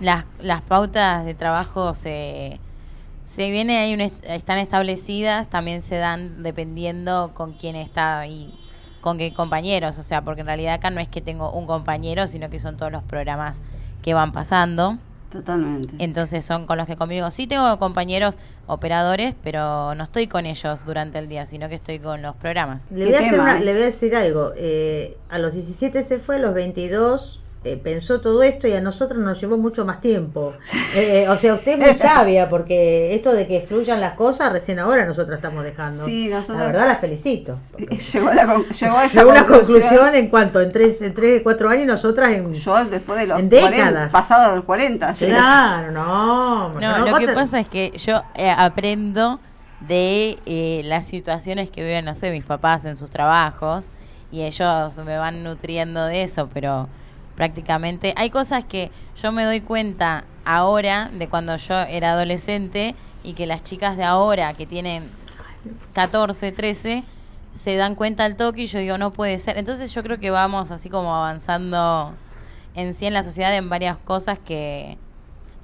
las, 0.00 0.24
las 0.40 0.62
pautas 0.62 1.24
de 1.24 1.34
trabajo 1.34 1.94
se, 1.94 2.60
se 3.34 3.50
viene 3.50 3.78
ahí 3.78 3.94
un 3.94 4.00
est- 4.02 4.24
están 4.24 4.58
establecidas, 4.58 5.48
también 5.48 5.82
se 5.82 5.96
dan 5.96 6.42
dependiendo 6.42 7.32
con 7.34 7.54
quién 7.54 7.76
está 7.76 8.20
ahí, 8.20 8.54
con 9.00 9.18
qué 9.18 9.32
compañeros, 9.32 9.98
o 9.98 10.02
sea, 10.02 10.22
porque 10.22 10.42
en 10.42 10.46
realidad 10.48 10.74
acá 10.74 10.90
no 10.90 11.00
es 11.00 11.08
que 11.08 11.20
tengo 11.20 11.50
un 11.52 11.66
compañero, 11.66 12.26
sino 12.26 12.50
que 12.50 12.60
son 12.60 12.76
todos 12.76 12.92
los 12.92 13.02
programas 13.02 13.62
que 14.02 14.14
van 14.14 14.32
pasando. 14.32 14.98
Totalmente. 15.36 15.94
Entonces 15.98 16.44
son 16.44 16.66
con 16.66 16.78
los 16.78 16.86
que 16.86 16.96
conmigo. 16.96 17.30
Sí 17.30 17.46
tengo 17.46 17.78
compañeros 17.78 18.36
operadores, 18.66 19.34
pero 19.42 19.94
no 19.94 20.04
estoy 20.04 20.26
con 20.26 20.46
ellos 20.46 20.84
durante 20.84 21.18
el 21.18 21.28
día, 21.28 21.46
sino 21.46 21.68
que 21.68 21.74
estoy 21.76 21.98
con 21.98 22.22
los 22.22 22.34
programas. 22.36 22.90
Le 22.90 23.04
voy, 23.06 23.14
a 23.14 23.18
hacer 23.20 23.40
una- 23.40 23.60
le 23.60 23.72
voy 23.72 23.82
a 23.82 23.86
decir 23.86 24.14
algo. 24.16 24.52
eh, 24.56 25.16
a 25.28 25.38
los 25.38 25.52
17 25.52 26.02
se 26.02 26.18
fue, 26.18 26.36
a 26.36 26.38
los 26.38 26.54
22 26.54 27.40
eh, 27.72 27.76
pensó 27.82 28.20
todo 28.20 28.42
esto 28.42 28.66
y 28.68 28.72
a 28.72 28.80
nosotros 28.80 29.18
nos 29.20 29.40
llevó 29.40 29.56
mucho 29.58 29.84
más 29.84 30.00
tiempo. 30.00 30.54
Eh, 30.94 31.26
o 31.28 31.36
sea, 31.36 31.54
usted 31.54 31.72
es 31.72 31.78
muy 31.78 31.94
sabia 31.94 32.48
porque 32.48 33.14
esto 33.14 33.32
de 33.32 33.46
que 33.46 33.60
fluyan 33.60 34.00
las 34.00 34.14
cosas 34.14 34.52
recién 34.52 34.78
ahora 34.78 35.04
nosotros 35.06 35.36
estamos 35.36 35.64
dejando. 35.64 36.04
Sí, 36.06 36.28
nosotros- 36.28 36.58
La 36.58 36.66
verdad 36.66 36.86
la 36.88 36.96
felicito. 36.96 37.58
Llegó, 38.12 38.28
a 38.28 38.34
la 38.34 38.46
con- 38.46 38.68
llegó 38.68 38.96
a 38.96 39.04
esa 39.04 39.20
Llegó 39.20 39.30
conclusión. 39.34 39.66
conclusión 39.66 40.14
en 40.14 40.28
cuanto 40.28 40.60
en 40.60 40.72
tres, 40.72 41.02
en 41.02 41.14
tres, 41.14 41.40
cuatro 41.42 41.68
años 41.68 41.82
y 41.84 41.86
nosotras 41.86 42.30
en, 42.30 42.52
Yo 42.52 42.84
después 42.84 43.18
de 43.18 43.26
los 43.26 43.38
en 43.40 43.48
40, 43.48 43.70
décadas. 43.76 44.12
pasado 44.12 44.50
de 44.50 44.56
los 44.56 44.64
40. 44.64 45.12
llegué 45.12 45.34
a- 45.34 45.38
Claro, 45.38 45.92
no. 45.92 46.68
No, 46.80 46.98
lo 47.10 47.18
que 47.18 47.28
pasa 47.28 47.60
es 47.60 47.68
que 47.68 47.92
yo 47.96 48.22
eh, 48.34 48.50
aprendo 48.50 49.40
de 49.80 50.38
eh, 50.46 50.82
las 50.84 51.06
situaciones 51.06 51.70
que 51.70 51.82
viven, 51.82 52.04
no 52.04 52.14
sé, 52.14 52.30
mis 52.32 52.44
papás 52.44 52.84
en 52.86 52.96
sus 52.96 53.10
trabajos 53.10 53.88
y 54.32 54.42
ellos 54.42 54.96
me 55.04 55.18
van 55.18 55.44
nutriendo 55.44 56.04
de 56.06 56.22
eso, 56.22 56.48
pero 56.52 56.88
prácticamente 57.36 58.14
hay 58.16 58.30
cosas 58.30 58.64
que 58.64 58.90
yo 59.22 59.30
me 59.30 59.44
doy 59.44 59.60
cuenta 59.60 60.24
ahora 60.44 61.10
de 61.12 61.28
cuando 61.28 61.56
yo 61.56 61.74
era 61.82 62.12
adolescente 62.12 62.94
y 63.22 63.34
que 63.34 63.46
las 63.46 63.62
chicas 63.62 63.96
de 63.96 64.04
ahora 64.04 64.54
que 64.54 64.66
tienen 64.66 65.04
14, 65.92 66.52
13 66.52 67.04
se 67.54 67.76
dan 67.76 67.94
cuenta 67.94 68.24
al 68.24 68.36
toque 68.36 68.62
y 68.62 68.66
yo 68.66 68.78
digo, 68.78 68.98
no 68.98 69.12
puede 69.12 69.38
ser. 69.38 69.58
Entonces 69.58 69.92
yo 69.92 70.02
creo 70.02 70.18
que 70.18 70.30
vamos 70.30 70.70
así 70.70 70.88
como 70.88 71.14
avanzando 71.14 72.14
en 72.74 72.94
sí 72.94 73.06
en 73.06 73.14
la 73.14 73.22
sociedad 73.22 73.54
en 73.56 73.68
varias 73.68 73.96
cosas 73.98 74.38
que 74.38 74.98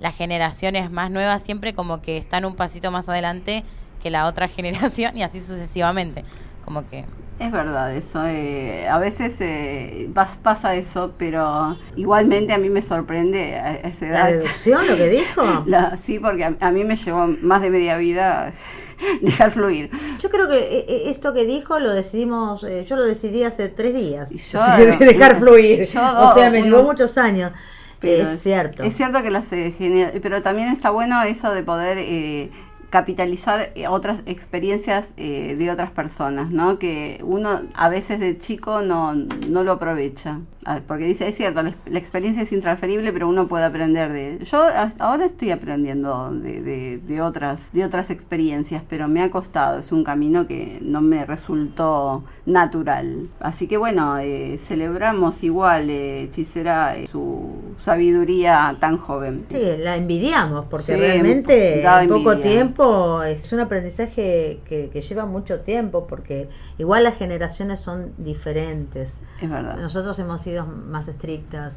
las 0.01 0.17
generaciones 0.17 0.91
más 0.91 1.11
nuevas 1.11 1.43
siempre 1.43 1.75
como 1.75 2.03
que 2.03 2.17
están 2.17 2.45
un 2.45 2.57
pasito 2.57 2.91
más 2.91 3.09
adelante 3.09 3.65
que 4.03 4.11
la 4.11 4.27
otra 4.27 4.49
generación 4.49 5.17
y 5.17 5.23
así 5.23 5.41
sucesivamente. 5.41 6.25
Como 6.65 6.89
que 6.89 7.05
Es 7.39 7.51
verdad 7.51 7.95
eso. 7.95 8.25
eh, 8.27 8.87
a 8.89 8.99
veces 8.99 9.37
eh, 9.41 10.09
pas- 10.15 10.37
pasa 10.43 10.75
eso, 10.77 11.13
pero 11.19 11.77
igualmente 11.97 12.53
a 12.53 12.59
mí 12.59 12.69
me 12.71 12.83
sorprende 12.83 13.57
a 13.59 13.67
a 13.67 13.75
esa 13.89 14.07
edad. 14.07 14.25
¿La 14.31 14.33
deducción, 14.33 14.87
lo 14.87 14.97
que 14.97 15.09
dijo? 15.09 15.43
La- 15.67 15.97
sí, 15.97 16.19
porque 16.19 16.45
a, 16.45 16.55
a 16.61 16.71
mí 16.71 16.85
me 16.85 16.97
llevó 16.97 17.27
más 17.43 17.61
de 17.63 17.71
media 17.71 17.97
vida 17.97 18.53
dejar 19.23 19.51
fluir. 19.51 19.91
Yo 20.21 20.31
creo 20.31 20.49
que 20.49 20.59
eh, 20.59 20.85
eh, 20.89 21.03
esto 21.07 21.35
que 21.35 21.45
dijo 21.45 21.79
lo 21.81 21.91
decidimos, 21.93 22.63
eh, 22.65 22.85
yo 22.85 22.95
lo 22.97 23.05
decidí 23.05 23.43
hace 23.45 23.69
tres 23.69 23.95
días. 23.95 24.31
yo- 24.53 24.61
de 24.77 24.97
dejar 25.05 25.37
fluir. 25.39 25.87
yo 25.87 26.01
o 26.21 26.33
sea, 26.35 26.49
me 26.51 26.61
uno- 26.63 26.67
llevó 26.77 26.85
muchos 26.85 27.19
años. 27.19 27.53
Pero 27.99 28.31
es 28.31 28.43
cierto. 28.43 28.83
Es 28.83 28.97
cierto 28.97 29.23
que 29.23 29.31
las 29.31 29.53
eh, 29.53 30.19
pero 30.23 30.43
también 30.43 30.69
está 30.69 30.91
bueno 30.91 31.23
eso 31.23 31.53
de 31.53 31.63
poder 31.63 31.99
eh, 32.01 32.51
capitalizar 32.93 33.73
eh, 33.75 33.89
otras 33.89 34.19
experiencias 34.27 35.15
eh, 35.17 35.57
de 35.59 35.71
otras 35.71 35.91
personas, 35.91 36.51
¿no? 36.51 36.79
Que 36.79 37.21
uno 37.25 37.63
a 37.73 37.89
veces 37.89 38.21
de 38.21 38.39
chico 38.39 38.83
no, 38.83 39.15
no 39.15 39.65
lo 39.65 39.73
aprovecha. 39.73 40.41
Ah, 40.65 40.79
Porque 40.87 41.07
dice, 41.07 41.27
es 41.27 41.35
cierto, 41.35 41.63
la, 41.63 41.75
la 41.87 41.99
experiencia 41.99 42.43
es 42.45 42.53
intransferible, 42.53 43.13
pero 43.13 43.29
uno 43.29 43.49
puede 43.49 43.65
aprender 43.65 44.13
de... 44.13 44.39
Yo 44.45 44.65
ahora 45.01 45.25
estoy 45.25 45.51
aprendiendo 45.51 46.31
de, 46.31 46.63
de, 46.63 46.99
de 46.99 47.21
otras, 47.21 47.73
de 47.73 47.85
otras 47.85 48.11
experiencias, 48.11 48.83
pero 48.89 49.09
me 49.09 49.23
ha 49.23 49.31
costado, 49.31 49.81
es 49.81 49.91
un 49.91 50.05
camino 50.05 50.47
que 50.47 50.79
no 50.83 51.01
me 51.01 51.25
resultó 51.27 52.23
natural. 52.47 53.29
Así 53.41 53.67
que 53.67 53.77
bueno, 53.77 54.19
eh, 54.19 54.57
celebramos 54.63 55.43
igual, 55.43 55.91
eh, 55.91 56.23
Hechicera, 56.25 56.97
eh, 56.97 57.09
su 57.11 57.75
sabiduría 57.81 58.77
tan 58.79 58.99
joven. 58.99 59.47
Sí, 59.51 59.59
la 59.79 59.97
envidiamos 59.97 60.67
porque 60.67 60.93
Sí, 60.95 61.01
realmente 61.01 61.81
da 61.83 62.05
en 62.05 62.09
poco 62.09 62.33
envidia. 62.33 62.53
Tiempo 62.83 63.23
es 63.23 63.53
un 63.53 63.61
aprendizaje 63.61 64.61
que, 64.69 64.91
que 64.93 65.03
lleva 65.03 65.27
mucho 65.27 65.61
tiempo 65.61 66.07
porque 66.07 66.49
igual 66.79 67.05
las 67.05 67.17
generaciones 67.17 67.81
son 67.81 68.13
diferentes. 68.19 69.13
Es 69.41 69.51
verdad. 69.51 69.77
Nosotros 69.77 70.19
hemos 70.19 70.43
sido 70.43 70.67
más 70.67 71.09
estrictas, 71.09 71.75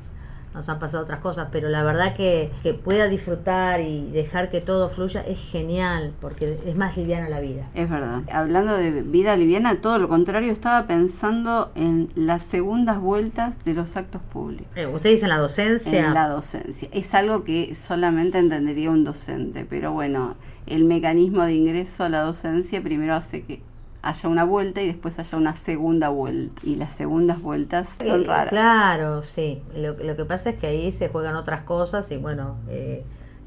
nos 0.56 0.70
han 0.70 0.80
pasado 0.80 1.04
otras 1.04 1.20
cosas, 1.20 1.50
pero 1.52 1.70
la 1.70 1.84
verdad 1.84 2.16
que, 2.16 2.50
que 2.64 2.74
pueda 2.74 3.08
disfrutar 3.08 3.82
y 3.82 4.10
dejar 4.12 4.50
que 4.50 4.62
todo 4.62 4.90
fluya 4.90 5.22
es 5.22 5.40
genial 5.40 6.14
porque 6.22 6.58
es 6.66 6.78
más 6.78 6.98
liviana 6.98 7.30
la 7.30 7.42
vida. 7.42 7.68
Es 7.76 7.90
verdad. 7.90 8.22
Hablando 8.32 8.78
de 8.78 9.02
vida 9.02 9.36
liviana, 9.36 9.82
todo 9.82 10.00
lo 10.00 10.08
contrario, 10.08 10.52
estaba 10.52 10.88
pensando 10.88 11.72
en 11.76 12.10
las 12.16 12.44
segundas 12.44 13.00
vueltas 13.00 13.64
de 13.66 13.74
los 13.74 13.98
actos 13.98 14.22
públicos. 14.22 14.68
Eh, 14.76 14.88
Usted 14.88 15.12
dice 15.12 15.24
en 15.26 15.30
la 15.30 15.38
docencia. 15.38 16.08
En 16.08 16.14
la 16.14 16.28
docencia. 16.28 16.88
Es 16.92 17.14
algo 17.14 17.44
que 17.44 17.76
solamente 17.76 18.40
entendería 18.40 18.90
un 18.90 19.04
docente, 19.04 19.66
pero 19.70 19.92
bueno, 19.92 20.36
el 20.68 20.86
mecanismo 20.86 21.44
de 21.44 21.54
ingreso 21.54 22.06
a 22.06 22.10
la 22.10 22.22
docencia 22.22 22.82
primero 22.82 23.14
hace 23.14 23.44
que 23.44 23.62
haya 24.06 24.30
una 24.30 24.44
vuelta 24.44 24.84
y 24.84 24.88
después 24.88 25.18
haya 25.18 25.38
una 25.38 25.56
segunda 25.56 26.10
vuelta. 26.10 26.62
Y 26.64 26.76
las 26.76 26.94
segundas 26.94 27.42
vueltas 27.42 27.98
son 27.98 28.24
raras. 28.24 28.50
Claro, 28.50 29.24
sí. 29.24 29.64
Lo, 29.76 29.94
lo 29.94 30.16
que 30.16 30.26
pasa 30.26 30.52
es 30.52 30.58
que 30.58 30.68
ahí 30.68 30.92
se 30.92 31.10
juegan 31.10 31.36
otras 31.36 31.62
cosas 31.62 32.12
y 32.12 32.18
bueno, 32.18 32.56
eh, 32.70 33.04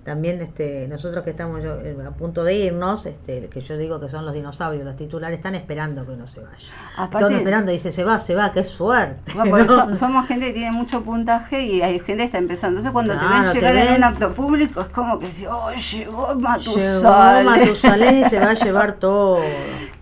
también 0.09 0.41
este, 0.41 0.89
nosotros 0.89 1.23
que 1.23 1.31
estamos 1.31 1.63
yo, 1.63 1.75
eh, 1.81 1.95
a 2.07 2.11
punto 2.13 2.43
de 2.45 2.55
irnos, 2.57 3.05
este, 3.07 3.49
que 3.49 3.61
yo 3.61 3.77
digo 3.77 4.01
que 4.01 4.09
son 4.09 4.25
los 4.25 4.33
dinosaurios, 4.35 4.85
los 4.85 4.97
titulares 4.97 5.37
están 5.39 5.55
esperando 5.55 6.07
que 6.07 6.13
uno 6.13 6.27
se 6.27 6.41
vaya. 6.41 6.57
Aparte- 6.97 7.27
Están 7.27 7.39
esperando, 7.39 7.73
dice 7.73 7.93
se 7.93 8.05
va, 8.05 8.19
se 8.19 8.35
va, 8.35 8.51
qué 8.53 8.65
suerte. 8.65 9.33
Bueno, 9.35 9.65
¿no? 9.67 9.87
so- 9.89 9.95
somos 9.95 10.27
gente 10.27 10.47
que 10.47 10.53
tiene 10.55 10.73
mucho 10.73 11.03
puntaje 11.03 11.63
y 11.67 11.83
hay 11.83 11.99
gente 12.01 12.17
que 12.17 12.23
está 12.25 12.39
empezando. 12.39 12.79
Entonces, 12.81 12.93
cuando 12.93 13.19
te 13.19 13.25
ven 13.27 13.43
te 13.53 13.55
llegar 13.61 13.77
en 13.77 13.85
ven. 13.89 13.97
un 13.99 14.05
acto 14.05 14.33
público, 14.33 14.81
es 14.81 14.89
como 14.89 15.19
que 15.19 15.27
si, 15.29 15.47
oh, 15.47 15.71
llegó 15.73 16.29
Llegó 16.29 16.41
Matusalén. 16.41 17.45
Matusalén 17.47 18.19
y 18.21 18.25
se 18.25 18.39
va 18.41 18.51
a 18.51 18.55
llevar 18.55 18.95
todo. 18.95 19.39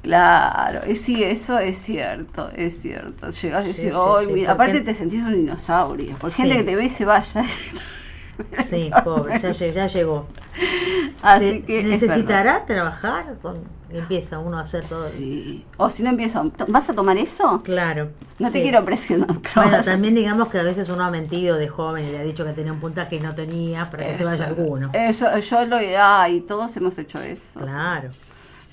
Claro, 0.02 0.82
eh, 0.84 0.94
sí, 0.94 1.24
eso 1.24 1.58
es 1.58 1.78
cierto, 1.78 2.48
es 2.54 2.80
cierto. 2.80 3.28
Llegas 3.30 3.66
y 3.66 3.72
Sí, 3.74 3.82
decís, 3.86 3.94
sí, 3.96 4.00
"Ay, 4.18 4.26
sí, 4.26 4.32
mira", 4.32 4.52
aparte 4.52 4.80
te 4.82 4.94
sentís 4.94 5.22
un 5.24 5.32
dinosaurio. 5.34 6.14
Sí. 6.28 6.30
gente 6.42 6.56
que 6.58 6.62
te 6.64 6.76
ve 6.76 6.84
y 6.84 6.88
se 6.88 7.04
vaya. 7.04 7.42
Sí, 8.68 8.90
pobre, 9.04 9.40
ya, 9.40 9.50
lle- 9.50 9.72
ya 9.72 9.86
llegó. 9.86 10.26
Así 11.22 11.62
que 11.62 11.80
es 11.80 11.84
¿Necesitará 11.86 12.64
trabajar? 12.66 13.36
Con, 13.42 13.58
empieza 13.90 14.38
uno 14.38 14.58
a 14.58 14.62
hacer 14.62 14.84
todo. 14.88 15.06
Sí. 15.06 15.64
O 15.76 15.88
si 15.90 16.02
no 16.02 16.10
empiezo, 16.10 16.50
"To- 16.56 16.66
¿vas 16.68 16.88
a 16.90 16.94
tomar 16.94 17.16
eso? 17.18 17.62
Claro. 17.62 18.10
No 18.38 18.48
te 18.50 18.58
Sí. 18.58 18.62
quiero 18.62 18.84
presionar. 18.84 19.28
Bueno, 19.54 19.82
también 19.82 20.14
digamos 20.14 20.48
que 20.48 20.58
a 20.58 20.62
veces 20.62 20.88
uno 20.90 21.04
ha 21.04 21.10
mentido 21.10 21.56
de 21.56 21.68
joven 21.68 22.04
y 22.06 22.10
le 22.12 22.18
ha 22.18 22.22
dicho 22.22 22.44
que 22.44 22.52
tenía 22.52 22.72
un 22.72 22.80
puntaje 22.80 23.16
y 23.16 23.20
no 23.20 23.34
tenía 23.34 23.88
para 23.90 24.06
que 24.06 24.14
se 24.14 24.24
vaya 24.24 24.46
alguno. 24.46 24.90
Eso, 24.92 25.26
yo 25.38 25.64
lo. 25.64 25.78
Ay, 25.98 26.40
todos 26.42 26.76
hemos 26.76 26.98
hecho 26.98 27.20
eso. 27.20 27.60
Claro. 27.60 28.10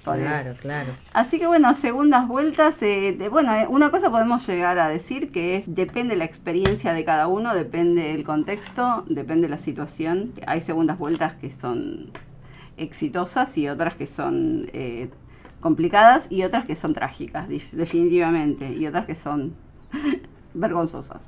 Claro, 0.03 0.51
eso. 0.51 0.59
claro. 0.61 0.93
Así 1.13 1.39
que 1.39 1.47
bueno, 1.47 1.73
segundas 1.73 2.27
vueltas, 2.27 2.81
eh, 2.83 3.15
de- 3.17 3.29
bueno, 3.29 3.53
eh, 3.55 3.67
una 3.67 3.89
cosa 3.91 4.09
podemos 4.11 4.45
llegar 4.47 4.77
a 4.79 4.89
decir 4.89 5.31
que 5.31 5.55
es, 5.57 5.73
depende 5.73 6.15
la 6.17 6.25
experiencia 6.25 6.93
de 6.93 7.05
cada 7.05 7.27
uno, 7.27 7.53
depende 7.55 8.13
el 8.13 8.23
contexto, 8.25 9.05
depende 9.07 9.47
la 9.49 9.57
situación. 9.57 10.33
Hay 10.45 10.61
segundas 10.61 10.97
vueltas 10.99 11.33
que 11.35 11.51
son 11.51 12.11
exitosas 12.77 13.57
y 13.57 13.69
otras 13.69 13.95
que 13.95 14.07
son 14.07 14.69
eh, 14.73 15.09
complicadas 15.61 16.31
y 16.31 16.43
otras 16.43 16.65
que 16.65 16.75
son 16.75 16.93
trágicas, 16.93 17.47
definitivamente, 17.49 18.73
y 18.73 18.87
otras 18.87 19.05
que 19.05 19.15
son 19.15 19.55
vergonzosas. 20.59 21.23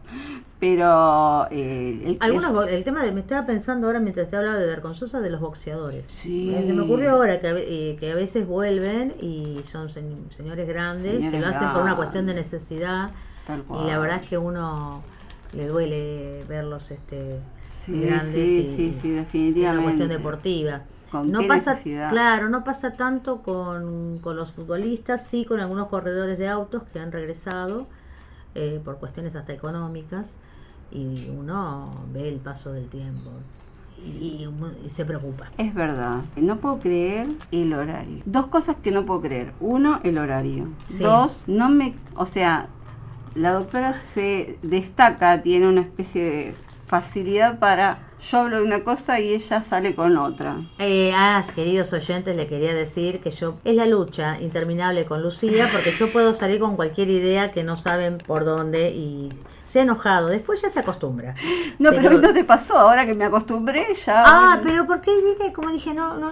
Pero 0.60 1.48
eh, 1.52 2.02
el, 2.06 2.18
Algunos, 2.22 2.68
el- 2.68 2.74
el 2.76 2.84
tema 2.84 3.04
de, 3.04 3.12
me 3.12 3.20
estaba 3.20 3.46
pensando 3.46 3.88
ahora 3.88 4.00
mientras 4.00 4.30
te 4.30 4.38
hablaba 4.38 4.58
de 4.58 4.66
vergonzosa 4.66 5.20
de 5.20 5.30
los 5.30 5.42
boxeadores. 5.42 6.08
Sí. 6.08 6.56
Se 6.66 6.74
me 6.74 6.82
ocurrió 6.84 7.12
ahora 7.12 7.40
que, 7.40 7.50
eh, 7.92 7.98
que 8.00 8.12
a 8.12 8.16
veces 8.16 8.48
vuelven 8.48 9.14
y 9.22 9.62
son 9.66 9.90
sen- 9.90 10.30
señores 10.32 10.68
grandes 10.68 11.30
que 11.30 11.40
lo 11.40 11.48
hacen 11.48 11.72
por 11.74 11.82
una 11.82 11.96
cuestión 11.96 12.26
de 12.26 12.34
necesidad 12.36 13.12
Tal 13.46 13.60
y 13.60 13.64
cual. 13.64 13.88
la 13.88 14.00
verdad 14.00 14.20
es 14.24 14.28
que 14.30 14.38
uno 14.38 15.02
le 15.54 15.68
duele 15.68 16.44
verlos 16.48 16.90
este 16.92 17.40
Sí, 17.72 18.02
grandes 18.02 18.32
sí, 18.34 18.40
y, 18.62 18.66
sí, 18.66 18.94
sí, 19.00 19.08
y 19.10 19.12
una 19.12 19.22
definitivamente. 19.22 19.84
cuestión 19.84 20.10
deportiva. 20.10 20.82
¿Con 21.12 21.32
no 21.32 21.46
pasa, 21.48 21.72
necesidad? 21.72 22.10
claro, 22.10 22.50
no 22.50 22.64
pasa 22.64 22.94
tanto 22.94 23.44
con, 23.44 24.18
con 24.20 24.36
los 24.38 24.52
futbolistas, 24.54 25.28
sí 25.28 25.46
con 25.46 25.60
algunos 25.60 25.90
corredores 25.90 26.40
de 26.40 26.48
autos 26.48 26.82
que 26.92 27.00
han 27.00 27.12
regresado 27.12 27.86
eh, 28.56 28.82
por 28.84 28.98
cuestiones 28.98 29.36
hasta 29.36 29.54
económicas 29.54 30.34
y 30.92 31.30
uno 31.30 31.94
ve 32.14 32.30
el 32.30 32.40
paso 32.40 32.72
del 32.72 32.88
tiempo 32.88 33.32
y, 33.98 34.48
y 34.84 34.90
se 34.90 35.06
preocupa. 35.06 35.52
Es 35.58 35.74
verdad. 35.74 36.22
No 36.36 36.58
puedo 36.58 36.80
creer 36.80 37.28
el 37.52 37.74
horario. 37.74 38.24
Dos 38.26 38.48
cosas 38.48 38.76
que 38.82 38.92
no 38.92 39.06
puedo 39.06 39.22
creer. 39.22 39.54
Uno, 39.60 40.00
el 40.04 40.18
horario. 40.18 40.70
Sí. 40.88 41.04
Dos, 41.04 41.44
no 41.48 41.70
me... 41.70 41.96
O 42.16 42.26
sea, 42.26 42.68
la 43.36 43.52
doctora 43.52 43.94
se 43.94 44.58
destaca, 44.62 45.42
tiene 45.42 45.68
una 45.68 45.82
especie 45.82 46.24
de 46.24 46.56
facilidad 46.88 47.60
para... 47.60 48.00
Yo 48.22 48.40
hablo 48.40 48.58
de 48.58 48.64
una 48.64 48.84
cosa 48.84 49.20
y 49.20 49.34
ella 49.34 49.62
sale 49.62 49.94
con 49.94 50.18
otra. 50.18 50.58
Eh, 50.80 51.12
ah, 51.14 51.44
queridos 51.54 51.94
oyentes, 51.94 52.36
le 52.36 52.48
quería 52.48 52.74
decir 52.74 53.20
que 53.20 53.30
yo 53.30 53.58
es 53.64 53.76
la 53.76 53.86
lucha 53.86 54.40
interminable 54.42 55.06
con 55.06 55.22
Lucía 55.22 55.70
porque 55.72 55.92
yo 55.92 56.12
puedo 56.12 56.34
salir 56.34 56.60
con 56.60 56.76
cualquier 56.76 57.10
idea 57.10 57.52
que 57.52 57.64
no 57.64 57.76
saben 57.76 58.18
por 58.18 58.46
dónde 58.46 58.92
y 58.92 59.30
se 59.76 59.80
ha 59.80 59.84
enojado. 59.84 60.30
Después 60.30 60.62
ya 60.62 60.70
se 60.70 60.80
acostumbra. 60.80 61.36
No, 61.80 61.90
pero, 61.90 62.12
hoy 62.12 62.22
no 62.22 62.34
te 62.34 62.46
pasó, 62.46 62.80
ahora 62.80 63.06
que 63.06 63.14
me 63.14 63.26
acostumbré 63.26 63.94
ya... 63.94 64.24
Ah, 64.26 64.60
pero 64.64 64.88
porque 64.88 65.12
vine, 65.22 65.52
como 65.52 65.70
dije, 65.70 65.94
no, 65.94 66.16
no, 66.18 66.32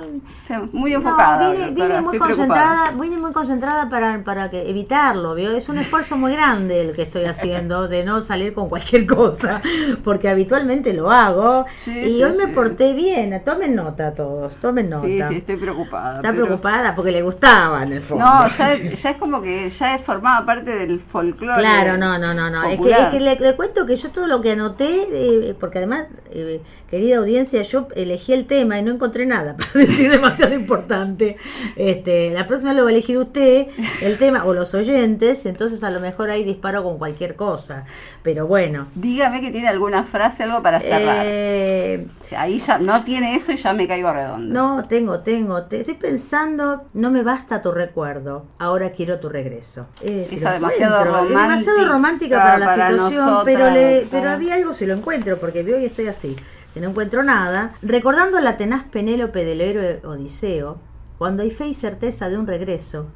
muy 0.71 0.93
enfocada. 0.93 1.53
No, 1.53 1.73
vine, 1.73 2.01
muy 2.01 2.17
concentrada, 2.17 2.91
vine 2.91 3.17
muy 3.17 3.33
concentrada 3.33 3.89
para, 3.89 4.23
para 4.23 4.49
que 4.49 4.69
evitarlo, 4.69 5.35
¿vio? 5.35 5.51
Es 5.51 5.67
un 5.67 5.77
esfuerzo 5.77 6.15
muy 6.15 6.31
grande 6.31 6.79
el 6.79 6.95
que 6.95 7.01
estoy 7.01 7.25
haciendo 7.25 7.89
de 7.89 8.05
no 8.05 8.21
salir 8.21 8.53
con 8.53 8.69
cualquier 8.69 9.05
cosa, 9.05 9.61
porque 10.05 10.29
habitualmente 10.29 10.93
lo 10.93 11.11
hago 11.11 11.65
Sí, 11.79 11.91
y 11.91 12.11
sí, 12.11 12.23
hoy 12.23 12.37
me 12.37 12.47
porté 12.47 12.93
bien. 12.93 13.41
Tomen 13.43 13.75
nota 13.75 14.13
todos, 14.13 14.55
tomen 14.55 14.89
nota. 14.89 15.05
Sí, 15.05 15.21
sí, 15.27 15.35
estoy 15.35 15.57
preocupada. 15.57 16.15
Está 16.17 16.31
pero- 16.31 16.45
preocupada 16.45 16.95
porque 16.95 17.11
le 17.11 17.21
gustaba 17.21 17.83
en 17.83 17.91
el 17.91 18.01
fondo. 18.01 18.23
No, 18.23 18.47
ya, 18.47 18.75
ya 18.95 19.09
es 19.09 19.17
como 19.17 19.41
que 19.41 19.69
ya 19.69 19.97
formaba 19.97 20.45
parte 20.45 20.71
del 20.71 21.01
folclore. 21.01 21.59
Claro, 21.59 21.97
no, 21.97 22.17
no, 22.17 22.33
no, 22.33 22.49
no. 22.49 22.63
Es 22.63 22.71
que, 22.71 22.77
popular. 22.77 23.01
es 23.01 23.07
que 23.09 23.19
le, 23.19 23.32
le 23.39 23.55
cuento 23.55 23.85
que 23.85 23.95
yo 23.95 24.09
todo 24.09 24.27
lo 24.27 24.41
que 24.41 24.51
anoté, 24.51 25.07
eh, 25.11 25.55
porque 25.59 25.79
además, 25.79 26.07
eh, 26.31 26.61
querida 26.89 27.17
audiencia, 27.17 27.61
yo 27.63 27.87
elegí 27.95 28.33
el 28.33 28.45
tema 28.45 28.77
y 28.79 28.83
no 28.83 28.91
encontré 28.91 29.25
nada 29.25 29.55
para 29.57 29.85
decir 29.85 30.11
demasiado 30.11 30.53
importante. 30.53 31.37
Este, 31.75 32.31
la 32.31 32.47
próxima 32.47 32.73
lo 32.73 32.83
va 32.83 32.89
a 32.89 32.93
elegir 32.93 33.17
usted, 33.17 33.67
el 34.01 34.17
tema, 34.17 34.45
o 34.45 34.53
los 34.53 34.73
oyentes, 34.73 35.45
entonces 35.45 35.83
a 35.83 35.89
lo 35.89 35.99
mejor 35.99 36.29
ahí 36.29 36.43
disparo 36.43 36.83
con 36.83 36.97
cualquier 36.97 37.35
cosa. 37.35 37.85
Pero 38.23 38.47
bueno. 38.47 38.87
Dígame 38.95 39.41
que 39.41 39.51
tiene 39.51 39.67
alguna 39.67 40.03
frase, 40.03 40.43
algo 40.43 40.61
para 40.61 40.79
cerrar. 40.79 41.25
Eh, 41.27 42.07
Ahí 42.37 42.59
ya 42.59 42.77
no 42.77 43.03
tiene 43.03 43.35
eso 43.35 43.51
y 43.51 43.57
ya 43.57 43.73
me 43.73 43.87
caigo 43.87 44.11
redondo. 44.11 44.53
no, 44.53 44.83
tengo, 44.83 45.19
tengo. 45.19 45.63
Te 45.63 45.81
estoy 45.81 45.95
pensando, 45.95 46.83
no 46.93 47.11
me 47.11 47.23
basta 47.23 47.61
tu 47.61 47.71
recuerdo, 47.71 48.45
ahora 48.59 48.91
quiero 48.91 49.19
tu 49.19 49.29
regreso. 49.29 49.87
Demasiado 50.01 50.55
es 50.55 50.61
demasiado 50.61 51.89
romántica 51.89 52.37
para 52.37 52.57
la 52.57 52.65
para 52.65 52.91
situación, 53.13 53.45
pero, 53.45 53.69
le, 53.69 54.07
pero 54.09 54.29
había 54.29 54.55
algo 54.55 54.73
si 54.73 54.85
lo 54.85 54.93
encuentro, 54.93 55.37
porque 55.37 55.63
veo 55.63 55.79
y 55.79 55.85
estoy 55.85 56.07
así, 56.07 56.35
que 56.73 56.81
no 56.81 56.89
encuentro 56.89 57.23
nada. 57.23 57.73
Recordando 57.81 58.39
la 58.39 58.57
tenaz 58.57 58.83
Penélope 58.85 59.45
del 59.45 59.61
héroe 59.61 60.01
Odiseo, 60.03 60.77
cuando 61.17 61.43
hay 61.43 61.51
fe 61.51 61.67
y 61.67 61.73
certeza 61.73 62.29
de 62.29 62.37
un 62.37 62.47
regreso, 62.47 63.07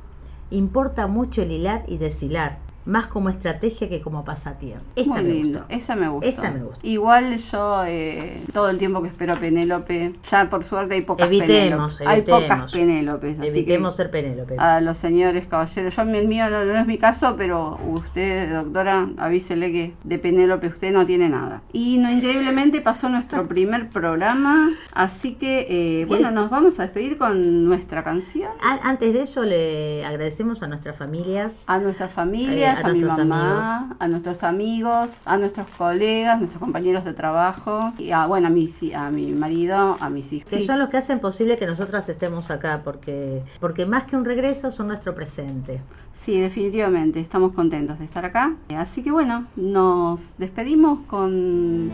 importa 0.51 1.07
mucho 1.07 1.41
el 1.41 1.51
hilar 1.51 1.83
y 1.87 1.97
deshilar, 1.97 2.59
más 2.87 3.07
como 3.07 3.29
estrategia 3.29 3.89
que 3.89 4.01
como 4.01 4.23
pasatiempo. 4.25 4.83
Esta 4.95 5.11
Muy 5.13 5.23
me 5.23 5.29
lindo, 5.29 5.59
gustó. 5.59 5.75
esa 5.75 5.95
me 5.95 6.07
gusta. 6.09 6.27
Esta 6.29 6.51
me 6.51 6.63
gusta. 6.63 6.87
Igual 6.87 7.37
yo, 7.37 7.83
eh, 7.85 8.41
todo 8.53 8.69
el 8.69 8.77
tiempo 8.77 9.01
que 9.01 9.09
espero 9.09 9.33
a 9.33 9.35
Penélope, 9.35 10.13
ya 10.31 10.49
por 10.49 10.63
suerte 10.63 10.95
hay 10.95 11.01
pocas 11.01 11.27
Evitemos, 11.27 11.97
Penélopes. 11.97 12.07
Hay 12.07 12.21
pocas 12.21 12.41
evitemos. 12.41 12.71
Penélopes. 12.71 13.39
así 13.39 13.47
Evitemos 13.49 13.93
que 13.93 13.97
ser 13.97 14.11
Penélope. 14.11 14.55
A 14.57 14.81
los 14.81 14.97
señores 14.97 15.45
caballeros, 15.47 15.95
yo 15.95 16.01
el 16.01 16.27
mío 16.27 16.49
no, 16.49 16.63
no 16.65 16.79
es 16.79 16.87
mi 16.87 16.97
caso, 16.97 17.35
pero 17.37 17.77
usted, 17.87 18.51
doctora, 18.53 19.09
avísele 19.17 19.71
que 19.71 19.93
de 20.03 20.17
Penélope 20.19 20.67
usted 20.67 20.91
no 20.93 21.05
tiene 21.05 21.29
nada. 21.29 21.61
Y 21.73 21.97
no, 21.97 22.09
increíblemente 22.11 22.81
pasó 22.81 23.09
nuestro 23.09 23.47
primer 23.49 23.89
programa, 23.89 24.71
así 24.93 25.33
que, 25.35 25.67
eh, 26.01 26.05
bueno, 26.05 26.31
nos 26.31 26.49
vamos 26.49 26.79
a 26.79 26.83
despedir 26.83 27.17
con 27.17 27.65
nuestra 27.65 28.03
canción. 28.03 28.49
A- 28.63 28.87
Antes 28.87 29.13
de 29.13 29.21
eso 29.21 29.43
le 29.43 30.05
agradecemos 30.05 30.63
a 30.63 30.67
nuestras 30.67 30.95
familias, 30.95 31.63
A 31.67 31.77
nuestras 31.79 32.11
familias, 32.11 32.76
a 32.83 32.89
a, 32.89 32.93
mi 32.93 33.01
mamá, 33.03 33.77
amigos. 33.77 33.97
a 33.99 34.07
nuestros 34.07 34.43
amigos, 34.43 35.17
a 35.25 35.37
nuestros 35.37 35.67
colegas, 35.77 36.37
nuestros 36.39 36.59
compañeros 36.59 37.03
de 37.05 37.13
trabajo, 37.13 37.93
y 37.97 38.11
a, 38.11 38.25
bueno, 38.27 38.47
a 38.47 38.49
mi, 38.49 38.69
a 38.95 39.09
mi 39.09 39.27
marido, 39.33 39.97
a 39.99 40.09
mis 40.09 40.31
hijos. 40.33 40.49
que 40.49 40.59
Sí. 40.59 40.65
son 40.65 40.79
los 40.79 40.89
que 40.89 40.97
hacen 40.97 41.19
posible 41.19 41.57
que 41.57 41.65
nosotras 41.67 42.07
estemos 42.09 42.49
acá, 42.51 42.81
porque, 42.83 43.43
porque 43.59 43.85
más 43.85 44.03
que 44.05 44.15
un 44.15 44.25
regreso 44.25 44.71
son 44.71 44.87
nuestro 44.87 45.13
presente. 45.15 45.81
Sí, 46.13 46.39
definitivamente, 46.39 47.19
estamos 47.19 47.53
contentos 47.53 47.99
de 47.99 48.05
estar 48.05 48.25
acá. 48.25 48.53
Así 48.75 49.03
que 49.03 49.11
bueno, 49.11 49.45
nos 49.55 50.37
despedimos 50.37 50.99
con 51.07 51.91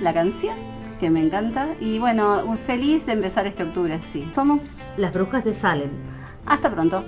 la 0.00 0.14
canción 0.14 0.56
que 1.00 1.10
me 1.10 1.20
encanta 1.24 1.68
y 1.80 1.98
bueno, 1.98 2.56
feliz 2.66 3.04
de 3.06 3.12
empezar 3.12 3.46
este 3.46 3.64
octubre 3.64 3.92
así. 3.94 4.28
Somos 4.32 4.78
Las 4.96 5.12
brujas 5.12 5.44
de 5.44 5.52
Salem. 5.54 5.90
hasta 6.46 6.70
pronto. 6.70 7.04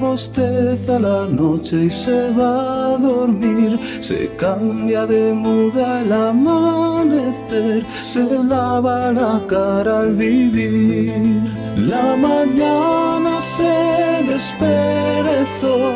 Bosteza 0.00 0.98
la 0.98 1.26
noche 1.26 1.84
y 1.84 1.90
se 1.90 2.30
va 2.30 2.94
a 2.94 2.98
dormir. 2.98 3.78
Se 4.00 4.28
cambia 4.36 5.06
de 5.06 5.32
muda 5.32 6.02
el 6.02 6.12
amanecer, 6.12 7.84
se 8.00 8.22
lava 8.22 9.12
la 9.12 9.40
cara 9.48 10.00
al 10.00 10.14
vivir. 10.14 11.42
La 11.76 12.16
mañana 12.16 13.40
se 13.40 14.24
desperezó, 14.32 15.94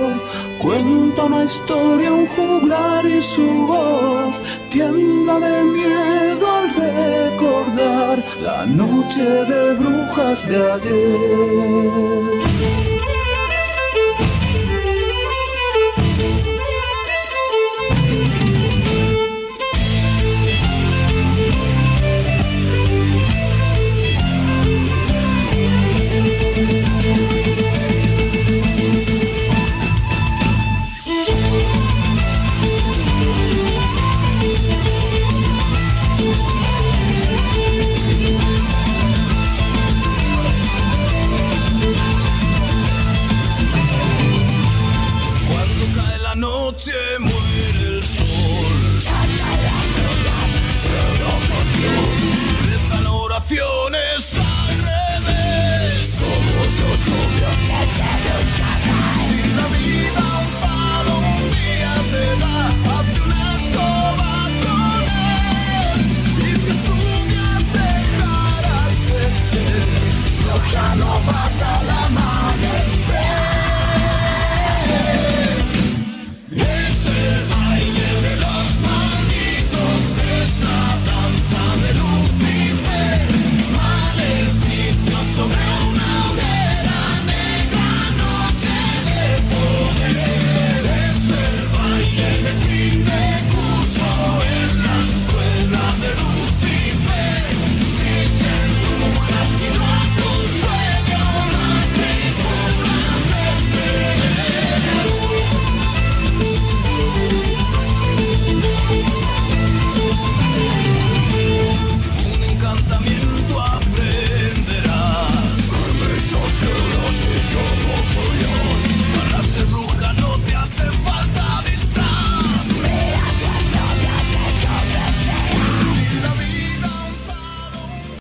cuenta 0.63 1.25
una 1.25 1.45
historia, 1.45 2.13
un 2.13 2.27
juglar 2.29 3.05
y 3.07 3.21
su 3.21 3.67
voz 3.67 4.43
tiembla 4.71 5.41
de 5.41 5.65
miedo 5.65 6.47
al 6.59 6.69
recordar 6.75 8.25
la 8.43 8.67
noche 8.67 9.23
de 9.23 9.75
brujas 9.75 10.47
de 10.49 10.73
ayer. 10.73 12.21